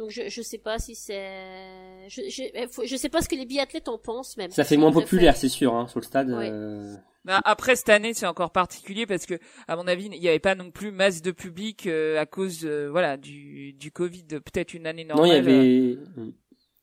Donc 0.00 0.08
je 0.08 0.30
je 0.30 0.40
sais 0.40 0.56
pas 0.56 0.78
si 0.78 0.94
c'est 0.94 2.08
je, 2.08 2.22
je 2.30 2.86
je 2.86 2.96
sais 2.96 3.10
pas 3.10 3.20
ce 3.20 3.28
que 3.28 3.34
les 3.34 3.44
biathlètes 3.44 3.86
en 3.86 3.98
pensent 3.98 4.38
même. 4.38 4.50
Ça 4.50 4.64
fait 4.64 4.78
moins 4.78 4.92
populaire, 4.92 5.36
c'est 5.36 5.50
sûr, 5.50 5.74
hein, 5.74 5.88
sur 5.88 6.00
le 6.00 6.06
stade. 6.06 6.30
Euh. 6.30 6.94
Bah, 7.26 7.42
après 7.44 7.76
cette 7.76 7.90
année, 7.90 8.14
c'est 8.14 8.24
encore 8.24 8.50
particulier 8.50 9.04
parce 9.04 9.26
que, 9.26 9.34
à 9.68 9.76
mon 9.76 9.86
avis, 9.86 10.06
il 10.06 10.18
n'y 10.18 10.28
avait 10.28 10.38
pas 10.38 10.54
non 10.54 10.70
plus 10.70 10.90
masse 10.90 11.20
de 11.20 11.32
public 11.32 11.86
euh, 11.86 12.18
à 12.18 12.24
cause, 12.24 12.64
euh, 12.64 12.88
voilà, 12.90 13.18
du 13.18 13.74
du 13.74 13.92
Covid. 13.92 14.24
Peut-être 14.24 14.72
une 14.72 14.86
année 14.86 15.04
normale. 15.04 15.28
Non, 15.28 15.34
il 15.34 15.36
y 15.36 15.38
avait. 15.38 15.98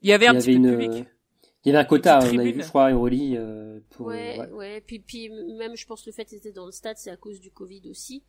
Il 0.03 0.10
y 0.10 0.13
avait 0.13 0.27
un 0.27 0.36
petit 0.36 0.53
peu 0.56 0.67
de 0.67 0.75
public. 0.75 1.08
Il 1.65 1.69
y 1.69 1.75
avait 1.75 1.80
un 1.84 1.86
quota, 1.86 2.19
on 2.21 2.38
a 2.38 2.43
vu, 2.43 2.62
je 2.62 2.67
crois, 2.67 2.93
Aurélie. 2.93 3.36
pour, 3.89 4.06
ouais, 4.06 4.38
ouais, 4.38 4.51
ouais. 4.51 4.84
Puis, 4.86 4.99
puis 4.99 5.32
même, 5.58 5.75
je 5.75 5.88
pense 5.88 6.06
le 6.06 6.12
fait 6.12 6.23
qu'ils 6.23 6.38
étaient 6.38 6.51
dans 6.51 6.67
le 6.67 6.71
stade, 6.71 6.97
c'est 6.99 7.10
à 7.10 7.17
cause 7.17 7.39
du 7.39 7.49
Covid 7.49 7.82
aussi. 7.89 8.23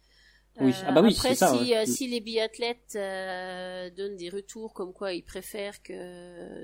Oui. 0.61 0.73
Ah 0.87 0.93
bah 0.93 1.03
oui, 1.03 1.15
Après, 1.17 1.35
ça, 1.35 1.57
si, 1.57 1.75
euh, 1.75 1.85
si 1.87 2.09
les 2.09 2.21
biathlètes 2.21 2.97
euh, 2.97 3.91
donnent 3.91 4.17
des 4.17 4.29
retours 4.29 4.73
comme 4.73 4.93
quoi 4.93 5.13
ils 5.13 5.23
préfèrent 5.23 5.83
que 5.83 5.93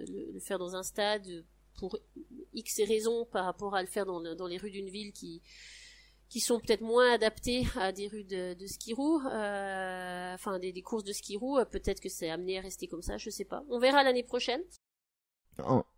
le, 0.09 0.41
faire 0.41 0.59
dans 0.59 0.75
un 0.75 0.83
stade 0.83 1.45
pour 1.79 1.99
X 2.55 2.81
raisons 2.87 3.27
par 3.27 3.45
rapport 3.45 3.75
à 3.75 3.83
le 3.83 3.89
faire 3.89 4.07
dans, 4.07 4.21
dans 4.35 4.47
les 4.47 4.59
rues 4.59 4.71
d'une 4.71 4.89
ville 4.89 5.13
qui 5.13 5.43
qui 6.29 6.41
sont 6.41 6.59
peut-être 6.59 6.81
moins 6.81 7.13
adaptées 7.13 7.65
à 7.77 7.93
des 7.93 8.09
rues 8.09 8.25
de, 8.25 8.55
de 8.55 8.67
ski 8.67 8.93
roue, 8.93 9.21
euh, 9.21 10.35
enfin 10.35 10.59
des, 10.59 10.73
des, 10.73 10.83
courses 10.83 11.05
de 11.05 11.13
ski 11.13 11.37
roue, 11.37 11.59
peut-être 11.71 12.01
que 12.01 12.09
c'est 12.09 12.29
amené 12.29 12.59
à 12.59 12.61
rester 12.61 12.89
comme 12.89 13.03
ça, 13.03 13.19
je 13.19 13.31
sais 13.31 13.45
pas. 13.45 13.63
On 13.69 13.79
verra 13.79 14.03
l'année 14.03 14.25
prochaine. 14.25 14.63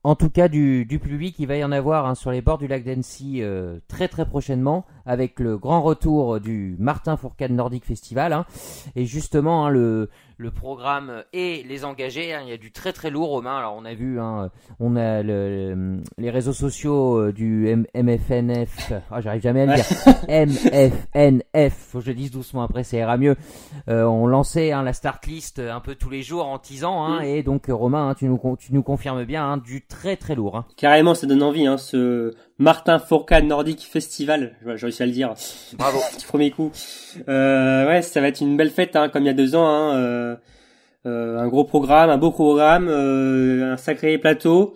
En, 0.03 0.14
tout 0.14 0.29
cas, 0.29 0.49
du, 0.49 0.85
du, 0.85 0.99
public, 0.99 1.37
il 1.38 1.47
va 1.47 1.57
y 1.57 1.64
en 1.64 1.73
avoir 1.73 2.07
hein, 2.07 2.14
sur 2.14 2.31
les 2.31 2.42
bords 2.42 2.59
du 2.59 2.66
lac 2.66 2.85
d'Annecy 2.85 3.38
euh, 3.40 3.79
très 3.88 4.07
très 4.07 4.27
prochainement 4.27 4.85
avec 5.07 5.40
le 5.40 5.57
grand 5.57 5.81
retour 5.81 6.40
du 6.40 6.77
Martin 6.79 7.16
Fourcade 7.16 7.53
Nordic 7.53 7.85
Festival. 7.85 8.33
Hein. 8.35 8.45
Et 8.97 9.07
justement, 9.07 9.66
hein, 9.66 9.71
le, 9.71 10.11
le 10.38 10.51
programme 10.51 11.25
et 11.33 11.62
les 11.62 11.85
engagés, 11.85 12.35
hein. 12.35 12.40
il 12.44 12.51
y 12.51 12.53
a 12.53 12.59
du 12.59 12.70
très 12.70 12.92
très 12.92 13.11
lourd 13.11 13.33
aux 13.33 13.42
mains. 13.42 13.57
Alors 13.57 13.75
on 13.77 13.85
a 13.85 13.94
vu, 13.94 14.20
hein, 14.20 14.51
on 14.81 14.96
a 14.96 15.22
le, 15.22 16.01
les 16.18 16.31
réseaux 16.31 16.53
sociaux 16.53 17.18
euh, 17.18 17.33
du 17.33 17.75
MFNF, 17.94 18.92
ah, 19.11 19.20
j'arrive 19.20 19.42
jamais 19.42 19.62
à 19.62 19.66
le 19.66 19.75
dire, 19.75 19.85
MFNF, 21.62 21.75
faut 21.75 21.99
que 21.99 22.05
je 22.05 22.11
le 22.11 22.16
dise 22.16 22.31
doucement 22.31 22.62
après, 22.62 22.85
ça 22.85 22.99
ira 22.99 23.16
mieux. 23.16 23.37
Euh, 23.88 24.05
on 24.05 24.27
lançait 24.27 24.72
hein, 24.72 24.83
la 24.83 24.92
start 24.92 25.27
list 25.27 25.59
un 25.59 25.81
peu 25.81 25.94
tous 25.94 26.11
les 26.11 26.22
jours 26.22 26.46
en 26.46 26.59
teasant, 26.59 27.05
hein, 27.05 27.22
mm. 27.22 27.25
et 27.25 27.42
donc 27.42 27.66
Romain, 27.68 28.14
tu, 28.14 28.27
nous, 28.27 28.57
tu 28.59 28.75
nous 28.75 28.83
confirmes 28.83 29.25
bien 29.25 29.57
du 29.57 29.87
très 29.87 30.16
très 30.16 30.35
lourd. 30.35 30.64
Carrément, 30.77 31.14
ça 31.14 31.27
donne 31.27 31.42
envie, 31.42 31.66
ce 31.79 32.35
Martin 32.59 32.99
Fourcade 32.99 33.45
Nordic 33.45 33.81
Festival, 33.83 34.57
j'ai 34.77 34.87
réussi 34.87 35.03
à 35.03 35.07
le 35.07 35.12
dire. 35.12 35.35
Bravo. 35.75 35.99
du 36.19 36.27
premier 36.27 36.51
coup. 36.51 36.73
Euh, 37.29 37.87
ouais, 37.87 38.03
ça 38.03 38.21
va 38.21 38.29
être 38.29 38.40
une 38.40 38.57
belle 38.57 38.71
fête, 38.71 38.97
hein, 38.97 39.09
comme 39.09 39.25
il 39.25 39.27
y 39.27 39.31
a 39.31 39.35
deux 39.35 39.55
ans. 39.55 39.66
Hein, 39.66 39.95
euh, 39.97 40.37
euh, 41.07 41.38
un 41.38 41.47
gros 41.47 41.64
programme, 41.64 42.11
un 42.11 42.19
beau 42.19 42.33
programme, 42.33 42.88
euh, 42.88 43.75
un 43.75 43.77
sacré 43.77 44.19
plateau. 44.19 44.75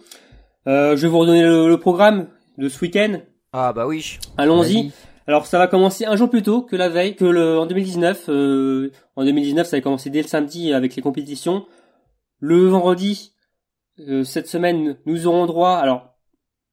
Euh, 0.69 0.97
je 0.97 1.03
vais 1.03 1.09
vous 1.09 1.19
redonner 1.19 1.43
le, 1.43 1.77
programme 1.77 2.29
de 2.57 2.69
ce 2.69 2.81
week-end. 2.81 3.21
Ah 3.53 3.73
bah 3.73 3.87
oui. 3.87 4.19
Allons-y. 4.37 4.93
Alors 5.27 5.47
ça 5.47 5.59
va 5.59 5.67
commencer 5.67 6.05
un 6.05 6.15
jour 6.15 6.31
plus 6.31 6.43
tôt 6.43 6.63
que 6.63 6.77
la 6.77 6.89
veille, 6.89 7.17
que 7.17 7.25
le 7.25 7.59
en 7.59 7.67
2019. 7.67 8.29
en 8.29 9.25
2019, 9.25 9.67
ça 9.67 9.77
va 9.77 9.81
commencer 9.81 10.11
dès 10.11 10.23
le 10.23 10.29
samedi 10.29 10.73
avec 10.73 10.95
les 10.95 11.03
compétitions. 11.03 11.67
Le 12.39 12.67
vendredi, 12.67 13.33
cette 14.25 14.47
semaine, 14.47 14.97
nous 15.07 15.27
aurons 15.27 15.47
droit. 15.47 15.77
Alors 15.77 16.10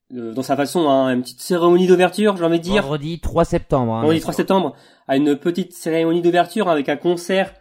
dans 0.09 0.43
sa 0.43 0.55
façon, 0.55 0.87
hein, 0.89 1.13
une 1.13 1.21
petite 1.21 1.41
cérémonie 1.41 1.87
d'ouverture, 1.87 2.37
j'ai 2.37 2.43
envie 2.43 2.59
de 2.59 2.63
dire. 2.63 2.83
Vendredi 2.83 3.19
3 3.19 3.45
septembre. 3.45 3.93
Hein, 3.93 4.01
Vendredi 4.01 4.21
3 4.21 4.33
septembre, 4.33 4.75
à 5.07 5.17
une 5.17 5.35
petite 5.35 5.73
cérémonie 5.73 6.21
d'ouverture 6.21 6.69
avec 6.69 6.87
un 6.89 6.95
concert 6.95 7.53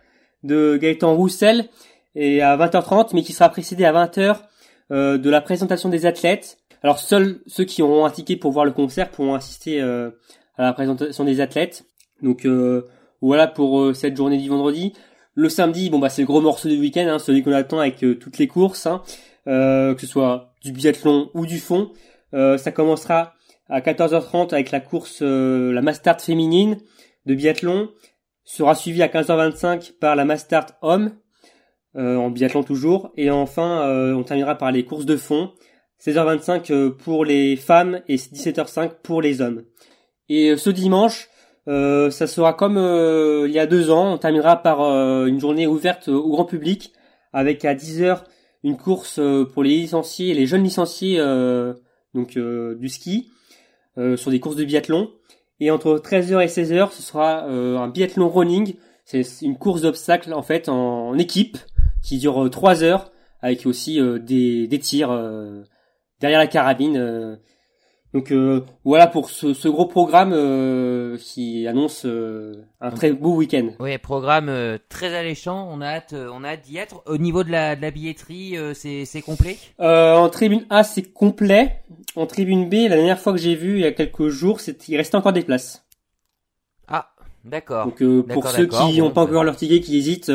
de 0.45 0.77
Gaëtan 0.77 1.15
Roussel 1.15 1.69
et 2.15 2.43
à 2.43 2.57
20h30, 2.57 3.11
mais 3.15 3.23
qui 3.23 3.33
sera 3.33 3.49
précédé 3.49 3.85
à 3.85 3.93
20h 3.93 4.37
euh, 4.93 5.19
de 5.19 5.31
la 5.31 5.41
présentation 5.41 5.89
des 5.89 6.07
athlètes. 6.07 6.59
Alors 6.83 6.99
seuls 6.99 7.41
ceux 7.47 7.65
qui 7.65 7.83
auront 7.83 8.05
un 8.05 8.11
ticket 8.11 8.37
pour 8.37 8.53
voir 8.53 8.65
le 8.65 8.71
concert 8.71 9.11
pourront 9.11 9.35
assister 9.35 9.81
euh, 9.81 10.11
à 10.57 10.63
la 10.63 10.73
présentation 10.73 11.25
des 11.25 11.41
athlètes. 11.41 11.85
Donc 12.23 12.45
euh, 12.45 12.87
voilà 13.21 13.47
pour 13.47 13.81
euh, 13.81 13.95
cette 13.95 14.17
journée 14.17 14.39
du 14.39 14.49
vendredi. 14.49 14.93
Le 15.35 15.49
samedi, 15.49 15.91
bon 15.91 15.99
bah 15.99 16.09
c'est 16.09 16.23
le 16.23 16.27
gros 16.27 16.41
morceau 16.41 16.69
du 16.69 16.79
week-end, 16.79 17.07
hein, 17.09 17.19
celui 17.19 17.43
qu'on 17.43 17.53
attend 17.53 17.79
avec 17.79 18.03
euh, 18.05 18.15
toutes 18.15 18.39
les 18.39 18.49
courses, 18.49 18.87
hein, 18.87 19.03
que 19.45 19.97
ce 19.99 20.07
soit 20.07 20.55
du 20.63 20.73
biathlon 20.73 21.31
ou 21.35 21.47
du 21.47 21.59
fond. 21.59 21.91
Euh, 22.37 22.59
ça 22.59 22.71
commencera 22.71 23.35
à 23.69 23.81
14h30 23.81 24.53
avec 24.53 24.71
la 24.71 24.81
course, 24.81 25.21
euh, 25.23 25.73
la 25.73 25.83
Mastart 25.83 26.21
féminine 26.21 26.79
de 27.25 27.35
biathlon. 27.35 27.89
Sera 28.45 28.75
suivi 28.75 29.03
à 29.03 29.09
15h25 29.09 29.99
par 29.99 30.15
la 30.15 30.25
Mastart 30.25 30.67
homme, 30.83 31.13
euh, 31.97 32.17
en 32.17 32.31
biathlon 32.31 32.63
toujours. 32.63 33.11
Et 33.17 33.31
enfin, 33.31 33.83
on 34.15 34.23
terminera 34.23 34.57
par 34.57 34.71
les 34.71 34.85
courses 34.85 35.07
de 35.07 35.17
fond. 35.17 35.53
16h25 36.01 36.91
pour 36.91 37.25
les 37.25 37.57
femmes 37.57 38.03
et 38.07 38.17
17h05 38.17 38.91
pour 39.03 39.23
les 39.23 39.41
hommes. 39.41 39.65
Et 40.29 40.57
ce 40.57 40.71
dimanche, 40.71 41.29
ça 41.67 42.27
sera 42.27 42.53
comme 42.53 42.77
il 42.77 43.51
y 43.51 43.59
a 43.59 43.67
deux 43.67 43.91
ans, 43.91 44.13
on 44.13 44.19
terminera 44.19 44.63
par 44.63 44.81
une 45.27 45.41
journée 45.41 45.67
ouverte 45.67 46.09
au 46.09 46.29
grand 46.29 46.45
public 46.45 46.93
avec 47.33 47.65
à 47.65 47.75
10h 47.75 48.21
une 48.63 48.77
course 48.77 49.19
pour 49.55 49.65
les 49.65 49.71
licenciés, 49.71 50.35
les 50.35 50.47
jeunes 50.47 50.63
licenciés 50.63 51.19
donc 52.17 52.37
euh, 52.37 52.75
du 52.75 52.89
ski, 52.89 53.31
euh, 53.99 54.17
sur 54.17 54.33
des 54.33 54.41
courses 54.41 54.57
de 54.57 54.65
biathlon. 54.65 55.11
Et 55.61 55.71
entre 55.71 55.99
13h 55.99 56.43
et 56.43 56.47
16h, 56.47 56.91
ce 56.91 57.03
sera 57.03 57.47
euh, 57.47 57.79
un 57.79 57.89
biathlon 57.89 58.29
running. 58.29 58.75
C'est 59.05 59.25
une 59.43 59.57
course 59.57 59.83
d'obstacles 59.83 60.35
en 60.35 60.43
fait 60.43 60.69
en, 60.69 61.17
équipe 61.17 61.59
qui 62.03 62.19
dure 62.19 62.51
3 62.51 62.83
heures 62.83 63.13
avec 63.41 63.65
aussi 63.65 64.01
des, 64.21 64.67
des 64.67 64.79
tirs 64.81 65.09
derrière 66.21 66.41
la 66.41 66.49
carabine 66.49 67.39
donc 68.17 68.33
euh, 68.33 68.65
voilà 68.83 69.09
pour 69.09 69.29
ce, 69.29 69.53
ce 69.53 69.69
gros 69.69 69.85
programme 69.85 70.33
euh, 70.33 71.19
qui 71.19 71.67
annonce 71.67 72.07
euh, 72.07 72.65
un 72.81 72.91
très 72.91 73.13
beau 73.13 73.35
week-end. 73.35 73.69
Oui, 73.79 73.99
programme 73.99 74.51
très 74.89 75.15
alléchant. 75.15 75.69
On 75.71 75.83
a 75.83 75.89
hâte, 75.89 76.15
on 76.15 76.43
a 76.43 76.53
hâte 76.53 76.63
d'y 76.63 76.79
être. 76.79 77.03
Au 77.05 77.19
niveau 77.19 77.45
de 77.45 77.51
la, 77.51 77.77
de 77.77 77.83
la 77.83 77.91
billetterie, 77.91 78.57
c'est, 78.73 79.05
c'est 79.05 79.21
complet? 79.21 79.59
en 79.79 80.31
tribune 80.31 80.65
A, 80.71 80.83
c'est 80.83 81.03
complet. 81.03 81.83
En 82.17 82.27
tribune 82.27 82.69
B, 82.69 82.89
la 82.89 82.97
dernière 82.97 83.21
fois 83.21 83.33
que 83.33 83.39
j'ai 83.39 83.55
vu 83.55 83.75
il 83.75 83.81
y 83.81 83.87
a 83.87 83.93
quelques 83.93 84.29
jours, 84.29 84.59
il 84.89 84.97
restait 84.97 85.17
encore 85.17 85.35
des 85.35 85.43
places. 85.43 85.87
Ah, 86.89 87.11
d'accord. 87.45 87.87
Donc 87.87 88.03
pour 88.29 88.49
ceux 88.49 88.67
qui 88.67 88.99
n'ont 88.99 89.11
pas 89.11 89.23
encore 89.23 89.45
leur 89.45 89.57
ticket, 89.57 89.81
qui 89.81 89.99
hésitent, 89.99 90.33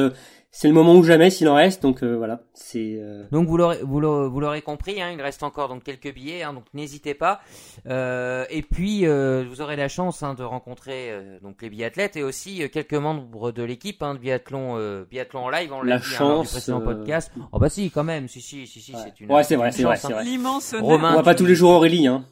c'est 0.54 0.68
le 0.68 0.74
moment 0.74 0.96
ou 0.96 1.04
jamais 1.04 1.30
s'il 1.30 1.48
en 1.48 1.56
reste 1.56 1.82
donc 1.82 2.04
euh, 2.04 2.18
voilà. 2.18 2.42
C'est 2.54 2.98
euh... 3.00 3.24
donc 3.32 3.48
vous 3.48 3.56
l'aurez 3.56 3.80
vous 3.84 4.00
l'aurez 4.02 4.62
compris 4.62 5.02
hein, 5.02 5.10
il 5.14 5.22
reste 5.22 5.44
encore 5.44 5.70
donc 5.70 5.84
quelques 5.84 6.14
billets 6.14 6.44
hein, 6.44 6.54
donc 6.54 6.66
n'hésitez 6.74 7.14
pas. 7.14 7.40
Euh, 7.88 8.46
et 8.50 8.62
puis 8.62 9.06
euh, 9.06 9.46
vous 9.50 9.62
aurez 9.62 9.78
la 9.78 9.88
chance 9.88 10.24
hein, 10.24 10.34
de 10.34 10.44
rencontrer 10.44 11.10
euh, 11.10 11.40
donc 11.42 11.62
les 11.62 11.70
biathlètes 11.70 12.18
et 12.18 12.24
aussi 12.24 12.70
quelques 12.70 12.94
membres 12.94 13.54
de 13.54 13.64
l'équipe 13.64 14.04
hein, 14.04 14.14
de 14.14 14.20
biathlon 14.20 15.06
biathlon 15.10 15.46
en 15.46 15.50
live 15.50 15.72
on 15.72 15.84
l'a 15.84 15.98
dit 15.98 16.04
chance, 16.04 16.40
hein, 16.40 16.42
du 16.42 16.48
précédent 16.50 16.82
podcast. 16.82 17.32
Oh 17.54 17.60
bah 17.60 17.70
si 17.70 17.90
quand 17.90 18.04
même. 18.04 18.28
Si 18.28 18.42
si 18.42 18.68
si 18.68 18.82
si 18.82 18.94
ouais. 18.94 19.00
c'est 19.06 19.20
une 19.22 19.32
ouais 19.32 19.44
c'est 19.44 19.56
vrai 19.56 19.72
c'est 19.72 19.84
vrai 19.84 19.96
c'est 19.96 20.12
vrai. 20.12 20.26
L'immense 20.26 20.76
Romain 20.78 21.12
on 21.12 21.14
voit 21.14 21.24
pas 21.24 21.36
tous 21.36 21.46
les 21.46 21.56
jours 21.56 21.72
Aurélie 21.72 22.08
hein 22.08 22.26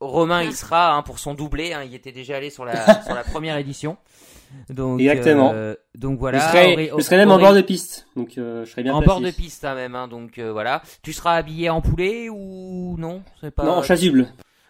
Romain 0.00 0.42
il 0.42 0.54
sera 0.54 0.94
hein, 0.94 1.02
pour 1.02 1.18
son 1.18 1.34
doublé 1.34 1.72
hein, 1.72 1.82
il 1.84 1.94
était 1.94 2.12
déjà 2.12 2.36
allé 2.36 2.50
sur 2.50 2.64
la 2.64 3.02
sur 3.04 3.14
la 3.14 3.24
première 3.24 3.56
édition 3.56 3.96
donc, 4.70 5.00
Exactement. 5.00 5.52
Euh, 5.54 5.74
donc 5.94 6.18
voilà. 6.18 6.38
Je 6.38 6.44
serai, 6.44 6.90
je 6.96 7.02
serai 7.02 7.16
même 7.16 7.30
en 7.30 7.38
bord 7.38 7.54
de 7.54 7.60
piste. 7.60 8.06
Donc 8.16 8.38
euh, 8.38 8.64
je 8.64 8.70
serai 8.70 8.82
bien 8.82 8.94
En 8.94 9.02
bord 9.02 9.20
de 9.20 9.30
piste 9.30 9.64
hein, 9.64 9.74
même. 9.74 9.94
Hein, 9.94 10.08
donc 10.08 10.38
euh, 10.38 10.52
voilà. 10.52 10.82
Tu 11.02 11.12
seras 11.12 11.34
habillé 11.34 11.70
en 11.70 11.80
poulet 11.80 12.28
ou 12.28 12.96
non? 12.98 13.22
C'est 13.40 13.50
pas. 13.50 13.64
Non, 13.64 13.72
en 13.72 13.82
chasuble. 13.82 14.28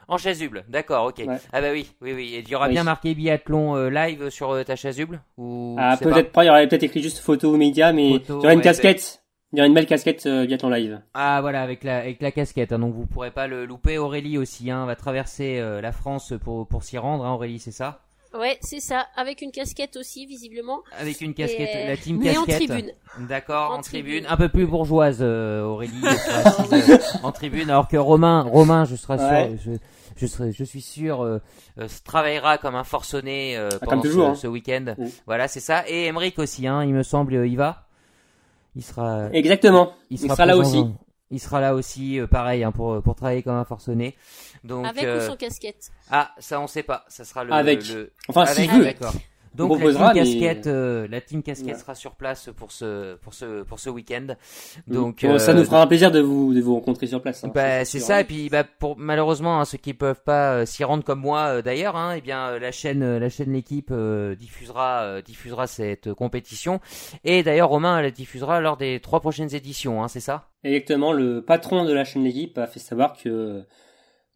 En 0.08 0.18
chasuble, 0.18 0.64
d'accord, 0.68 1.06
ok. 1.06 1.26
Ah 1.52 1.60
bah 1.60 1.72
oui, 1.72 1.90
oui, 2.00 2.12
oui. 2.14 2.34
Et 2.34 2.38
il 2.38 2.48
y 2.48 2.54
aura 2.54 2.68
bien 2.68 2.84
marqué 2.84 3.12
biathlon 3.14 3.88
live 3.88 4.30
sur 4.30 4.64
ta 4.64 4.76
chasuble 4.76 5.20
ou 5.36 5.76
Ah 5.80 5.96
peut-être 6.00 6.30
pas. 6.30 6.44
Il 6.44 6.46
y 6.46 6.50
aurait 6.50 6.68
peut-être 6.68 6.84
écrit 6.84 7.02
juste 7.02 7.18
photo 7.18 7.56
média, 7.56 7.92
mais 7.92 8.10
il 8.10 8.22
y 8.28 8.32
aura 8.32 8.52
une 8.52 8.60
casquette. 8.60 9.22
Il 9.52 9.58
y 9.58 9.60
aura 9.60 9.68
une 9.68 9.74
belle 9.74 9.86
casquette 9.86 10.26
biathlon 10.26 10.70
live. 10.70 11.00
Ah 11.14 11.40
voilà, 11.40 11.62
avec 11.62 11.84
la 11.84 11.98
avec 11.98 12.20
la 12.20 12.32
casquette. 12.32 12.72
Hein, 12.72 12.80
donc 12.80 12.94
vous 12.94 13.06
pourrez 13.06 13.30
pas 13.30 13.46
le 13.46 13.64
louper. 13.64 13.96
Aurélie 13.98 14.38
aussi, 14.38 14.70
hein, 14.70 14.86
va 14.86 14.96
traverser 14.96 15.60
la 15.80 15.92
France 15.92 16.34
pour 16.42 16.66
pour 16.66 16.82
s'y 16.82 16.98
rendre. 16.98 17.24
Hein, 17.24 17.32
Aurélie, 17.32 17.60
c'est 17.60 17.70
ça? 17.70 18.06
Ouais, 18.38 18.58
c'est 18.60 18.80
ça, 18.80 19.06
avec 19.16 19.40
une 19.40 19.50
casquette 19.50 19.96
aussi, 19.96 20.26
visiblement. 20.26 20.82
Avec 20.98 21.20
une 21.20 21.32
casquette, 21.32 21.88
la 21.88 21.96
team 21.96 22.18
mais 22.18 22.34
casquette. 22.34 22.40
en 22.40 22.66
tribune. 22.66 22.92
D'accord, 23.28 23.72
en, 23.72 23.80
tribune. 23.80 24.26
un 24.28 24.36
peu 24.36 24.48
plus 24.48 24.66
bourgeoise, 24.66 25.18
euh, 25.20 25.62
Aurélie, 25.62 25.92
euh, 26.72 26.98
en 27.22 27.32
tribune, 27.32 27.70
alors 27.70 27.88
que 27.88 27.96
Romain, 27.96 28.42
Romain, 28.42 28.84
je 28.84 28.96
serai 28.96 29.18
sûr, 29.18 29.58
je, 29.64 29.78
je, 30.16 30.26
serai, 30.26 30.52
je 30.52 30.64
suis 30.64 30.82
sûr, 30.82 31.22
euh, 31.22 31.40
euh 31.78 31.88
travaillera 32.04 32.58
comme 32.58 32.74
un 32.74 32.84
forcené 32.84 33.56
euh, 33.56 33.70
ah, 33.80 33.86
pendant 33.86 34.02
ce, 34.02 34.18
hein. 34.18 34.34
ce 34.34 34.46
week-end. 34.46 34.96
Voilà, 35.26 35.48
c'est 35.48 35.60
ça. 35.60 35.84
Et 35.88 36.06
Emeric 36.06 36.38
aussi, 36.38 36.66
hein, 36.66 36.84
il 36.84 36.92
me 36.92 37.02
semble, 37.02 37.46
il 37.46 37.56
va? 37.56 37.85
Il 38.76 38.84
sera. 38.84 39.30
Exactement. 39.32 39.94
Il 40.10 40.18
sera, 40.18 40.46
là 40.46 40.56
aussi. 40.56 40.84
Il 41.30 41.40
sera 41.40 41.60
là 41.60 41.74
aussi, 41.74 42.20
pareil, 42.30 42.62
hein, 42.62 42.70
pour 42.70 43.02
pour 43.02 43.16
travailler 43.16 43.42
comme 43.42 43.56
un 43.56 43.64
forcené. 43.64 44.14
Donc, 44.62 44.86
avec 44.86 45.04
ou 45.04 45.20
sans 45.26 45.36
casquette? 45.36 45.90
Ah, 46.10 46.30
ça 46.38 46.60
on 46.60 46.66
sait 46.68 46.84
pas. 46.84 47.04
Ça 47.08 47.24
sera 47.24 47.42
le. 47.42 47.52
Avec. 47.52 47.88
Le... 47.88 48.12
Enfin, 48.28 48.46
s'il 48.46 48.70
veut. 48.70 48.94
Donc 49.56 49.82
la 49.82 49.92
team 49.92 50.12
casquette, 50.14 50.66
euh, 50.66 51.08
la 51.10 51.20
team 51.20 51.42
casquette 51.42 51.78
sera 51.78 51.94
sur 51.94 52.14
place 52.14 52.50
pour 52.56 52.72
ce 52.72 53.16
pour 53.16 53.34
ce 53.34 53.62
pour 53.62 53.78
ce 53.78 53.90
week-end. 53.90 54.34
Mm. 54.86 54.94
Donc 54.94 55.26
ça 55.38 55.54
nous 55.54 55.64
fera 55.64 55.82
un 55.82 55.86
plaisir 55.86 56.10
de 56.10 56.20
vous 56.20 56.54
de 56.54 56.60
vous 56.60 56.74
rencontrer 56.74 57.06
sur 57.06 57.20
place. 57.22 57.44
Hein, 57.44 57.52
bah, 57.54 57.84
c'est 57.84 58.00
ça 58.00 58.20
et 58.20 58.24
puis 58.24 58.48
bah 58.48 58.64
pour 58.64 58.96
malheureusement 58.96 59.60
hein, 59.60 59.64
ceux 59.64 59.78
qui 59.78 59.94
peuvent 59.94 60.22
pas 60.24 60.66
s'y 60.66 60.84
rendre 60.84 61.04
comme 61.04 61.20
moi 61.20 61.62
d'ailleurs, 61.62 61.96
hein, 61.96 62.14
eh 62.16 62.20
bien 62.20 62.58
la 62.58 62.72
chaîne 62.72 63.18
la 63.18 63.28
chaîne 63.28 63.52
l'équipe 63.52 63.92
diffusera 64.38 65.22
diffusera 65.22 65.66
cette 65.66 66.12
compétition 66.14 66.80
et 67.24 67.42
d'ailleurs 67.42 67.68
Romain 67.68 68.00
la 68.00 68.10
diffusera 68.10 68.60
lors 68.60 68.76
des 68.76 69.00
trois 69.00 69.20
prochaines 69.20 69.54
éditions, 69.54 70.02
hein, 70.02 70.08
c'est 70.08 70.20
ça? 70.20 70.48
Exactement. 70.64 71.12
Le 71.12 71.42
patron 71.42 71.84
de 71.84 71.92
la 71.92 72.04
chaîne 72.04 72.24
l'équipe 72.24 72.58
a 72.58 72.66
fait 72.66 72.80
savoir 72.80 73.16
que 73.16 73.64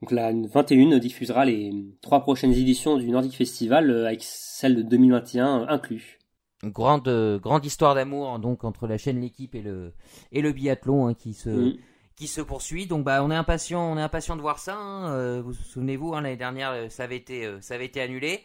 donc 0.03 0.13
la 0.13 0.33
21 0.33 0.99
diffusera 0.99 1.45
les 1.45 1.73
trois 2.01 2.21
prochaines 2.21 2.53
éditions 2.53 2.97
du 2.97 3.09
Nordic 3.11 3.37
Festival 3.37 3.91
euh, 3.91 4.07
avec 4.07 4.23
celle 4.23 4.77
de 4.77 4.83
2021 4.83 5.67
inclus. 5.69 6.19
Grande 6.63 7.39
grande 7.43 7.65
histoire 7.65 7.95
d'amour 7.95 8.39
donc 8.39 8.65
entre 8.65 8.87
la 8.87 8.99
chaîne 8.99 9.21
l'équipe 9.21 9.55
et 9.55 9.63
le 9.63 9.95
et 10.31 10.43
le 10.43 10.53
biathlon 10.53 11.07
hein, 11.07 11.15
qui 11.15 11.33
se 11.33 11.49
mm. 11.49 11.77
qui 12.17 12.27
se 12.27 12.41
poursuit. 12.43 12.87
Donc 12.87 13.05
bah 13.05 13.25
on 13.25 13.31
est 13.31 13.35
impatient 13.37 13.93
on 13.93 13.97
est 13.97 14.03
impatient 14.03 14.37
de 14.37 14.43
voir 14.43 14.59
ça. 14.59 14.77
Hein. 14.77 15.11
Euh, 15.13 15.41
vous 15.43 15.53
vous 15.53 15.55
souvenez-vous 15.55 16.15
hein, 16.15 16.21
l'année 16.21 16.37
dernière 16.37 16.73
euh, 16.73 16.89
ça 16.91 17.05
avait 17.05 17.17
été 17.17 17.51
ça 17.61 17.75
avait 17.75 17.87
été 17.87 18.01
annulé. 18.01 18.41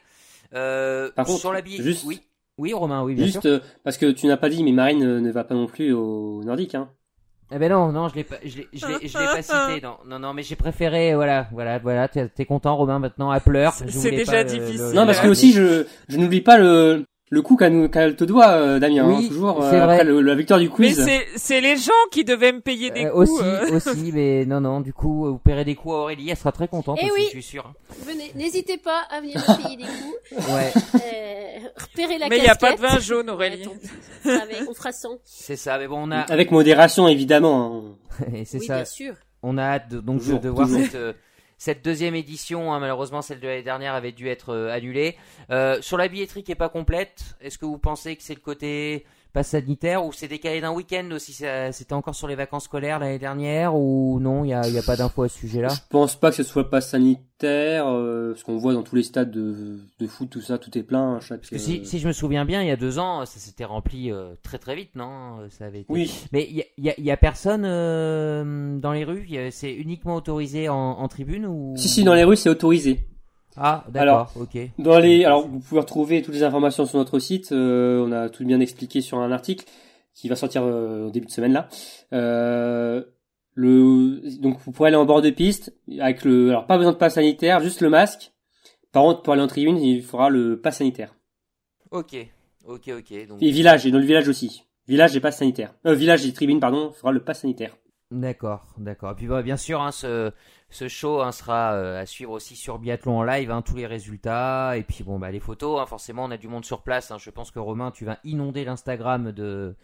Euh, 0.53 1.11
Par 1.15 1.25
contre, 1.25 1.39
sur 1.39 1.53
la 1.53 1.63
juste, 1.65 2.03
oui. 2.05 2.21
Oui, 2.57 2.71
Romain, 2.71 3.03
oui, 3.03 3.15
bien 3.15 3.25
Juste 3.25 3.49
parce 3.83 3.97
que 3.97 4.05
tu 4.11 4.27
n'as 4.27 4.37
pas 4.37 4.47
dit, 4.47 4.63
mais 4.63 4.71
Marine 4.71 5.19
ne 5.19 5.31
va 5.31 5.43
pas 5.43 5.55
non 5.55 5.67
plus 5.67 5.91
au 5.91 6.41
Nordique, 6.45 6.75
hein. 6.75 6.89
Eh 7.51 7.59
ben 7.59 7.71
non, 7.71 7.91
non, 7.91 8.09
je 8.09 8.15
l'ai 8.15 8.23
pas, 8.23 8.37
je 8.43 8.57
l'ai, 8.57 8.67
je 8.73 8.87
l'ai, 8.87 9.07
je 9.07 9.17
l'ai 9.17 9.25
pas 9.25 9.41
cité. 9.41 9.81
Non, 9.83 9.97
non, 10.05 10.19
non, 10.19 10.33
mais 10.33 10.41
j'ai 10.41 10.55
préféré, 10.55 11.13
voilà, 11.13 11.47
voilà, 11.51 11.77
voilà. 11.77 12.07
T'es, 12.07 12.27
t'es 12.27 12.45
content, 12.45 12.75
Romain, 12.75 12.97
maintenant, 12.99 13.29
à 13.29 13.39
pleurs. 13.39 13.73
C'est 13.73 14.11
déjà 14.11 14.43
difficile. 14.43 14.91
non, 14.95 15.05
parce 15.05 15.19
que 15.19 15.27
aussi, 15.27 15.51
je, 15.53 15.85
je 16.09 16.17
n'oublie 16.17 16.41
pas 16.41 16.57
le, 16.57 17.05
le 17.29 17.41
coup 17.41 17.57
qu'elle 17.57 18.15
te 18.15 18.23
doit, 18.23 18.49
euh, 18.49 18.79
Damien, 18.79 19.09
hein, 19.09 19.27
toujours 19.27 19.63
euh, 19.63 19.81
après 19.81 20.03
la 20.03 20.35
victoire 20.35 20.59
du 20.59 20.69
quiz. 20.69 21.03
Mais 21.03 21.25
c'est 21.35 21.59
les 21.59 21.75
gens 21.75 21.91
qui 22.11 22.23
devaient 22.23 22.51
me 22.51 22.61
payer 22.61 22.91
des 22.91 23.05
euh, 23.05 23.11
coups. 23.11 23.31
Aussi, 23.31 23.73
aussi, 23.89 24.11
mais 24.13 24.45
non, 24.45 24.61
non, 24.61 24.79
du 24.79 24.93
coup, 24.93 25.25
vous 25.31 25.39
paierez 25.39 25.65
des 25.65 25.73
coups 25.73 25.95
à 25.95 25.97
Aurélie, 25.97 26.29
elle 26.29 26.37
sera 26.37 26.51
très 26.51 26.67
contente 26.67 26.99
eh 27.01 27.05
aussi, 27.05 27.13
oui. 27.15 27.23
je 27.25 27.29
suis 27.29 27.43
sûr. 27.43 27.73
Venez, 28.05 28.31
n'hésitez 28.35 28.77
pas 28.77 29.01
à 29.09 29.21
venir 29.21 29.37
me 29.37 29.63
payer 29.63 29.77
des 29.77 29.83
coups. 29.83 30.15
Ouais. 30.55 30.71
Euh, 30.95 31.67
repérez 31.77 32.17
la 32.17 32.29
Mais 32.29 32.37
il 32.37 32.43
n'y 32.43 32.49
a 32.49 32.55
pas 32.55 32.75
de 32.75 32.81
vin 32.81 32.99
jaune, 32.99 33.29
Aurélie. 33.29 33.67
on 34.25 34.73
fera 34.73 34.91
100. 34.91 35.19
C'est 35.23 35.55
ça, 35.55 35.77
mais 35.77 35.87
bon, 35.87 36.07
on 36.07 36.11
a... 36.11 36.19
Avec 36.19 36.51
modération, 36.51 37.07
évidemment. 37.07 37.95
Hein. 38.19 38.25
c'est 38.45 38.59
oui, 38.59 38.65
ça. 38.65 38.75
bien 38.75 38.85
sûr. 38.85 39.15
On 39.41 39.57
a 39.57 39.63
hâte 39.63 39.89
de, 39.89 39.99
donc 39.99 40.23
de, 40.23 40.49
voir 40.49 40.67
cette 40.67 40.97
cette 41.57 41.83
deuxième 41.83 42.15
édition, 42.15 42.73
hein, 42.73 42.79
malheureusement 42.79 43.21
celle 43.21 43.39
de 43.39 43.47
l'année 43.47 43.63
dernière 43.63 43.93
avait 43.93 44.11
dû 44.11 44.27
être 44.27 44.53
euh, 44.53 44.71
annulée. 44.71 45.17
Euh, 45.51 45.81
sur 45.81 45.97
la 45.97 46.07
billetterie 46.07 46.43
qui 46.43 46.51
est 46.51 46.55
pas 46.55 46.69
complète, 46.69 47.35
est-ce 47.41 47.57
que 47.57 47.65
vous 47.65 47.77
pensez 47.77 48.15
que 48.15 48.23
c'est 48.23 48.35
le 48.35 48.41
côté 48.41 49.05
pas 49.35 49.43
sanitaire 49.43 50.05
ou 50.05 50.13
c'est 50.13 50.29
décalé 50.29 50.61
d'un 50.61 50.71
week-end 50.71 51.09
aussi 51.11 51.33
C'était 51.33 51.93
encore 51.93 52.15
sur 52.15 52.27
les 52.29 52.35
vacances 52.35 52.63
scolaires 52.63 52.99
l'année 52.99 53.19
dernière 53.19 53.75
ou 53.75 54.17
non 54.21 54.45
Il 54.45 54.47
n'y 54.47 54.53
a, 54.53 54.65
y 54.69 54.77
a 54.77 54.81
pas 54.81 54.95
d'infos 54.95 55.23
à 55.23 55.29
ce 55.29 55.37
sujet-là? 55.39 55.67
Je 55.67 55.81
pense 55.89 56.15
pas 56.15 56.29
que 56.29 56.37
ce 56.37 56.43
soit 56.43 56.69
pas 56.69 56.79
sanitaire, 56.79 57.85
euh, 57.85 58.33
ce 58.37 58.45
qu'on 58.45 58.57
voit 58.57 58.73
dans 58.73 58.81
tous 58.83 58.95
les 58.95 59.03
stades 59.03 59.31
de, 59.31 59.77
de, 59.99 60.07
foot, 60.07 60.29
tout 60.29 60.39
ça, 60.39 60.57
tout 60.57 60.75
est 60.77 60.83
plein. 60.83 61.19
Chaque, 61.19 61.43
si, 61.43 61.55
euh, 61.55 61.83
si, 61.83 61.99
je 61.99 62.07
me 62.07 62.13
souviens 62.13 62.45
bien, 62.45 62.61
il 62.61 62.69
y 62.69 62.71
a 62.71 62.77
deux 62.77 62.97
ans, 62.97 63.25
ça 63.25 63.39
s'était 63.39 63.65
rempli 63.65 64.09
euh, 64.09 64.35
très 64.41 64.57
très 64.57 64.73
vite, 64.73 64.95
non? 64.95 65.39
Ça 65.49 65.65
avait 65.65 65.81
été... 65.81 65.91
Oui. 65.91 66.09
Mais 66.31 66.47
il 66.49 66.63
y 66.77 66.89
a, 66.89 66.93
y 66.97 67.11
a, 67.11 67.17
personne 67.17 67.63
dans 68.79 68.93
les 68.93 69.03
rues? 69.03 69.27
C'est 69.51 69.73
uniquement 69.73 70.15
autorisé 70.15 70.69
en, 70.69 70.75
en 70.75 71.07
tribune 71.09 71.45
ou? 71.45 71.73
Si 71.75 71.89
si, 71.89 72.05
dans 72.05 72.13
les 72.13 72.23
rues 72.23 72.37
c'est 72.37 72.49
autorisé. 72.49 73.05
Ah, 73.57 73.85
d'accord, 73.89 74.31
ok. 74.39 74.57
Dans 74.79 74.99
les, 74.99 75.23
alors 75.23 75.47
vous 75.47 75.59
pouvez 75.59 75.81
retrouver 75.81 76.21
toutes 76.21 76.33
les 76.33 76.43
informations 76.43 76.85
sur 76.85 76.97
notre 76.97 77.19
site. 77.19 77.51
Euh, 77.51 78.05
on 78.05 78.11
a 78.11 78.29
tout 78.29 78.45
bien 78.45 78.59
expliqué 78.59 79.01
sur 79.01 79.19
un 79.19 79.31
article 79.31 79.65
qui 80.13 80.29
va 80.29 80.35
sortir 80.35 80.63
euh, 80.63 81.07
au 81.07 81.11
début 81.11 81.27
de 81.27 81.31
semaine 81.31 81.53
là. 81.53 81.67
Euh, 82.13 83.03
le, 83.53 84.21
donc 84.41 84.59
vous 84.59 84.71
pourrez 84.71 84.87
aller 84.87 84.97
en 84.97 85.05
bord 85.05 85.21
de 85.21 85.29
piste 85.29 85.73
avec 85.99 86.25
le, 86.25 86.49
alors 86.49 86.65
pas 86.65 86.77
besoin 86.77 86.91
de 86.91 86.97
passe 86.97 87.15
sanitaire, 87.15 87.61
juste 87.61 87.81
le 87.81 87.89
masque. 87.89 88.33
Par 88.91 89.03
contre, 89.03 89.21
pour 89.21 89.33
aller 89.33 89.41
en 89.41 89.47
tribune, 89.47 89.77
il 89.77 90.03
faudra 90.03 90.29
le 90.29 90.59
pass 90.59 90.77
sanitaire. 90.77 91.15
Ok, 91.91 92.15
ok, 92.65 92.91
ok. 92.97 93.27
Donc... 93.27 93.41
Et 93.41 93.51
village, 93.51 93.85
et 93.85 93.91
dans 93.91 93.99
le 93.99 94.05
village 94.05 94.27
aussi. 94.27 94.63
Village 94.87 95.15
et 95.15 95.19
passe 95.19 95.37
sanitaire. 95.37 95.73
Village 95.83 96.25
et 96.25 96.33
tribune, 96.33 96.59
pardon, 96.59 96.91
il 96.93 96.95
faudra 96.95 97.11
le 97.11 97.23
pass 97.23 97.41
sanitaire. 97.41 97.75
D'accord, 98.11 98.65
d'accord. 98.77 99.11
Et 99.11 99.15
puis 99.15 99.27
bah, 99.27 99.41
bien 99.41 99.57
sûr, 99.57 99.81
hein, 99.81 99.91
ce, 99.91 100.31
ce 100.69 100.87
show 100.87 101.21
hein, 101.21 101.31
sera 101.31 101.73
euh, 101.73 102.01
à 102.01 102.05
suivre 102.05 102.31
aussi 102.31 102.55
sur 102.55 102.79
Biathlon 102.79 103.19
en 103.19 103.23
live, 103.23 103.51
hein, 103.51 103.61
tous 103.61 103.75
les 103.75 103.85
résultats 103.85 104.77
et 104.77 104.83
puis 104.83 105.03
bon 105.03 105.19
bah 105.19 105.31
les 105.31 105.39
photos. 105.39 105.79
Hein, 105.79 105.85
forcément, 105.85 106.25
on 106.25 106.31
a 106.31 106.37
du 106.37 106.47
monde 106.47 106.65
sur 106.65 106.81
place. 106.81 107.11
je 107.17 107.29
pense 107.29 107.51
que 107.51 107.59
Romain, 107.59 107.91
tu 107.91 108.05
vas 108.05 108.17
inonder 108.23 108.65
l'Instagram 108.65 109.31
de, 109.31 109.75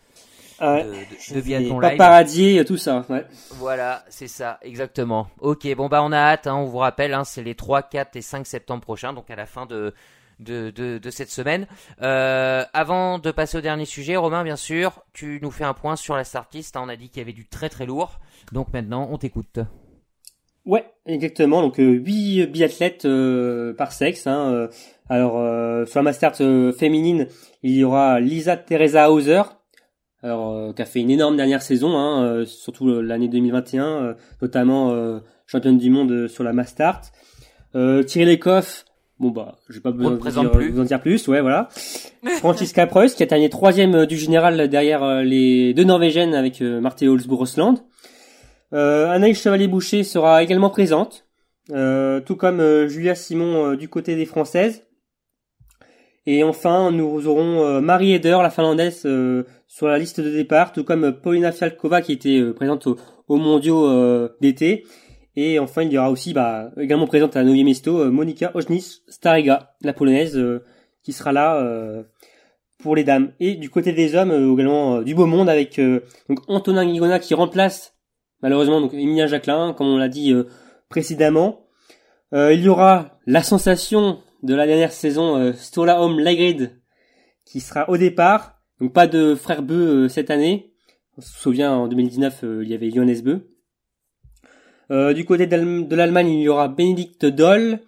de, 0.60 1.34
de, 1.34 1.42
Biathlon 1.42 1.80
live. 1.80 1.92
Paparazzi, 1.92 2.64
tout 2.66 2.78
ça. 2.78 3.06
Ouais. 3.10 3.26
Voilà, 3.52 4.04
c'est 4.10 4.28
ça, 4.28 4.60
exactement. 4.62 5.28
Ok, 5.40 5.68
bon 5.76 5.88
bah 5.88 6.04
on 6.04 6.12
a 6.12 6.18
hâte. 6.18 6.48
on 6.48 6.66
vous 6.66 6.80
rappelle, 6.80 7.18
c'est 7.26 7.44
les 7.44 7.56
3, 7.56 7.84
4 7.84 8.16
et 8.16 8.22
5 8.22 8.46
septembre 8.46 8.82
prochains, 8.82 9.14
donc 9.14 9.30
à 9.30 9.36
la 9.36 9.46
fin 9.46 9.66
de 9.66 9.94
de, 10.42 10.72
de, 10.72 11.10
cette 11.10 11.30
semaine. 11.30 11.68
Euh, 12.02 12.66
avant 12.74 13.20
de 13.20 13.32
passer 13.32 13.58
au 13.58 13.62
dernier 13.62 13.86
sujet, 13.86 14.16
Romain, 14.16 14.44
bien 14.44 14.56
sûr, 14.56 15.04
tu 15.14 15.40
nous 15.42 15.52
fais 15.52 15.64
un 15.64 15.74
point 15.74 15.96
sur 15.96 16.16
la 16.16 16.24
startlist. 16.24 16.76
on 16.78 16.90
a 16.90 16.96
dit 16.96 17.10
qu'il 17.10 17.20
y 17.20 17.22
avait 17.22 17.34
du 17.34 17.48
très 17.48 17.70
très 17.70 17.86
lourd. 17.86 18.20
Donc 18.52 18.74
maintenant, 18.74 19.08
on 19.12 19.18
t'écoute. 19.18 19.60
Ouais, 20.66 20.86
exactement. 21.06 21.62
Donc 21.62 21.80
euh, 21.80 21.92
8 21.92 22.48
biathlètes 22.48 23.06
euh, 23.06 23.74
par 23.74 23.92
sexe. 23.92 24.28
Hein, 24.28 24.52
euh. 24.54 24.68
alors 25.10 25.88
sur 25.88 26.00
la 26.00 26.04
Masters 26.04 26.38
féminine, 26.78 27.28
il 27.64 27.76
y 27.76 27.84
aura 27.84 28.20
Lisa 28.20 28.58
Teresa 28.58 29.12
Hauser, 29.12 29.42
alors 30.22 30.74
qui 30.76 30.82
a 30.82 30.86
fait 30.86 31.00
une 31.00 31.12
énorme 31.12 31.36
dernière 31.36 31.62
saison, 31.62 31.98
hein, 31.98 32.46
surtout 32.46 33.02
l'année 33.02 33.28
2021, 33.28 34.16
notamment 34.42 35.20
championne 35.48 35.78
du 35.78 35.90
monde 35.90 36.28
sur 36.28 36.46
la 36.46 36.54
Mastart. 36.54 37.02
Thierry 37.74 38.26
Lecoff, 38.26 38.86
bon 39.20 39.32
bah, 39.32 39.58
j'ai 39.70 39.82
pas 39.82 39.92
besoin 39.92 40.12
de 40.12 40.18
vous, 40.70 40.80
en 40.80 40.84
dire 40.86 41.02
plus, 41.02 41.28
ouais 41.28 41.42
voilà. 41.42 41.68
Francisca 42.38 42.88
Preuss 42.88 43.14
qui 43.14 43.24
a 43.24 43.28
terminé 43.28 43.50
troisième 43.50 44.06
du 44.06 44.16
général 44.16 44.70
derrière 44.70 45.24
les 45.24 45.74
deux 45.74 45.84
Norvégiennes 45.84 46.36
avec 46.36 46.62
Marthe 46.62 47.04
Holzbrosland. 47.04 47.84
Euh, 48.74 49.10
Anaïs 49.10 49.42
Chevalier-Boucher 49.42 50.04
sera 50.04 50.44
également 50.44 50.70
présente, 50.70 51.26
euh, 51.72 52.22
tout 52.22 52.38
comme 52.38 52.62
euh, 52.62 52.88
Julia 52.88 53.16
Simon 53.16 53.76
du 53.76 53.90
côté 53.90 54.16
des 54.16 54.26
Françaises. 54.26 54.84
Et 56.28 56.44
enfin, 56.44 56.92
nous 56.92 57.28
aurons 57.28 57.82
Marie 57.82 58.14
Eder, 58.14 58.38
la 58.44 58.52
Finlandaise, 58.52 59.08
sur 59.68 59.88
la 59.88 59.98
liste 59.98 60.22
de 60.22 60.30
départ, 60.30 60.72
tout 60.72 60.84
comme 60.84 61.14
Paulina 61.14 61.52
Fialkova 61.52 62.04
qui 62.04 62.12
était 62.12 62.44
présente 62.54 62.86
au, 62.86 62.96
au 63.28 63.38
mondiaux 63.38 64.30
d'été. 64.40 64.86
Et 65.36 65.58
enfin, 65.58 65.82
il 65.82 65.92
y 65.92 65.98
aura 65.98 66.12
aussi 66.12 66.34
bah, 66.34 66.70
également 66.78 67.08
présente 67.08 67.36
à 67.38 67.44
Novi 67.44 67.64
Mesto 67.64 68.12
Monika 68.12 68.52
Ojnis 68.54 69.02
Stariga, 69.08 69.74
la 69.82 69.94
polonaise, 69.94 70.40
qui 71.02 71.12
sera 71.12 71.32
là 71.32 72.04
pour 72.78 72.96
les 72.96 73.04
dames. 73.04 73.34
Et 73.40 73.56
du 73.56 73.72
côté 73.72 73.92
des 73.92 74.14
hommes, 74.14 74.54
également 74.54 75.02
du 75.02 75.16
beau 75.16 75.26
monde 75.26 75.50
avec 75.50 75.82
Antonin 76.48 76.86
Guigona 76.86 77.18
qui 77.18 77.34
remplace 77.34 77.96
malheureusement 78.42 78.82
donc 78.82 78.94
Emilia 78.94 79.28
Jacquelin, 79.28 79.74
comme 79.74 79.88
on 79.88 79.98
l'a 79.98 80.10
dit 80.10 80.34
euh, 80.34 80.48
précédemment. 80.90 81.66
Euh, 82.34 82.54
il 82.54 82.62
y 82.62 82.70
aura 82.70 83.20
la 83.26 83.44
sensation 83.44 84.20
de 84.44 84.56
la 84.56 84.66
dernière 84.66 84.92
saison, 84.92 85.38
euh, 85.38 85.54
Stola 85.54 86.02
Home 86.02 86.20
Lagrid, 86.20 86.80
qui 87.46 87.60
sera 87.60 87.90
au 87.90 87.98
départ. 87.98 88.62
Donc 88.80 88.94
pas 88.94 89.08
de 89.08 89.36
frère 89.36 89.62
Beu 89.62 90.10
cette 90.10 90.32
année. 90.32 90.74
On 91.18 91.22
se 91.22 91.38
souvient 91.38 91.74
en 91.74 91.88
2019 91.88 92.44
il 92.64 92.70
y 92.70 92.74
avait 92.74 92.90
Johannes 92.90 93.22
Beu. 93.22 95.14
du 95.14 95.26
côté 95.26 95.46
de 95.46 95.96
l'Allemagne, 95.96 96.30
il 96.30 96.42
y 96.42 96.50
aura 96.50 96.68
Bénédicte 96.68 97.26
Doll. 97.26 97.80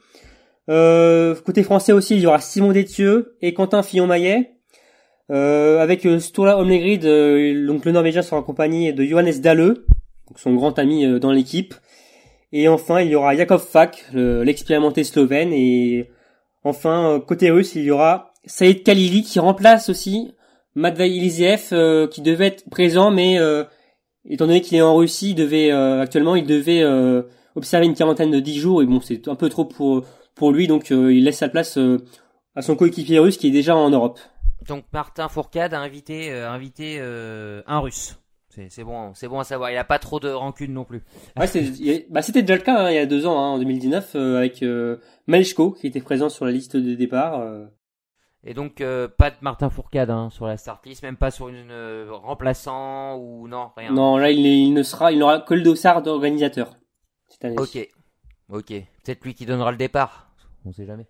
côté 0.68 1.64
français 1.64 1.94
aussi, 1.94 2.16
il 2.16 2.22
y 2.22 2.28
aura 2.28 2.40
Simon 2.40 2.74
Détieux 2.74 3.38
et 3.42 3.54
Quentin 3.54 3.82
Fillon-Maillet. 3.82 4.58
avec 5.30 6.06
Stola 6.20 6.60
Omlegrid, 6.60 7.02
donc 7.66 7.86
le 7.86 7.92
Norvégien 7.92 8.22
sera 8.22 8.42
accompagné 8.42 8.92
de 8.92 9.04
Johannes 9.04 9.40
Dalle 9.40 9.84
son 10.36 10.54
grand 10.54 10.78
ami 10.80 11.06
euh, 11.06 11.20
dans 11.20 11.32
l'équipe. 11.32 11.74
Et 12.52 12.68
enfin, 12.68 13.02
il 13.02 13.10
y 13.10 13.16
aura 13.16 13.36
Jakov 13.36 13.66
Fak, 13.66 14.06
l'expérimenté 14.14 15.04
slovène. 15.04 15.52
Et 15.54 16.10
enfin, 16.64 17.14
euh, 17.14 17.20
côté 17.20 17.50
russe, 17.50 17.76
il 17.76 17.84
y 17.84 17.92
aura 17.92 18.34
Saïd 18.46 18.84
Khalili 18.84 19.24
qui 19.24 19.40
remplace 19.40 19.90
aussi 19.90 20.34
Matvei 20.76 21.32
euh, 21.72 22.08
qui 22.08 22.22
devait 22.22 22.48
être 22.48 22.70
présent, 22.70 23.12
mais 23.12 23.40
étant 24.30 24.48
donné 24.48 24.62
qu'il 24.62 24.78
est 24.78 24.82
en 24.82 24.96
Russie, 24.96 25.32
il 25.32 25.36
devait 25.36 25.72
actuellement, 25.72 26.36
il 26.36 26.46
devait 26.46 26.84
observer 27.56 27.86
une 27.86 27.94
quarantaine 27.96 28.32
de 28.32 28.40
10 28.40 28.60
jours. 28.60 28.82
Et 28.82 28.86
bon, 28.86 29.00
c'est 29.02 29.28
un 29.28 29.36
peu 29.36 29.50
trop 29.50 29.66
pour 29.66 30.04
pour 30.36 30.52
lui, 30.52 30.68
donc 30.68 30.90
il 30.90 31.24
laisse 31.24 31.38
sa 31.38 31.50
place 31.50 31.78
à 32.56 32.62
son 32.62 32.76
coéquipier 32.76 33.20
russe 33.20 33.38
qui 33.38 33.48
est 33.48 33.52
déjà 33.52 33.76
en 33.76 33.90
Europe. 33.90 34.20
Donc 34.68 34.86
Martin 34.94 35.28
Fourcade 35.28 35.74
a 35.74 35.80
invité, 35.80 36.32
invité 36.32 37.00
un 37.00 37.80
Russe. 37.80 38.18
C'est 38.70 38.84
bon, 38.84 39.14
c'est 39.16 39.28
bon 39.28 39.40
à 39.40 39.44
savoir. 39.44 39.72
Il 39.72 39.78
a 39.78 39.84
pas 39.84 40.00
trop 40.00 40.20
de 40.20 40.30
rancune 40.30 40.74
non 40.74 40.84
plus. 40.86 41.02
Ouais, 41.40 41.48
bah, 42.10 42.22
c'était 42.22 42.42
déjà 42.44 42.56
le 42.56 42.62
cas 42.62 42.86
hein, 42.86 42.90
il 42.92 42.96
y 42.96 43.00
a 43.00 43.06
deux 43.06 43.26
ans, 43.26 43.38
hein, 43.40 43.48
en 43.54 43.58
2019, 43.60 44.12
euh, 44.16 44.38
avec 44.38 44.62
euh, 44.64 44.98
qui 45.80 45.88
était 45.88 46.02
présent 46.02 46.30
sur 46.30 46.46
la 46.46 46.52
liste 46.52 46.78
de 46.78 46.94
départ. 46.96 47.40
Euh. 47.40 47.66
Et 48.46 48.54
donc 48.54 48.82
euh, 48.82 49.08
pas 49.08 49.32
de 49.32 49.38
Martin 49.42 49.70
Fourcade 49.70 50.10
hein, 50.10 50.30
sur 50.30 50.46
la 50.46 50.58
start 50.58 50.86
list, 50.86 51.02
même 51.02 51.16
pas 51.18 51.32
sur 51.32 51.48
une 51.48 51.72
euh, 51.72 52.08
remplaçant 52.12 53.16
ou 53.18 53.48
non 53.48 53.70
rien. 53.78 53.92
Non, 53.92 54.18
là 54.18 54.32
il, 54.32 54.46
est- 54.46 54.60
il 54.60 54.74
ne 54.74 54.84
sera, 54.84 55.12
il 55.14 55.20
n'aura 55.20 55.40
que 55.40 55.54
le 55.54 55.62
dossard 55.62 56.02
d'organisateur 56.02 56.76
cette 57.30 57.46
année. 57.46 57.56
Ok, 57.58 57.78
ok. 58.50 58.68
Peut-être 58.68 59.24
lui 59.24 59.34
qui 59.34 59.46
donnera 59.46 59.72
le 59.72 59.78
départ. 59.78 60.30
On 60.66 60.74
sait 60.74 60.86
jamais. 60.86 61.08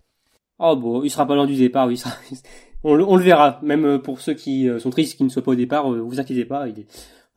Oh 0.59 0.75
bon, 0.75 1.01
il 1.03 1.09
sera 1.09 1.25
pas 1.25 1.33
loin 1.35 1.47
du 1.47 1.55
départ, 1.55 1.87
oui, 1.87 1.95
il 1.95 1.97
sera- 1.97 2.15
on, 2.83 2.93
le- 2.93 3.03
on 3.05 3.15
le 3.17 3.23
verra. 3.23 3.59
Même 3.63 3.99
pour 3.99 4.21
ceux 4.21 4.35
qui 4.35 4.69
sont 4.79 4.91
tristes 4.91 5.17
qu'il 5.17 5.25
ne 5.25 5.31
soit 5.31 5.43
pas 5.43 5.51
au 5.51 5.55
départ, 5.55 5.89
vous 5.91 6.19
inquiétez 6.19 6.45
pas, 6.45 6.67
il 6.67 6.79
est- 6.81 6.87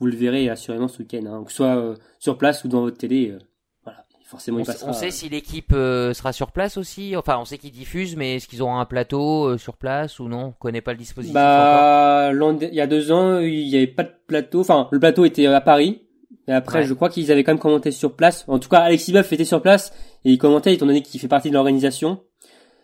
vous 0.01 0.07
le 0.07 0.17
verrez 0.17 0.49
assurément 0.49 0.89
ce 0.89 0.99
week-end, 0.99 1.25
hein, 1.27 1.43
que 1.45 1.51
ce 1.51 1.57
soit 1.57 1.77
euh, 1.77 1.95
sur 2.19 2.37
place 2.39 2.65
ou 2.65 2.69
dans 2.69 2.81
votre 2.83 2.99
télé. 2.99 3.31
euh, 3.31 3.39
voilà, 3.85 4.05
forcément 4.25 4.59
On, 4.59 4.61
il 4.61 4.67
passera. 4.67 4.91
on 4.91 4.93
sait 4.93 5.11
si 5.11 5.29
l'équipe 5.29 5.73
euh, 5.73 6.13
sera 6.15 6.33
sur 6.33 6.53
place 6.53 6.77
aussi. 6.77 7.17
Enfin, 7.17 7.39
on 7.41 7.45
sait 7.45 7.59
qu'ils 7.59 7.71
diffusent, 7.73 8.17
mais 8.17 8.37
est-ce 8.37 8.47
qu'ils 8.49 8.63
auront 8.63 8.79
un 8.79 8.85
plateau 8.85 9.45
euh, 9.47 9.59
sur 9.59 9.77
place 9.77 10.19
ou 10.21 10.29
non? 10.29 10.47
On 10.49 10.53
connaît 10.53 10.81
pas 10.83 10.93
le 10.93 10.99
dispositif. 10.99 11.35
Bah, 11.35 12.31
il 12.33 12.75
y 12.75 12.81
a 12.81 12.87
deux 12.87 13.11
ans, 13.13 13.39
il 13.41 13.67
n'y 13.69 13.77
avait 13.77 13.87
pas 13.87 14.03
de 14.05 14.13
plateau. 14.27 14.61
Enfin, 14.61 14.89
le 14.91 14.99
plateau 15.01 15.25
était 15.25 15.47
à 15.47 15.61
Paris. 15.61 16.03
Et 16.49 16.53
après, 16.53 16.79
Ouais. 16.81 16.85
je 16.87 16.95
crois 16.95 17.09
qu'ils 17.09 17.33
avaient 17.33 17.43
quand 17.43 17.51
même 17.53 17.59
commenté 17.59 17.91
sur 17.91 18.15
place. 18.15 18.45
En 18.47 18.61
tout 18.61 18.69
cas, 18.69 18.79
Alexis 18.79 19.13
Boeuf 19.13 19.33
était 19.33 19.45
sur 19.45 19.61
place 19.61 19.93
et 20.25 20.31
il 20.31 20.39
commentait 20.39 20.73
étant 20.75 20.87
donné 20.87 21.03
qu'il 21.03 21.19
fait 21.21 21.27
partie 21.27 21.49
de 21.49 21.55
l'organisation. 21.55 22.21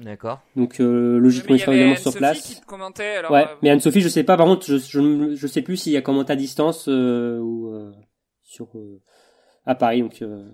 D'accord. 0.02 0.40
Donc, 0.56 0.80
euh, 0.80 1.18
logiquement, 1.18 1.52
Mais 1.54 1.56
il 1.56 1.60
sera 1.60 1.74
également 1.74 1.96
sur 1.96 2.06
Anne-Sophie 2.08 2.18
place. 2.18 2.42
qui 2.42 2.60
te 2.60 2.66
commentait. 2.66 3.16
Alors, 3.16 3.30
Ouais, 3.30 3.44
euh, 3.44 3.54
mais 3.62 3.70
Anne-Sophie, 3.70 4.00
je 4.00 4.08
sais 4.08 4.24
pas. 4.24 4.36
Par 4.36 4.46
contre, 4.46 4.66
je 4.66 4.76
je, 4.78 5.34
je 5.34 5.46
sais 5.46 5.62
plus 5.62 5.76
s'il 5.76 5.92
y 5.92 5.96
a 5.96 6.02
commenté 6.02 6.32
à 6.32 6.36
distance 6.36 6.86
euh, 6.88 7.38
ou 7.38 7.72
euh, 7.74 7.92
sur 8.42 8.66
euh, 8.74 9.00
à 9.64 9.74
Paris. 9.74 10.02
Donc, 10.02 10.20
euh, 10.22 10.44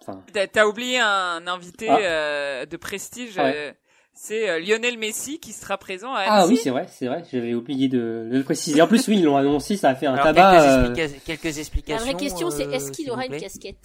enfin, 0.00 0.22
T'as- 0.32 0.46
T'as 0.46 0.66
oublié 0.66 0.98
un 1.00 1.46
invité 1.46 1.88
Ah. 1.88 1.98
euh, 2.00 2.66
de 2.66 2.76
prestige. 2.76 3.36
Ouais. 3.36 3.52
euh, 3.56 3.72
c'est 4.16 4.60
Lionel 4.60 4.96
Messi 4.96 5.40
qui 5.40 5.50
sera 5.52 5.76
présent 5.76 6.14
à 6.14 6.20
ah 6.20 6.34
Annecy. 6.42 6.50
oui, 6.52 6.56
c'est 6.62 6.70
vrai, 6.70 6.86
c'est 6.88 7.06
vrai. 7.08 7.24
J'avais 7.32 7.52
oublié 7.52 7.88
de, 7.88 8.28
de 8.30 8.36
le 8.38 8.44
préciser. 8.44 8.80
En 8.80 8.86
plus, 8.86 9.08
oui, 9.08 9.16
ils 9.18 9.24
l'ont 9.24 9.36
annoncé. 9.36 9.76
Ça 9.76 9.88
a 9.88 9.96
fait 9.96 10.06
un 10.06 10.12
Alors, 10.14 10.26
tabac. 10.26 10.92
quelques, 10.94 10.98
explica- 11.14 11.20
quelques 11.24 11.42
La 11.42 11.58
explications. 11.58 12.04
vraie 12.12 12.14
question, 12.24 12.50
c'est 12.50 12.72
est-ce 12.72 12.92
qu'il 12.92 13.10
aura 13.10 13.26
une 13.26 13.36
casquette 13.38 13.76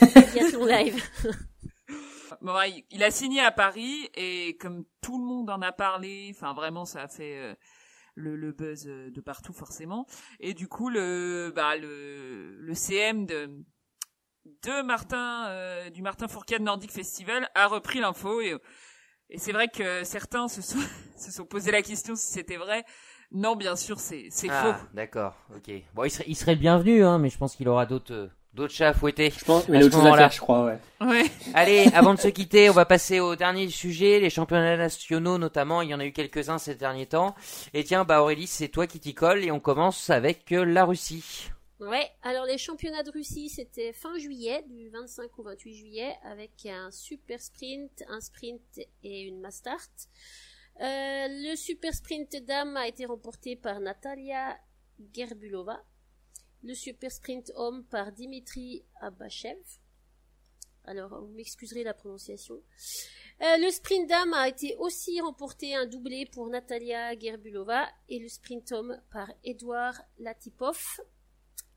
Biathlon 0.32 0.64
live. 0.64 1.02
Bon, 1.24 1.30
ouais, 1.30 1.75
il- 2.42 2.84
il 2.90 3.02
a 3.04 3.10
signé 3.10 3.40
à 3.40 3.50
Paris 3.50 4.08
et 4.14 4.56
comme 4.58 4.84
tout 5.00 5.18
le 5.18 5.24
monde 5.24 5.50
en 5.50 5.60
a 5.62 5.72
parlé, 5.72 6.28
enfin 6.34 6.52
vraiment 6.54 6.84
ça 6.84 7.02
a 7.02 7.08
fait 7.08 7.36
euh, 7.38 7.54
le, 8.16 8.36
le 8.36 8.52
buzz 8.52 8.86
euh, 8.88 9.10
de 9.10 9.20
partout 9.20 9.52
forcément. 9.52 10.06
Et 10.40 10.54
du 10.54 10.68
coup 10.68 10.90
le 10.90 11.52
bah 11.54 11.76
le 11.76 12.56
le 12.60 12.74
CM 12.74 13.26
de 13.26 13.50
de 14.62 14.82
Martin 14.82 15.46
euh, 15.48 15.90
du 15.90 16.02
Martin 16.02 16.28
Fourcade 16.28 16.62
Nordic 16.62 16.90
Festival 16.92 17.48
a 17.54 17.66
repris 17.66 18.00
l'info 18.00 18.40
et 18.40 18.56
et 19.30 19.38
c'est 19.38 19.52
vrai 19.52 19.68
que 19.68 20.04
certains 20.04 20.48
se 20.48 20.62
sont 20.62 20.78
se 21.16 21.32
sont 21.32 21.46
posé 21.46 21.70
la 21.72 21.82
question 21.82 22.16
si 22.16 22.26
c'était 22.32 22.56
vrai. 22.58 22.84
Non, 23.32 23.56
bien 23.56 23.74
sûr, 23.76 23.98
c'est 24.00 24.28
c'est 24.30 24.50
Ah, 24.50 24.74
faux. 24.74 24.88
d'accord, 24.94 25.34
ok. 25.54 25.70
Bon, 25.94 26.04
il 26.04 26.10
serait, 26.10 26.24
il 26.28 26.36
serait 26.36 26.56
bienvenu, 26.56 27.04
hein, 27.04 27.18
mais 27.18 27.28
je 27.28 27.36
pense 27.38 27.56
qu'il 27.56 27.68
aura 27.68 27.84
d'autres, 27.86 28.30
d'autres 28.56 28.74
chats 28.74 28.88
à 28.88 28.92
fouetter. 28.94 29.30
je 29.30 29.44
pense, 29.44 29.68
à 29.68 29.70
mais 29.70 29.78
il 29.78 29.82
y 29.82 29.82
a 29.82 29.82
ce 29.82 29.86
autre 29.86 29.96
chose 29.96 30.00
à 30.00 30.04
moment-là. 30.04 30.22
faire, 30.28 30.32
je 30.32 30.40
crois. 30.40 30.64
Ouais. 30.64 30.78
Ouais. 31.00 31.24
Allez, 31.54 31.86
avant 31.94 32.14
de 32.14 32.18
se 32.18 32.28
quitter, 32.28 32.68
on 32.70 32.72
va 32.72 32.84
passer 32.86 33.20
au 33.20 33.36
dernier 33.36 33.68
sujet, 33.68 34.18
les 34.18 34.30
championnats 34.30 34.76
nationaux 34.76 35.38
notamment. 35.38 35.82
Il 35.82 35.90
y 35.90 35.94
en 35.94 36.00
a 36.00 36.06
eu 36.06 36.12
quelques-uns 36.12 36.58
ces 36.58 36.74
derniers 36.74 37.06
temps. 37.06 37.34
Et 37.74 37.84
tiens, 37.84 38.04
bah 38.04 38.22
Aurélie, 38.22 38.46
c'est 38.48 38.68
toi 38.68 38.86
qui 38.86 38.98
t'y 38.98 39.14
colle 39.14 39.44
et 39.44 39.52
on 39.52 39.60
commence 39.60 40.10
avec 40.10 40.50
euh, 40.52 40.64
la 40.64 40.84
Russie. 40.84 41.50
Ouais, 41.78 42.08
alors 42.22 42.46
les 42.46 42.56
championnats 42.56 43.02
de 43.02 43.10
Russie, 43.10 43.50
c'était 43.50 43.92
fin 43.92 44.16
juillet, 44.18 44.64
du 44.66 44.88
25 44.88 45.38
au 45.38 45.42
28 45.42 45.74
juillet, 45.74 46.14
avec 46.24 46.64
un 46.64 46.90
super 46.90 47.38
sprint, 47.40 48.02
un 48.08 48.20
sprint 48.22 48.80
et 49.04 49.20
une 49.20 49.40
mass 49.40 49.56
start. 49.56 49.90
Euh, 50.80 51.26
le 51.28 51.54
super 51.54 51.92
sprint 51.94 52.36
dame 52.46 52.76
a 52.78 52.88
été 52.88 53.04
remporté 53.04 53.56
par 53.56 53.80
Natalia 53.80 54.56
Gerbulova. 55.14 55.82
Le 56.62 56.74
super 56.74 57.10
sprint 57.10 57.52
homme 57.54 57.84
par 57.84 58.12
Dimitri 58.12 58.84
Abachev. 59.00 59.60
Alors, 60.84 61.20
vous 61.20 61.34
m'excuserez 61.34 61.84
la 61.84 61.94
prononciation. 61.94 62.62
Euh, 63.42 63.56
le 63.58 63.70
sprint 63.70 64.08
dame 64.08 64.32
a 64.34 64.48
été 64.48 64.76
aussi 64.76 65.20
remporté 65.20 65.74
un 65.74 65.86
doublé 65.86 66.26
pour 66.26 66.46
Natalia 66.48 67.18
Gerbulova 67.18 67.88
et 68.08 68.18
le 68.18 68.28
sprint 68.28 68.72
homme 68.72 69.00
par 69.10 69.30
Edouard 69.44 70.00
Latipov. 70.18 71.00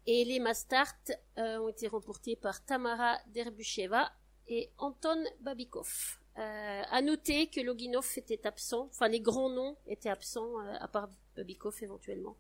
Et 0.06 0.26
les 0.26 0.40
Mastart 0.40 0.96
euh, 1.38 1.60
ont 1.60 1.70
été 1.70 1.88
remportés 1.88 2.36
par 2.36 2.64
Tamara 2.64 3.18
Derbusheva 3.28 4.12
et 4.48 4.72
Anton 4.78 5.24
Babikov. 5.42 6.20
Euh, 6.38 6.82
à 6.90 7.02
noter 7.02 7.48
que 7.48 7.60
Loginov 7.60 8.08
était 8.16 8.48
absent, 8.48 8.88
enfin 8.92 9.10
les 9.10 9.20
grands 9.20 9.50
noms 9.50 9.76
étaient 9.88 10.10
absents, 10.10 10.60
euh, 10.62 10.76
à 10.80 10.88
part 10.88 11.10
Babikov 11.36 11.76
éventuellement, 11.82 12.38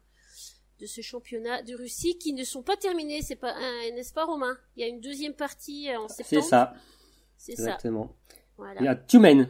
de 0.79 0.85
ce 0.85 1.01
championnat 1.01 1.61
de 1.63 1.75
Russie 1.75 2.17
qui 2.17 2.33
ne 2.33 2.43
sont 2.43 2.63
pas 2.63 2.77
terminés, 2.77 3.21
c'est 3.21 3.35
pas, 3.35 3.53
un- 3.53 3.91
n'est-ce 3.93 4.13
pas 4.13 4.25
Romain? 4.25 4.57
Il 4.75 4.81
y 4.81 4.83
a 4.83 4.87
une 4.87 5.01
deuxième 5.01 5.33
partie 5.33 5.89
euh, 5.89 5.99
en 5.99 6.07
C'est 6.07 6.23
septembre. 6.23 6.45
ça, 6.49 6.73
C'est 7.37 7.55
ça. 7.55 7.63
exactement. 7.63 8.15
Voilà. 8.57 8.81
Il 8.81 8.85
y 8.85 8.87
a 8.87 8.95
Tumen. 8.95 9.49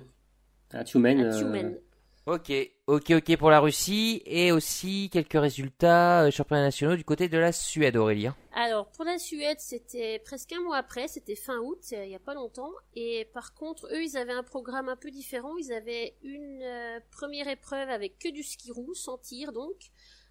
À 0.71 0.83
Tumen. 0.83 1.19
À 1.21 1.25
euh, 1.35 1.37
Tumen. 1.39 1.79
Ok, 2.25 2.51
ok, 2.85 3.09
ok 3.11 3.37
pour 3.37 3.49
la 3.49 3.59
Russie 3.59 4.21
et 4.27 4.51
aussi 4.51 5.09
quelques 5.11 5.39
résultats 5.39 6.25
euh, 6.25 6.31
championnats 6.31 6.61
nationaux 6.65 6.95
du 6.95 7.03
côté 7.03 7.27
de 7.27 7.39
la 7.39 7.51
Suède, 7.51 7.97
Aurélie. 7.97 8.27
hein. 8.27 8.35
Alors, 8.53 8.87
pour 8.91 9.03
la 9.03 9.17
Suède, 9.17 9.57
c'était 9.59 10.19
presque 10.19 10.51
un 10.53 10.61
mois 10.61 10.77
après, 10.77 11.07
c'était 11.07 11.35
fin 11.35 11.57
août, 11.57 11.79
euh, 11.93 12.03
il 12.05 12.09
n'y 12.09 12.15
a 12.15 12.19
pas 12.19 12.35
longtemps. 12.35 12.71
Et 12.95 13.27
par 13.33 13.55
contre, 13.55 13.87
eux, 13.91 14.03
ils 14.03 14.15
avaient 14.15 14.33
un 14.33 14.43
programme 14.43 14.89
un 14.89 14.95
peu 14.95 15.09
différent. 15.09 15.57
Ils 15.57 15.71
avaient 15.73 16.17
une 16.21 16.61
euh, 16.61 16.99
première 17.09 17.47
épreuve 17.47 17.89
avec 17.89 18.19
que 18.19 18.29
du 18.29 18.43
ski 18.43 18.71
roue, 18.71 18.93
sans 18.93 19.17
tir 19.17 19.51
donc, 19.51 19.75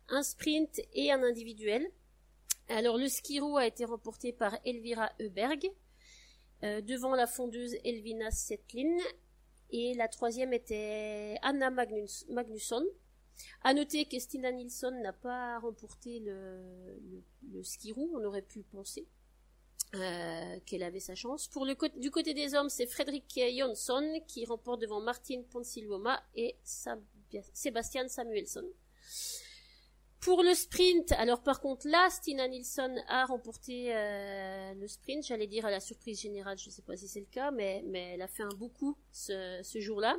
un 0.08 0.22
sprint 0.22 0.80
et 0.94 1.10
un 1.12 1.22
individuel. 1.22 1.90
Alors, 2.68 2.98
le 2.98 3.08
ski 3.08 3.40
a 3.40 3.66
été 3.66 3.84
remporté 3.84 4.32
par 4.32 4.58
Elvira 4.64 5.10
Heuberg, 5.20 5.70
euh, 6.64 6.80
devant 6.80 7.14
la 7.14 7.26
fondeuse 7.26 7.76
Elvina 7.84 8.30
Setlin. 8.30 8.96
Et 9.70 9.94
la 9.94 10.08
troisième 10.08 10.52
était 10.52 11.36
Anna 11.42 11.70
Magnus- 11.70 12.26
Magnusson. 12.30 12.84
À 13.62 13.72
noter 13.72 14.06
que 14.06 14.18
Stina 14.18 14.50
Nilsson 14.50 14.90
n'a 15.02 15.12
pas 15.12 15.58
remporté 15.60 16.20
le, 16.20 17.62
ski 17.62 17.92
roue, 17.92 18.10
on 18.14 18.24
aurait 18.24 18.42
pu 18.42 18.62
penser 18.62 19.06
euh, 19.94 20.58
qu'elle 20.66 20.82
avait 20.82 21.00
sa 21.00 21.14
chance. 21.14 21.46
Pour 21.48 21.64
le 21.64 21.76
du 21.98 22.10
côté 22.10 22.34
des 22.34 22.54
hommes, 22.54 22.68
c'est 22.68 22.86
Fredrik 22.86 23.24
Jonsson 23.56 24.20
qui 24.26 24.44
remporte 24.44 24.80
devant 24.80 25.00
Martin 25.00 25.42
Ponsiluoma 25.50 26.20
et 26.34 26.56
Sab- 26.64 27.00
Sébastien 27.52 28.08
Samuelsson. 28.08 28.64
Pour 30.20 30.42
le 30.42 30.52
sprint, 30.52 31.12
alors 31.12 31.40
par 31.42 31.60
contre 31.60 31.86
là, 31.86 32.08
Stina 32.10 32.48
Nilsson 32.48 32.96
a 33.06 33.24
remporté 33.24 33.94
euh, 33.94 34.74
le 34.74 34.88
sprint, 34.88 35.24
j'allais 35.24 35.46
dire 35.46 35.64
à 35.64 35.70
la 35.70 35.78
surprise 35.78 36.20
générale, 36.20 36.58
je 36.58 36.66
ne 36.66 36.72
sais 36.72 36.82
pas 36.82 36.96
si 36.96 37.06
c'est 37.06 37.20
le 37.20 37.26
cas, 37.26 37.52
mais, 37.52 37.84
mais 37.86 38.14
elle 38.14 38.22
a 38.22 38.26
fait 38.26 38.42
un 38.42 38.54
beau 38.56 38.68
coup 38.68 38.96
ce, 39.12 39.62
jour-là. 39.76 40.16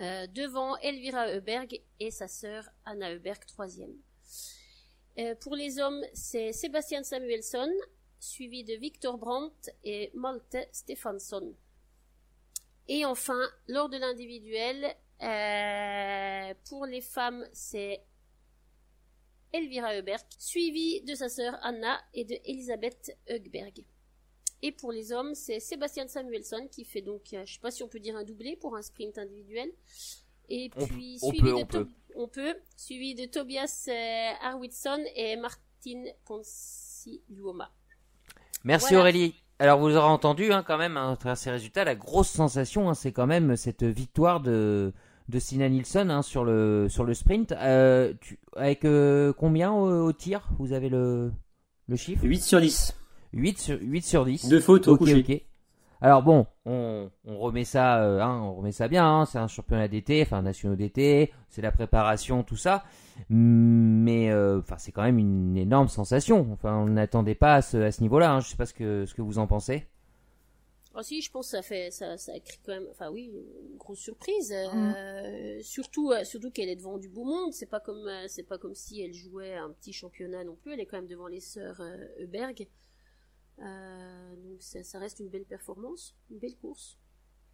Euh, 0.00 0.26
devant 0.26 0.76
Elvira 0.78 1.28
Heuberg 1.28 1.80
et 1.98 2.10
sa 2.10 2.28
sœur 2.28 2.68
Anna 2.84 3.14
Heuberg, 3.14 3.42
troisième. 3.46 3.94
Euh, 5.18 5.34
pour 5.36 5.56
les 5.56 5.78
hommes, 5.78 6.04
c'est 6.12 6.52
Sébastien 6.52 7.02
Samuelsson, 7.02 7.72
suivi 8.20 8.64
de 8.64 8.74
Victor 8.74 9.16
Brandt 9.16 9.72
et 9.84 10.10
Malte 10.12 10.58
Stefansson. 10.72 11.54
Et 12.88 13.06
enfin, 13.06 13.40
lors 13.66 13.88
de 13.88 13.96
l'individuel, 13.96 14.94
pour 16.68 16.84
les 16.84 17.00
femmes, 17.00 17.46
c'est 17.54 18.04
Elvira 19.58 19.94
Heuberg, 19.94 20.20
suivi 20.38 21.02
de 21.02 21.14
sa 21.14 21.28
sœur 21.28 21.58
Anna 21.62 21.98
et 22.14 22.24
de 22.24 22.36
Elisabeth 22.44 23.16
Högberg. 23.28 23.84
Et 24.62 24.72
pour 24.72 24.90
les 24.92 25.12
hommes, 25.12 25.34
c'est 25.34 25.60
Sébastien 25.60 26.08
Samuelsson 26.08 26.66
qui 26.70 26.84
fait 26.84 27.02
donc, 27.02 27.32
euh, 27.34 27.42
je 27.44 27.54
sais 27.54 27.60
pas 27.60 27.70
si 27.70 27.82
on 27.82 27.88
peut 27.88 28.00
dire 28.00 28.16
un 28.16 28.24
doublé 28.24 28.56
pour 28.56 28.74
un 28.76 28.82
sprint 28.82 29.18
individuel. 29.18 29.70
Et 30.48 30.70
puis 30.70 31.18
on 31.22 31.28
suivi 31.30 31.42
peut, 31.42 31.48
de 31.48 31.54
on 31.54 31.66
To- 31.66 31.78
peut. 31.84 31.88
on 32.16 32.28
peut, 32.28 32.54
suivi 32.76 33.14
de 33.14 33.26
Tobias 33.26 33.86
euh, 33.88 34.30
Arvidsson 34.42 35.04
et 35.14 35.36
Martin 35.36 36.04
Ponsiluoma. 36.24 37.70
Merci 38.64 38.86
Voilà. 38.94 39.00
Aurélie. 39.00 39.34
Alors 39.58 39.78
vous 39.80 39.88
aurez 39.96 40.06
entendu 40.08 40.52
hein, 40.52 40.62
quand 40.66 40.76
même 40.76 40.96
hein, 40.96 41.12
à 41.12 41.16
travers 41.16 41.36
ces 41.38 41.50
résultats, 41.50 41.84
la 41.84 41.94
grosse 41.94 42.28
sensation, 42.28 42.88
hein, 42.90 42.94
c'est 42.94 43.12
quand 43.12 43.26
même 43.26 43.56
cette 43.56 43.84
victoire 43.84 44.40
de 44.40 44.92
de 45.28 45.38
Stina 45.38 45.68
Nilsson 45.68 46.08
hein, 46.10 46.22
sur 46.22 46.44
le 46.44 46.86
sur 46.88 47.04
le 47.04 47.14
sprint. 47.14 47.52
Euh, 47.52 48.12
tu- 48.20 48.38
avec 48.56 48.84
euh, 48.84 49.32
combien 49.36 49.72
au, 49.72 50.06
au 50.06 50.12
tir 50.12 50.48
Vous 50.58 50.72
avez 50.72 50.88
le 50.88 51.32
le 51.88 51.96
chiffre? 51.96 52.24
8 52.24 52.40
sur 52.42 52.60
10. 52.60 52.96
8 53.32 53.58
sur 53.58 53.78
8 53.80 54.02
sur 54.02 54.24
10. 54.24 54.48
Deux 54.48 54.60
fautes 54.60 54.88
au 54.88 54.92
Ok, 54.92 54.98
coucher. 55.00 55.24
ok. 55.28 55.42
Alors 56.02 56.22
bon, 56.22 56.46
on, 56.66 57.10
on 57.26 57.38
remet 57.38 57.64
ça, 57.64 58.02
euh, 58.02 58.20
hein, 58.20 58.38
on 58.42 58.56
remet 58.56 58.70
ça 58.72 58.86
bien. 58.86 59.06
hein, 59.06 59.24
c'est 59.24 59.38
un 59.38 59.48
championnat 59.48 59.88
d'été, 59.88 60.20
enfin 60.22 60.42
nationaux 60.42 60.76
d'été, 60.76 61.32
c'est 61.48 61.62
la 61.62 61.72
préparation, 61.72 62.42
tout 62.42 62.56
ça. 62.56 62.84
Mais 63.30 64.30
enfin, 64.32 64.76
c'est 64.78 64.92
quand 64.92 65.02
même 65.02 65.18
une 65.18 65.56
énorme 65.56 65.88
sensation. 65.88 66.46
Enfin, 66.52 66.76
on 66.76 66.86
n'attendait 66.86 67.34
pas 67.34 67.54
à 67.54 67.62
ce, 67.62 67.78
à 67.78 67.92
ce 67.92 68.02
niveau-là. 68.02 68.32
Hein. 68.32 68.40
Je 68.40 68.48
sais 68.48 68.56
pas 68.56 68.66
ce 68.66 68.74
que 68.74 69.06
ce 69.06 69.14
que 69.14 69.22
vous 69.22 69.38
en 69.38 69.46
pensez. 69.46 69.86
Ah 70.98 71.02
si, 71.02 71.20
je 71.20 71.30
pense 71.30 71.48
que 71.48 71.50
ça 71.50 71.62
fait 71.62 71.90
ça 71.90 72.16
ça 72.16 72.32
crée 72.40 72.58
quand 72.64 72.72
même 72.72 72.86
enfin 72.90 73.10
oui, 73.10 73.30
une 73.30 73.76
grosse 73.76 73.98
surprise 73.98 74.50
euh, 74.50 75.60
surtout 75.60 76.10
euh, 76.10 76.24
surtout 76.24 76.50
qu'elle 76.50 76.70
est 76.70 76.76
devant 76.76 76.96
du 76.96 77.10
beau 77.10 77.24
monde, 77.24 77.52
c'est 77.52 77.66
pas 77.66 77.80
comme 77.80 78.08
euh, 78.08 78.24
c'est 78.28 78.44
pas 78.44 78.56
comme 78.56 78.74
si 78.74 79.02
elle 79.02 79.12
jouait 79.12 79.54
un 79.54 79.70
petit 79.72 79.92
championnat 79.92 80.42
non 80.44 80.56
plus, 80.56 80.72
elle 80.72 80.80
est 80.80 80.86
quand 80.86 80.96
même 80.96 81.06
devant 81.06 81.26
les 81.26 81.40
sœurs 81.40 81.82
euh, 81.82 82.22
Heuberg. 82.22 82.66
donc 83.58 84.62
ça, 84.62 84.82
ça 84.82 84.98
reste 84.98 85.20
une 85.20 85.28
belle 85.28 85.44
performance, 85.44 86.16
une 86.30 86.38
belle 86.38 86.56
course. 86.56 86.96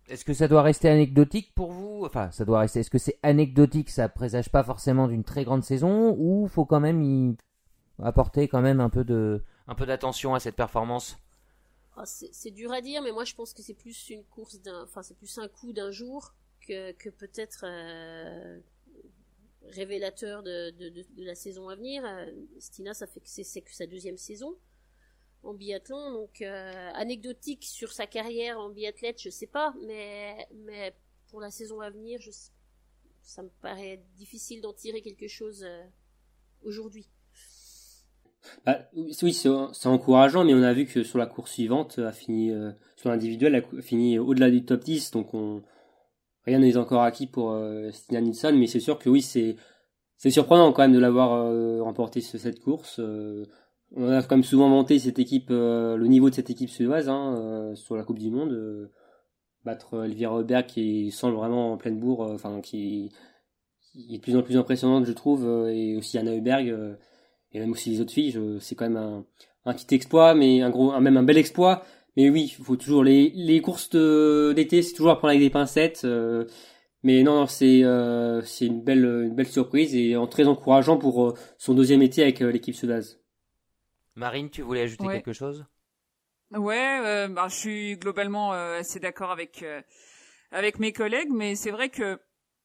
Est-ce 0.09 0.25
que 0.25 0.35
ça 0.35 0.47
doit 0.47 0.63
rester 0.63 0.89
anecdotique 0.89 1.53
pour 1.57 1.73
vous? 1.73 2.05
Enfin, 2.05 2.31
ça 2.31 2.45
doit 2.45 2.61
rester. 2.61 2.81
Est-ce 2.81 2.91
que 2.91 2.99
c'est 2.99 3.19
anecdotique? 3.23 3.91
Ça 3.91 4.09
présage 4.09 4.51
pas 4.51 4.63
forcément 4.63 5.09
d'une 5.09 5.25
très 5.25 5.45
grande 5.45 5.65
saison 5.65 6.15
ou 6.17 6.47
faut 6.47 6.65
quand 6.65 6.81
même 6.81 7.03
y 7.03 7.37
apporter 8.01 8.47
quand 8.47 8.63
même 8.63 8.81
un 8.81 8.91
peu 8.91 9.05
de 9.05 9.43
un 9.67 9.75
peu 9.75 9.87
d'attention 9.87 10.35
à 10.35 10.41
cette 10.41 10.57
performance? 10.57 11.19
C'est 12.05 12.51
dur 12.51 12.73
à 12.73 12.81
dire, 12.81 13.03
mais 13.03 13.13
moi 13.13 13.25
je 13.25 13.35
pense 13.35 13.53
que 13.53 13.63
c'est 13.63 13.75
plus 13.75 14.11
une 14.11 14.25
course 14.25 14.61
d'un, 14.61 14.85
enfin 14.85 15.03
c'est 15.03 15.17
plus 15.17 15.39
un 15.39 15.49
coup 15.49 15.73
d'un 15.73 15.91
jour 15.91 16.35
que, 16.67 17.11
peut-être 17.11 17.65
euh, 17.67 18.61
révélateur 19.65 20.43
de, 20.43 20.73
la 21.19 21.35
saison 21.35 21.69
à 21.69 21.77
venir. 21.77 22.05
Euh, 22.05 22.31
Stina, 22.59 22.95
ça 22.95 23.07
fait 23.07 23.23
c'est 23.25 23.61
que 23.61 23.75
sa 23.75 23.87
deuxième 23.87 24.17
saison 24.17 24.57
en 25.43 25.55
biathlon, 25.55 26.13
donc 26.13 26.41
euh, 26.41 26.91
anecdotique 26.95 27.65
sur 27.65 27.93
sa 27.93 28.07
carrière 28.07 28.61
en 28.61 28.71
biathlète, 28.71 29.21
je 29.21 29.29
sais 29.29 29.49
pas, 29.49 29.75
mais 29.83 30.47
mais 30.55 30.95
pour 31.29 31.41
la 31.41 31.51
saison 31.51 31.81
à 31.81 31.91
venir, 31.91 32.21
ça 33.23 33.43
me 33.43 33.51
paraît 33.61 34.03
difficile 34.17 34.61
d'en 34.61 34.73
tirer 34.73 35.03
quelque 35.03 35.29
chose 35.29 35.67
aujourd'hui. 36.63 37.09
Bah, 38.67 38.79
oui, 38.95 39.33
c'est 39.33 39.87
encourageant, 39.87 40.45
mais 40.45 40.55
on 40.55 40.63
a 40.63 40.73
vu 40.73 40.87
que 40.87 41.03
sur 41.03 41.19
la 41.19 41.27
course 41.27 41.53
suivante, 41.53 41.99
a 41.99 42.13
fini 42.13 42.51
euh, 42.51 42.73
sur 42.97 43.11
l'individuel, 43.11 43.55
a 43.55 43.83
fini 43.83 44.19
au-delà 44.19 44.51
du 44.51 44.65
top 44.65 44.83
10, 44.83 45.13
donc 45.13 45.35
on 45.35 45.63
rien 46.45 46.59
n'est 46.59 46.77
encore 46.77 47.03
acquis 47.03 47.27
pour 47.27 47.53
euh, 47.53 47.91
Stina 47.91 48.21
Nilsson, 48.21 48.53
mais 48.55 48.67
c'est 48.67 48.81
sûr 48.81 48.99
que 48.99 49.09
oui, 49.09 49.23
c'est 49.23 49.57
surprenant 50.31 50.73
quand 50.73 50.83
même 50.83 50.93
de 50.93 50.99
l'avoir 50.99 51.33
euh, 51.35 51.83
remporté 51.83 52.21
cette 52.21 52.61
course. 52.61 52.99
Euh, 52.99 53.47
on 53.95 54.09
a 54.09 54.23
quand 54.23 54.37
même 54.37 54.45
souvent 54.45 54.69
monté 54.69 54.99
cette 54.99 55.19
équipe, 55.19 55.51
le 55.51 56.07
niveau 56.07 56.31
de 56.31 56.35
cette 56.35 56.49
équipe 56.49 56.71
suédoise 56.71 57.11
hein, 57.11 57.73
sur 57.75 57.95
la 57.95 58.05
Coupe 58.05 58.19
du 58.19 58.31
Monde, 58.31 58.91
battre 59.65 60.05
Elvira 60.05 60.39
Heuberg 60.39 60.65
qui 60.65 61.11
semble 61.11 61.37
vraiment 61.37 61.73
en 61.73 61.77
pleine 61.77 62.01
bourre, 62.01 62.21
enfin 62.21 62.63
qui, 62.63 63.13
est 63.95 64.17
de 64.17 64.23
plus 64.23 64.35
en 64.35 64.43
plus 64.43 64.57
impressionnante, 64.57 65.05
je 65.05 65.13
trouve, 65.13 65.47
et 65.69 65.99
aussi 65.99 66.17
Anna 66.17 66.33
Heuberg 66.33 66.97
et 67.55 67.61
même 67.61 67.73
aussi 67.73 67.91
les 67.91 68.01
autres 68.01 68.13
filles, 68.13 68.39
c'est 68.61 68.75
quand 68.75 68.89
même 68.89 68.97
un, 68.97 69.25
un, 69.65 69.75
petit 69.75 69.95
exploit, 69.95 70.35
mais 70.35 70.63
un 70.63 70.71
gros, 70.71 70.93
un, 70.93 71.01
même 71.01 71.17
un 71.17 71.23
bel 71.23 71.39
exploit. 71.39 71.85
Mais 72.17 72.29
oui, 72.29 72.53
il 72.59 72.65
faut 72.65 72.77
toujours 72.77 73.05
les, 73.05 73.31
les 73.35 73.61
courses 73.61 73.91
d'été, 73.91 74.83
c'est 74.83 74.95
toujours 74.95 75.13
à 75.13 75.19
prendre 75.19 75.31
avec 75.31 75.41
des 75.41 75.51
pincettes. 75.51 76.03
Euh, 76.05 76.47
mais 77.03 77.23
non, 77.23 77.41
non 77.41 77.47
c'est 77.47 77.83
euh, 77.83 78.43
c'est 78.43 78.67
une 78.67 78.83
belle 78.83 79.05
une 79.05 79.35
belle 79.35 79.49
surprise 79.49 79.95
et 79.95 80.17
en, 80.17 80.27
très 80.27 80.47
encourageant 80.47 80.99
pour 80.99 81.29
euh, 81.29 81.35
son 81.59 81.75
deuxième 81.75 82.03
été 82.03 82.23
avec 82.23 82.43
euh, 82.43 82.53
l'équipe 82.53 82.75
suédoise. 82.75 83.21
Marine, 84.15 84.51
tu 84.51 84.63
voulais 84.63 84.83
ajouter 84.83 85.07
quelque 85.09 85.33
chose? 85.33 85.65
Ouais, 86.53 87.29
bah, 87.29 87.47
je 87.49 87.55
suis 87.55 87.97
globalement 87.97 88.53
assez 88.53 89.01
d'accord 89.01 89.31
avec 89.31 89.65
avec 90.51 90.79
mes 90.79 90.93
collègues, 90.93 91.31
mais 91.33 91.55
c'est 91.55 91.71
vrai 91.71 91.89
que 91.89 92.21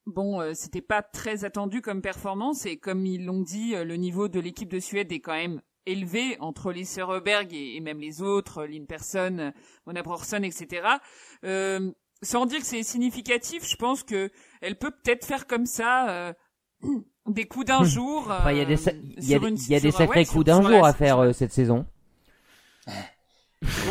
Bon, 0.08 0.40
euh, 0.40 0.54
c'était 0.54 0.82
pas 0.82 1.02
très 1.02 1.44
attendu 1.44 1.82
comme 1.82 2.02
performance 2.02 2.66
et 2.66 2.78
comme 2.78 3.06
ils 3.06 3.26
l'ont 3.26 3.42
dit, 3.42 3.76
euh, 3.76 3.84
le 3.84 3.98
niveau 3.98 4.30
de 4.30 4.40
l'équipe 4.40 4.72
de 4.72 4.80
Suède 4.80 5.12
est 5.12 5.20
quand 5.20 5.34
même 5.34 5.62
élevé 5.86 6.38
entre 6.40 6.72
les 6.72 6.86
Söreberg 6.86 7.54
et, 7.54 7.76
et 7.76 7.82
même 7.82 8.00
les 8.00 8.22
autres, 8.22 8.64
Lynn 8.64 8.88
Persson, 8.88 9.52
Mona 9.86 10.04
Brorson, 10.04 10.44
etc. 10.44 10.88
Euh, 11.44 11.92
sans 12.22 12.46
dire 12.46 12.62
que 12.62 12.66
c'est 12.66 12.84
significatif, 12.84 13.68
je 13.68 13.76
pense 13.76 14.04
que 14.04 14.32
elle 14.62 14.78
peut 14.78 14.92
peut-être 14.92 15.26
faire 15.26 15.46
comme 15.46 15.66
ça 15.66 16.10
euh, 16.10 16.34
des 17.28 17.46
coups 17.46 17.66
d'un 17.66 17.84
jour. 17.84 18.32
Il 18.50 18.58
y 18.58 18.62
a 18.62 18.66
des, 18.66 18.82
y 18.86 19.36
a, 19.36 19.40
y 19.40 19.76
a 19.76 19.80
des 19.82 19.92
sacrés 19.92 20.26
coups 20.26 20.46
d'un 20.46 20.62
jour 20.62 20.86
à 20.86 20.94
faire 20.94 21.36
cette 21.36 21.52
saison. 21.52 21.86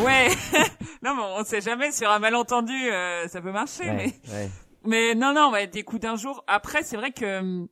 Ouais, 0.01 0.29
non 1.03 1.15
mais 1.15 1.21
on 1.37 1.43
sait 1.43 1.61
jamais 1.61 1.91
sur 1.91 2.09
un 2.09 2.17
malentendu, 2.17 2.89
ça 3.27 3.39
peut 3.39 3.51
marcher, 3.51 3.85
mais. 3.91 4.13
Ouais. 4.29 4.49
Mais 4.85 5.15
non, 5.15 5.33
non, 5.33 5.51
va 5.51 5.61
être 5.61 5.73
des 5.73 5.83
coups 5.83 6.01
d'un 6.01 6.15
jour. 6.15 6.43
Après, 6.47 6.83
c'est 6.83 6.97
vrai 6.97 7.11
que 7.11 7.39
hum, 7.39 7.67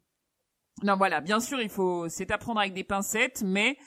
non, 0.83 0.97
voilà, 0.97 1.21
bien 1.21 1.39
sûr, 1.39 1.61
il 1.61 1.69
faut, 1.69 2.09
c'est 2.09 2.31
apprendre 2.31 2.59
avec 2.59 2.73
des 2.73 2.83
pincettes, 2.83 3.43
mais 3.45 3.77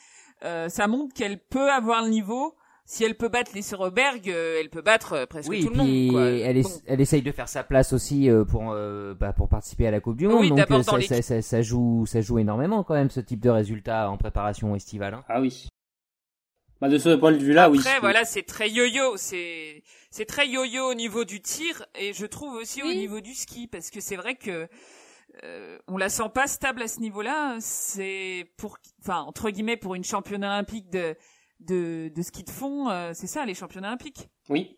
euh, 0.43 0.69
ça 0.69 0.87
montre 0.87 1.13
qu'elle 1.13 1.39
peut 1.39 1.69
avoir 1.69 2.03
le 2.03 2.09
niveau. 2.09 2.55
Si 2.85 3.03
elle 3.03 3.15
peut 3.15 3.29
battre 3.29 3.51
les 3.53 3.61
Soreberg, 3.61 4.27
euh, 4.31 4.57
elle 4.59 4.71
peut 4.71 4.81
battre 4.81 5.13
euh, 5.13 5.25
presque 5.27 5.51
tout 5.59 5.69
le 5.69 5.75
monde. 5.75 6.11
Quoi. 6.11 6.25
Elle, 6.25 6.63
elle 6.87 7.01
essaye 7.01 7.21
de 7.21 7.31
faire 7.31 7.47
sa 7.47 7.63
place 7.63 7.93
aussi 7.93 8.27
euh, 8.27 8.45
pour 8.45 8.75
bah, 9.19 9.31
pour 9.31 9.47
participer 9.47 9.85
à 9.85 9.91
la 9.91 9.99
Coupe 9.99 10.17
du 10.17 10.27
Monde. 10.27 10.39
Oui, 10.39 10.49
donc 10.49 10.83
ça, 10.83 10.99
ça, 10.99 11.21
ça, 11.21 11.41
ça, 11.43 11.61
joue 11.61 12.07
ça 12.07 12.21
joue 12.21 12.39
énormément 12.39 12.83
quand 12.83 12.95
même 12.95 13.11
ce 13.11 13.19
type 13.19 13.41
de 13.41 13.51
résultat 13.51 14.09
en 14.09 14.17
préparation 14.17 14.75
estivale. 14.75 15.13
Hein. 15.13 15.23
Ah 15.29 15.39
oui. 15.39 15.67
Bah 16.81 16.89
de 16.89 16.97
ce 16.97 17.15
point 17.15 17.31
de 17.31 17.37
vue-là, 17.37 17.69
oui. 17.69 17.77
Après, 17.77 17.99
voilà, 17.99 18.25
c'est 18.25 18.41
très 18.41 18.71
yo-yo. 18.71 19.17
C'est 19.17 19.83
c'est 20.11 20.25
très 20.25 20.47
yo-yo 20.47 20.89
au 20.89 20.93
niveau 20.93 21.23
du 21.23 21.41
tir 21.41 21.85
et 21.95 22.13
je 22.13 22.25
trouve 22.25 22.53
aussi 22.55 22.81
au 22.81 22.87
niveau 22.87 23.21
du 23.21 23.33
ski 23.33 23.67
parce 23.67 23.89
que 23.89 23.99
c'est 23.99 24.15
vrai 24.15 24.35
que 24.35 24.67
euh, 25.43 25.77
on 25.87 25.97
la 25.97 26.09
sent 26.09 26.29
pas 26.33 26.47
stable 26.47 26.81
à 26.81 26.87
ce 26.87 26.99
niveau-là. 26.99 27.57
C'est 27.59 28.51
pour, 28.57 28.77
enfin 29.01 29.21
entre 29.21 29.49
guillemets, 29.49 29.77
pour 29.77 29.95
une 29.95 30.03
championne 30.03 30.43
olympique 30.43 30.89
de 30.89 31.15
de, 31.59 32.09
de 32.13 32.21
ski 32.21 32.43
de 32.43 32.49
fond, 32.49 32.89
euh, 32.89 33.11
c'est 33.13 33.27
ça 33.27 33.45
les 33.45 33.53
championnats 33.53 33.89
olympiques? 33.89 34.29
Oui. 34.47 34.77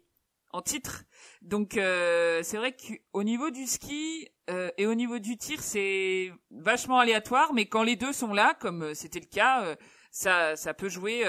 En 0.51 0.61
titre. 0.61 1.03
Donc 1.41 1.77
euh, 1.77 2.43
c'est 2.43 2.57
vrai 2.57 2.75
qu'au 2.75 3.23
niveau 3.23 3.51
du 3.51 3.67
ski 3.67 4.27
euh, 4.49 4.69
et 4.77 4.85
au 4.85 4.95
niveau 4.95 5.19
du 5.19 5.37
tir, 5.37 5.61
c'est 5.61 6.33
vachement 6.49 6.99
aléatoire, 6.99 7.53
mais 7.53 7.67
quand 7.67 7.83
les 7.83 7.95
deux 7.95 8.11
sont 8.11 8.33
là, 8.33 8.53
comme 8.59 8.93
c'était 8.93 9.21
le 9.21 9.27
cas, 9.27 9.77
ça 10.11 10.57
ça 10.57 10.73
peut 10.73 10.89
jouer 10.89 11.23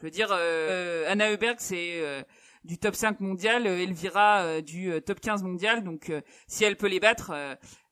je 0.00 0.06
veux 0.06 0.10
dire, 0.10 0.28
euh, 0.30 1.10
Anna 1.10 1.30
Heuberg, 1.30 1.56
c'est 1.58 2.00
euh, 2.00 2.22
du 2.64 2.78
top 2.78 2.94
5 2.94 3.20
mondial, 3.20 3.66
euh, 3.66 3.78
Elvira 3.78 4.60
du 4.62 4.92
top 5.04 5.20
15 5.20 5.42
mondial. 5.42 5.84
Donc, 5.84 6.12
si 6.46 6.64
elle 6.64 6.76
peut 6.76 6.88
les 6.88 7.00
battre, 7.00 7.32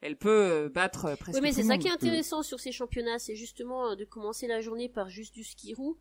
elle 0.00 0.16
peut 0.16 0.70
battre 0.74 1.16
presque. 1.16 1.36
Oui, 1.36 1.42
mais 1.42 1.52
c'est 1.52 1.62
ça 1.62 1.78
qui 1.78 1.88
est 1.88 1.92
intéressant 1.92 2.42
sur 2.42 2.60
ces 2.60 2.72
championnats, 2.72 3.18
c'est 3.18 3.36
justement 3.36 3.96
de 3.96 4.04
commencer 4.04 4.46
la 4.46 4.60
journée 4.60 4.88
par 4.88 5.08
juste 5.08 5.34
du 5.34 5.44
ski 5.44 5.74
roue. 5.74 5.98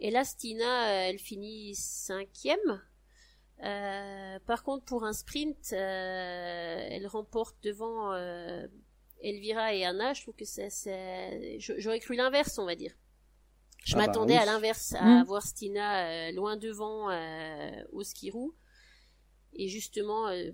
Et 0.00 0.10
là, 0.10 0.24
Stina, 0.24 1.08
elle 1.08 1.18
finit 1.18 1.74
cinquième. 1.74 2.80
Euh, 3.62 4.38
par 4.46 4.64
contre, 4.64 4.84
pour 4.84 5.04
un 5.04 5.12
sprint, 5.12 5.72
euh, 5.72 6.86
elle 6.90 7.06
remporte 7.06 7.56
devant 7.62 8.12
euh, 8.12 8.66
Elvira 9.22 9.74
et 9.74 9.84
Anna. 9.84 10.14
Je 10.14 10.22
trouve 10.22 10.34
que 10.34 10.44
c'est, 10.44 10.68
j'aurais 11.58 12.00
cru 12.00 12.16
l'inverse, 12.16 12.58
on 12.58 12.66
va 12.66 12.74
dire. 12.74 12.92
Je 13.84 13.94
ah 13.94 13.98
bah 13.98 14.06
m'attendais 14.06 14.36
à 14.36 14.44
l'inverse, 14.44 14.94
à 14.98 15.04
mmh. 15.04 15.24
voir 15.24 15.42
Stina 15.42 16.06
euh, 16.06 16.32
loin 16.32 16.56
devant 16.56 17.10
euh, 17.10 17.70
au 17.92 18.04
skirou 18.04 18.54
et 19.54 19.68
justement 19.68 20.28
euh, 20.28 20.50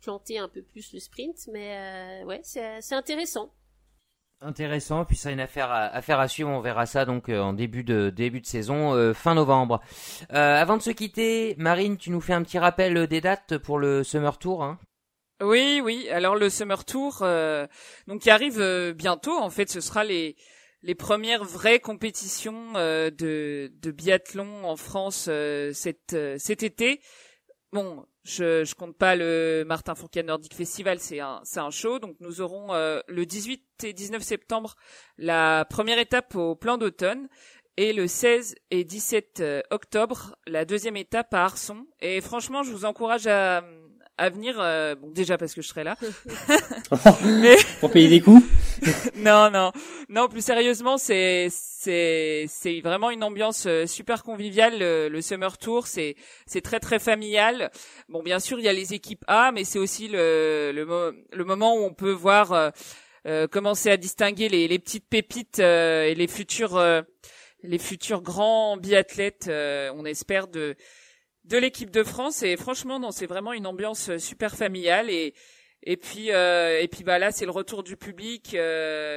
planter 0.00 0.38
un 0.38 0.48
peu 0.48 0.62
plus 0.62 0.92
le 0.94 0.98
sprint. 0.98 1.36
Mais 1.52 2.22
ouais, 2.24 2.40
c'est 2.42 2.94
intéressant. 2.94 3.52
Intéressant, 4.40 5.04
puis 5.04 5.16
ça 5.16 5.30
une 5.30 5.38
affaire 5.38 5.70
à, 5.70 5.84
affaire 5.84 6.18
à 6.18 6.26
suivre. 6.26 6.50
On 6.50 6.60
verra 6.60 6.86
ça 6.86 7.04
donc 7.04 7.28
en 7.28 7.52
début 7.52 7.84
de 7.84 8.10
début 8.10 8.40
de 8.40 8.46
saison, 8.46 9.14
fin 9.14 9.34
novembre. 9.34 9.80
avant 10.30 10.76
de 10.76 10.82
se 10.82 10.90
quitter, 10.90 11.54
Marine, 11.58 11.96
tu 11.96 12.10
nous 12.10 12.20
fais 12.20 12.32
un 12.32 12.42
petit 12.42 12.58
rappel 12.58 13.06
des 13.06 13.20
dates 13.20 13.58
pour 13.58 13.78
le 13.78 14.02
Summer 14.02 14.38
Tour. 14.38 14.64
Hein 14.64 14.80
oui, 15.40 15.80
oui. 15.84 16.08
Alors 16.10 16.34
le 16.34 16.50
Summer 16.50 16.84
Tour, 16.84 17.24
donc 18.08 18.22
qui 18.22 18.30
arrive 18.30 18.92
bientôt. 18.96 19.38
En 19.38 19.50
fait, 19.50 19.70
ce 19.70 19.80
sera 19.80 20.02
les 20.02 20.34
les 20.82 20.94
premières 20.94 21.44
vraies 21.44 21.80
compétitions 21.80 22.72
euh, 22.76 23.10
de, 23.10 23.72
de 23.80 23.90
biathlon 23.90 24.64
en 24.64 24.76
France 24.76 25.26
euh, 25.28 25.72
cet, 25.72 26.14
euh, 26.14 26.36
cet 26.38 26.62
été. 26.62 27.00
Bon, 27.72 28.04
je, 28.24 28.64
je 28.64 28.74
compte 28.74 28.96
pas 28.96 29.16
le 29.16 29.64
Martin 29.66 29.94
Fourcade 29.94 30.26
Nordic 30.26 30.54
Festival, 30.54 30.98
c'est 31.00 31.20
un, 31.20 31.40
c'est 31.44 31.60
un 31.60 31.70
show. 31.70 31.98
Donc 31.98 32.16
nous 32.20 32.40
aurons 32.40 32.68
le 32.72 33.24
18 33.24 33.84
et 33.84 33.92
19 33.94 34.22
septembre 34.22 34.74
la 35.16 35.64
première 35.70 35.98
étape 35.98 36.36
au 36.36 36.54
plan 36.54 36.76
d'automne 36.76 37.28
et 37.78 37.94
le 37.94 38.06
16 38.06 38.56
et 38.70 38.84
17 38.84 39.42
octobre 39.70 40.36
la 40.46 40.66
deuxième 40.66 40.96
étape 40.98 41.32
à 41.32 41.44
Arson. 41.44 41.86
Et 42.00 42.20
franchement, 42.20 42.62
je 42.62 42.72
vous 42.72 42.84
encourage 42.84 43.26
à, 43.26 43.64
à 44.18 44.28
venir. 44.28 44.56
bon, 45.00 45.10
déjà 45.10 45.38
parce 45.38 45.54
que 45.54 45.62
je 45.62 45.68
serai 45.68 45.82
là. 45.82 45.96
Mais... 47.24 47.56
Pour 47.80 47.90
payer 47.90 48.10
des 48.10 48.20
coups. 48.20 48.44
non, 49.16 49.50
non, 49.50 49.72
non. 50.08 50.28
Plus 50.28 50.44
sérieusement, 50.44 50.98
c'est 50.98 51.48
c'est 51.50 52.46
c'est 52.48 52.80
vraiment 52.80 53.10
une 53.10 53.22
ambiance 53.22 53.66
euh, 53.66 53.86
super 53.86 54.22
conviviale. 54.22 54.78
Le, 54.78 55.20
Summer 55.20 55.56
Tour, 55.58 55.86
c'est 55.86 56.16
c'est 56.46 56.62
très 56.62 56.80
très 56.80 56.98
familial. 56.98 57.70
Bon, 58.08 58.22
bien 58.22 58.40
sûr, 58.40 58.58
il 58.58 58.64
y 58.64 58.68
a 58.68 58.72
les 58.72 58.94
équipes 58.94 59.24
A, 59.28 59.52
mais 59.52 59.64
c'est 59.64 59.78
aussi 59.78 60.08
le, 60.08 60.72
le 60.74 61.24
le 61.32 61.44
moment 61.44 61.76
où 61.76 61.84
on 61.84 61.94
peut 61.94 62.12
voir 62.12 62.52
euh, 62.52 62.70
euh 63.26 63.46
commencer 63.46 63.90
à 63.90 63.96
distinguer 63.96 64.48
les 64.48 64.66
les 64.66 64.78
petites 64.78 65.08
pépites 65.08 65.60
euh, 65.60 66.04
et 66.04 66.14
les 66.14 66.26
futurs 66.26 66.82
les 67.62 67.78
futurs 67.78 68.22
grands 68.22 68.76
biathlètes. 68.76 69.48
on 69.48 70.04
espère 70.04 70.48
de 70.48 70.74
de 71.44 71.56
l'équipe 71.56 71.90
de 71.90 72.02
France 72.02 72.42
et 72.42 72.56
franchement 72.56 72.98
non 72.98 73.12
c'est 73.12 73.26
vraiment 73.26 73.52
une 73.52 73.66
ambiance 73.66 74.16
super 74.18 74.56
familiale 74.56 75.10
et 75.10 75.34
et 75.82 75.96
puis 75.96 76.28
et 76.28 76.88
puis 76.90 77.04
bah 77.04 77.18
là 77.18 77.32
c'est 77.32 77.44
le 77.44 77.50
retour 77.50 77.82
du 77.82 77.96
public 77.96 78.52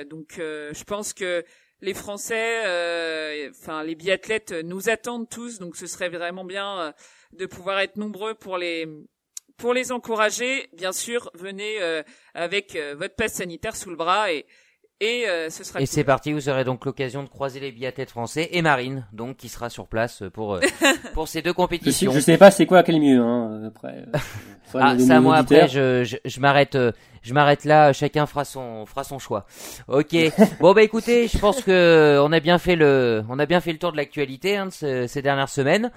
donc 0.10 0.36
je 0.38 0.84
pense 0.84 1.14
que 1.14 1.44
les 1.82 1.94
Français, 1.94 3.50
enfin 3.50 3.84
les 3.84 3.96
biathlètes 3.96 4.52
nous 4.52 4.90
attendent 4.90 5.30
tous, 5.30 5.60
donc 5.60 5.76
ce 5.76 5.88
serait 5.88 6.10
vraiment 6.10 6.46
bien 6.46 6.94
de 7.34 7.46
pouvoir 7.46 7.80
être 7.80 7.98
nombreux 7.98 8.34
pour 8.34 8.58
les 8.58 8.88
pour 9.58 9.74
les 9.74 9.92
encourager, 9.92 10.70
bien 10.74 10.92
sûr, 10.92 11.32
venez 11.34 11.82
euh, 11.82 12.04
avec 12.34 12.76
euh, 12.76 12.96
votre 12.98 13.16
passe 13.16 13.36
sanitaire 13.36 13.76
sous 13.76 13.90
le 13.90 13.96
bras 13.96 14.32
et 14.32 14.46
et 15.02 15.28
euh, 15.28 15.50
ce 15.50 15.64
sera. 15.64 15.82
Et 15.82 15.86
c'est 15.86 16.04
parti, 16.04 16.32
vous 16.32 16.50
aurez 16.50 16.64
donc 16.64 16.86
l'occasion 16.86 17.24
de 17.24 17.30
croiser 17.30 17.60
les 17.60 17.72
biathlètes 17.72 18.12
français 18.12 18.50
et 18.52 18.62
Marine, 18.62 19.06
donc 19.14 19.38
qui 19.38 19.50
sera 19.50 19.70
sur 19.70 19.88
place 19.88 20.24
pour 20.34 20.60
pour 21.14 21.28
ces 21.28 21.42
deux 21.42 21.54
compétitions. 21.54 22.12
Je 22.12 22.20
sais, 22.20 22.34
sais 22.34 22.38
pas 22.38 22.52
c'est 22.52 22.66
quoi 22.66 22.84
quel 22.84 23.00
mieux 23.00 23.22
hein, 23.22 23.64
après. 23.68 24.06
ah 24.74 24.98
ça 25.00 25.22
moi 25.22 25.38
après 25.38 25.68
je 25.68 26.04
je, 26.04 26.18
je 26.24 26.40
m'arrête 26.40 26.78
je 27.26 27.34
m'arrête 27.34 27.66
là, 27.66 27.92
chacun 27.92 28.28
fera 28.28 28.46
son 28.46 28.86
fera 28.86 29.04
son 29.04 29.18
choix. 29.18 29.48
OK. 29.88 30.16
bon 30.60 30.74
bah 30.74 30.84
écoutez, 30.84 31.28
je 31.28 31.40
pense 31.40 31.62
que 31.62 32.20
on 32.22 32.32
a 32.32 32.40
bien 32.40 32.60
fait 32.60 32.76
le 32.76 33.24
on 33.30 33.40
a 33.40 33.48
bien 33.48 33.62
fait 33.62 33.72
le 33.72 33.80
tour 33.80 33.92
de 33.92 33.98
l'actualité 33.98 34.58
hein, 34.58 34.68
de 34.68 35.08
ces 35.08 35.22
dernières 35.24 35.50
semaines. 35.50 35.92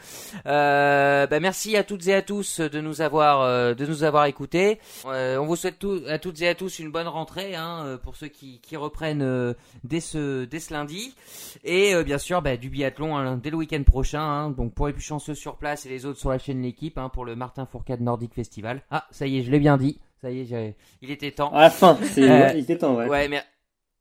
Euh, 0.46 1.26
bah 1.26 1.38
merci 1.38 1.76
à 1.76 1.84
toutes 1.84 2.06
et 2.08 2.14
à 2.14 2.22
tous 2.22 2.60
de 2.60 2.80
nous 2.80 3.02
avoir 3.02 3.42
euh, 3.42 3.74
de 3.74 3.84
nous 3.84 4.04
avoir 4.04 4.24
écoutés. 4.24 4.80
Euh, 5.04 5.36
on 5.36 5.44
vous 5.44 5.56
souhaite 5.56 5.78
tout, 5.78 6.00
à 6.08 6.18
toutes 6.18 6.40
et 6.40 6.48
à 6.48 6.54
tous 6.54 6.78
une 6.78 6.90
bonne 6.90 7.08
rentrée 7.08 7.54
hein, 7.54 7.82
euh, 7.84 7.98
pour 7.98 8.16
ceux 8.16 8.28
qui 8.28 8.60
qui 8.60 8.76
reprennent 8.76 9.20
euh, 9.20 9.52
dès 9.84 10.00
ce 10.00 10.46
dès 10.46 10.60
ce 10.60 10.72
lundi 10.72 11.14
et 11.62 12.02
bien 12.04 12.18
sûr 12.18 12.40
bah, 12.40 12.56
du 12.56 12.70
biathlon 12.70 13.16
hein, 13.18 13.36
dès 13.36 13.50
le 13.50 13.56
week-end 13.56 13.82
prochain 13.82 14.22
hein, 14.22 14.50
donc 14.50 14.72
pour 14.72 14.86
les 14.86 14.94
plus 14.94 15.02
chanceux 15.02 15.34
sur 15.34 15.56
place 15.56 15.84
et 15.84 15.90
les 15.90 16.06
autres 16.06 16.18
sur 16.18 16.30
la 16.30 16.38
chaîne 16.38 16.62
l'équipe 16.62 16.96
hein, 16.96 17.10
pour 17.10 17.26
le 17.26 17.36
Martin 17.36 17.66
Fourcade 17.66 18.00
Nordic 18.00 18.32
Festival. 18.32 18.82
Ah, 18.90 19.06
ça 19.10 19.26
y 19.26 19.38
est, 19.38 19.42
je 19.42 19.50
l'ai 19.50 19.58
bien 19.58 19.76
dit. 19.76 19.98
Ça 20.20 20.30
y 20.30 20.40
est, 20.40 20.76
il 21.00 21.10
était 21.10 21.30
temps. 21.30 21.52
À 21.52 21.62
la 21.62 21.70
fin, 21.70 21.96
c'est... 22.02 22.28
Euh, 22.28 22.50
il 22.54 22.60
était 22.60 22.78
temps, 22.78 22.96
ouais. 22.96 23.06
Ouais, 23.06 23.28
mais... 23.28 23.42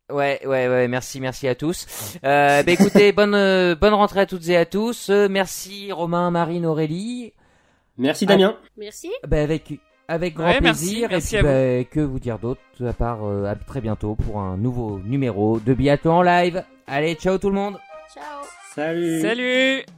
Ouais, 0.09 0.39
ouais, 0.45 0.67
ouais, 0.69 0.87
merci, 0.87 1.19
merci 1.19 1.47
à 1.47 1.55
tous. 1.55 1.85
Euh, 2.23 2.63
bah, 2.63 2.71
écoutez, 2.71 3.11
bonne, 3.13 3.35
euh, 3.35 3.75
bonne 3.75 3.93
rentrée 3.93 4.21
à 4.21 4.25
toutes 4.25 4.47
et 4.47 4.55
à 4.55 4.65
tous. 4.65 5.09
Euh, 5.09 5.27
merci 5.29 5.91
Romain, 5.91 6.31
Marine, 6.31 6.65
Aurélie. 6.65 7.33
Merci 7.97 8.25
Damien. 8.25 8.55
Merci. 8.77 9.11
Bah, 9.27 9.41
avec, 9.41 9.79
avec 10.07 10.35
grand 10.35 10.53
plaisir. 10.53 11.11
et 11.11 11.19
puis, 11.19 11.41
bah, 11.41 11.83
que 11.91 11.99
vous 11.99 12.19
dire 12.19 12.39
d'autre 12.39 12.61
à 12.85 12.93
part 12.93 13.25
à 13.45 13.55
très 13.55 13.81
bientôt 13.81 14.15
pour 14.15 14.39
un 14.39 14.55
nouveau 14.55 14.99
numéro 14.99 15.59
de 15.59 15.73
Biathlon 15.73 16.13
en 16.13 16.21
live. 16.21 16.63
Allez, 16.87 17.15
ciao 17.15 17.37
tout 17.37 17.49
le 17.49 17.55
monde. 17.55 17.77
Ciao. 18.13 18.45
Salut. 18.73 19.21
Salut. 19.21 19.96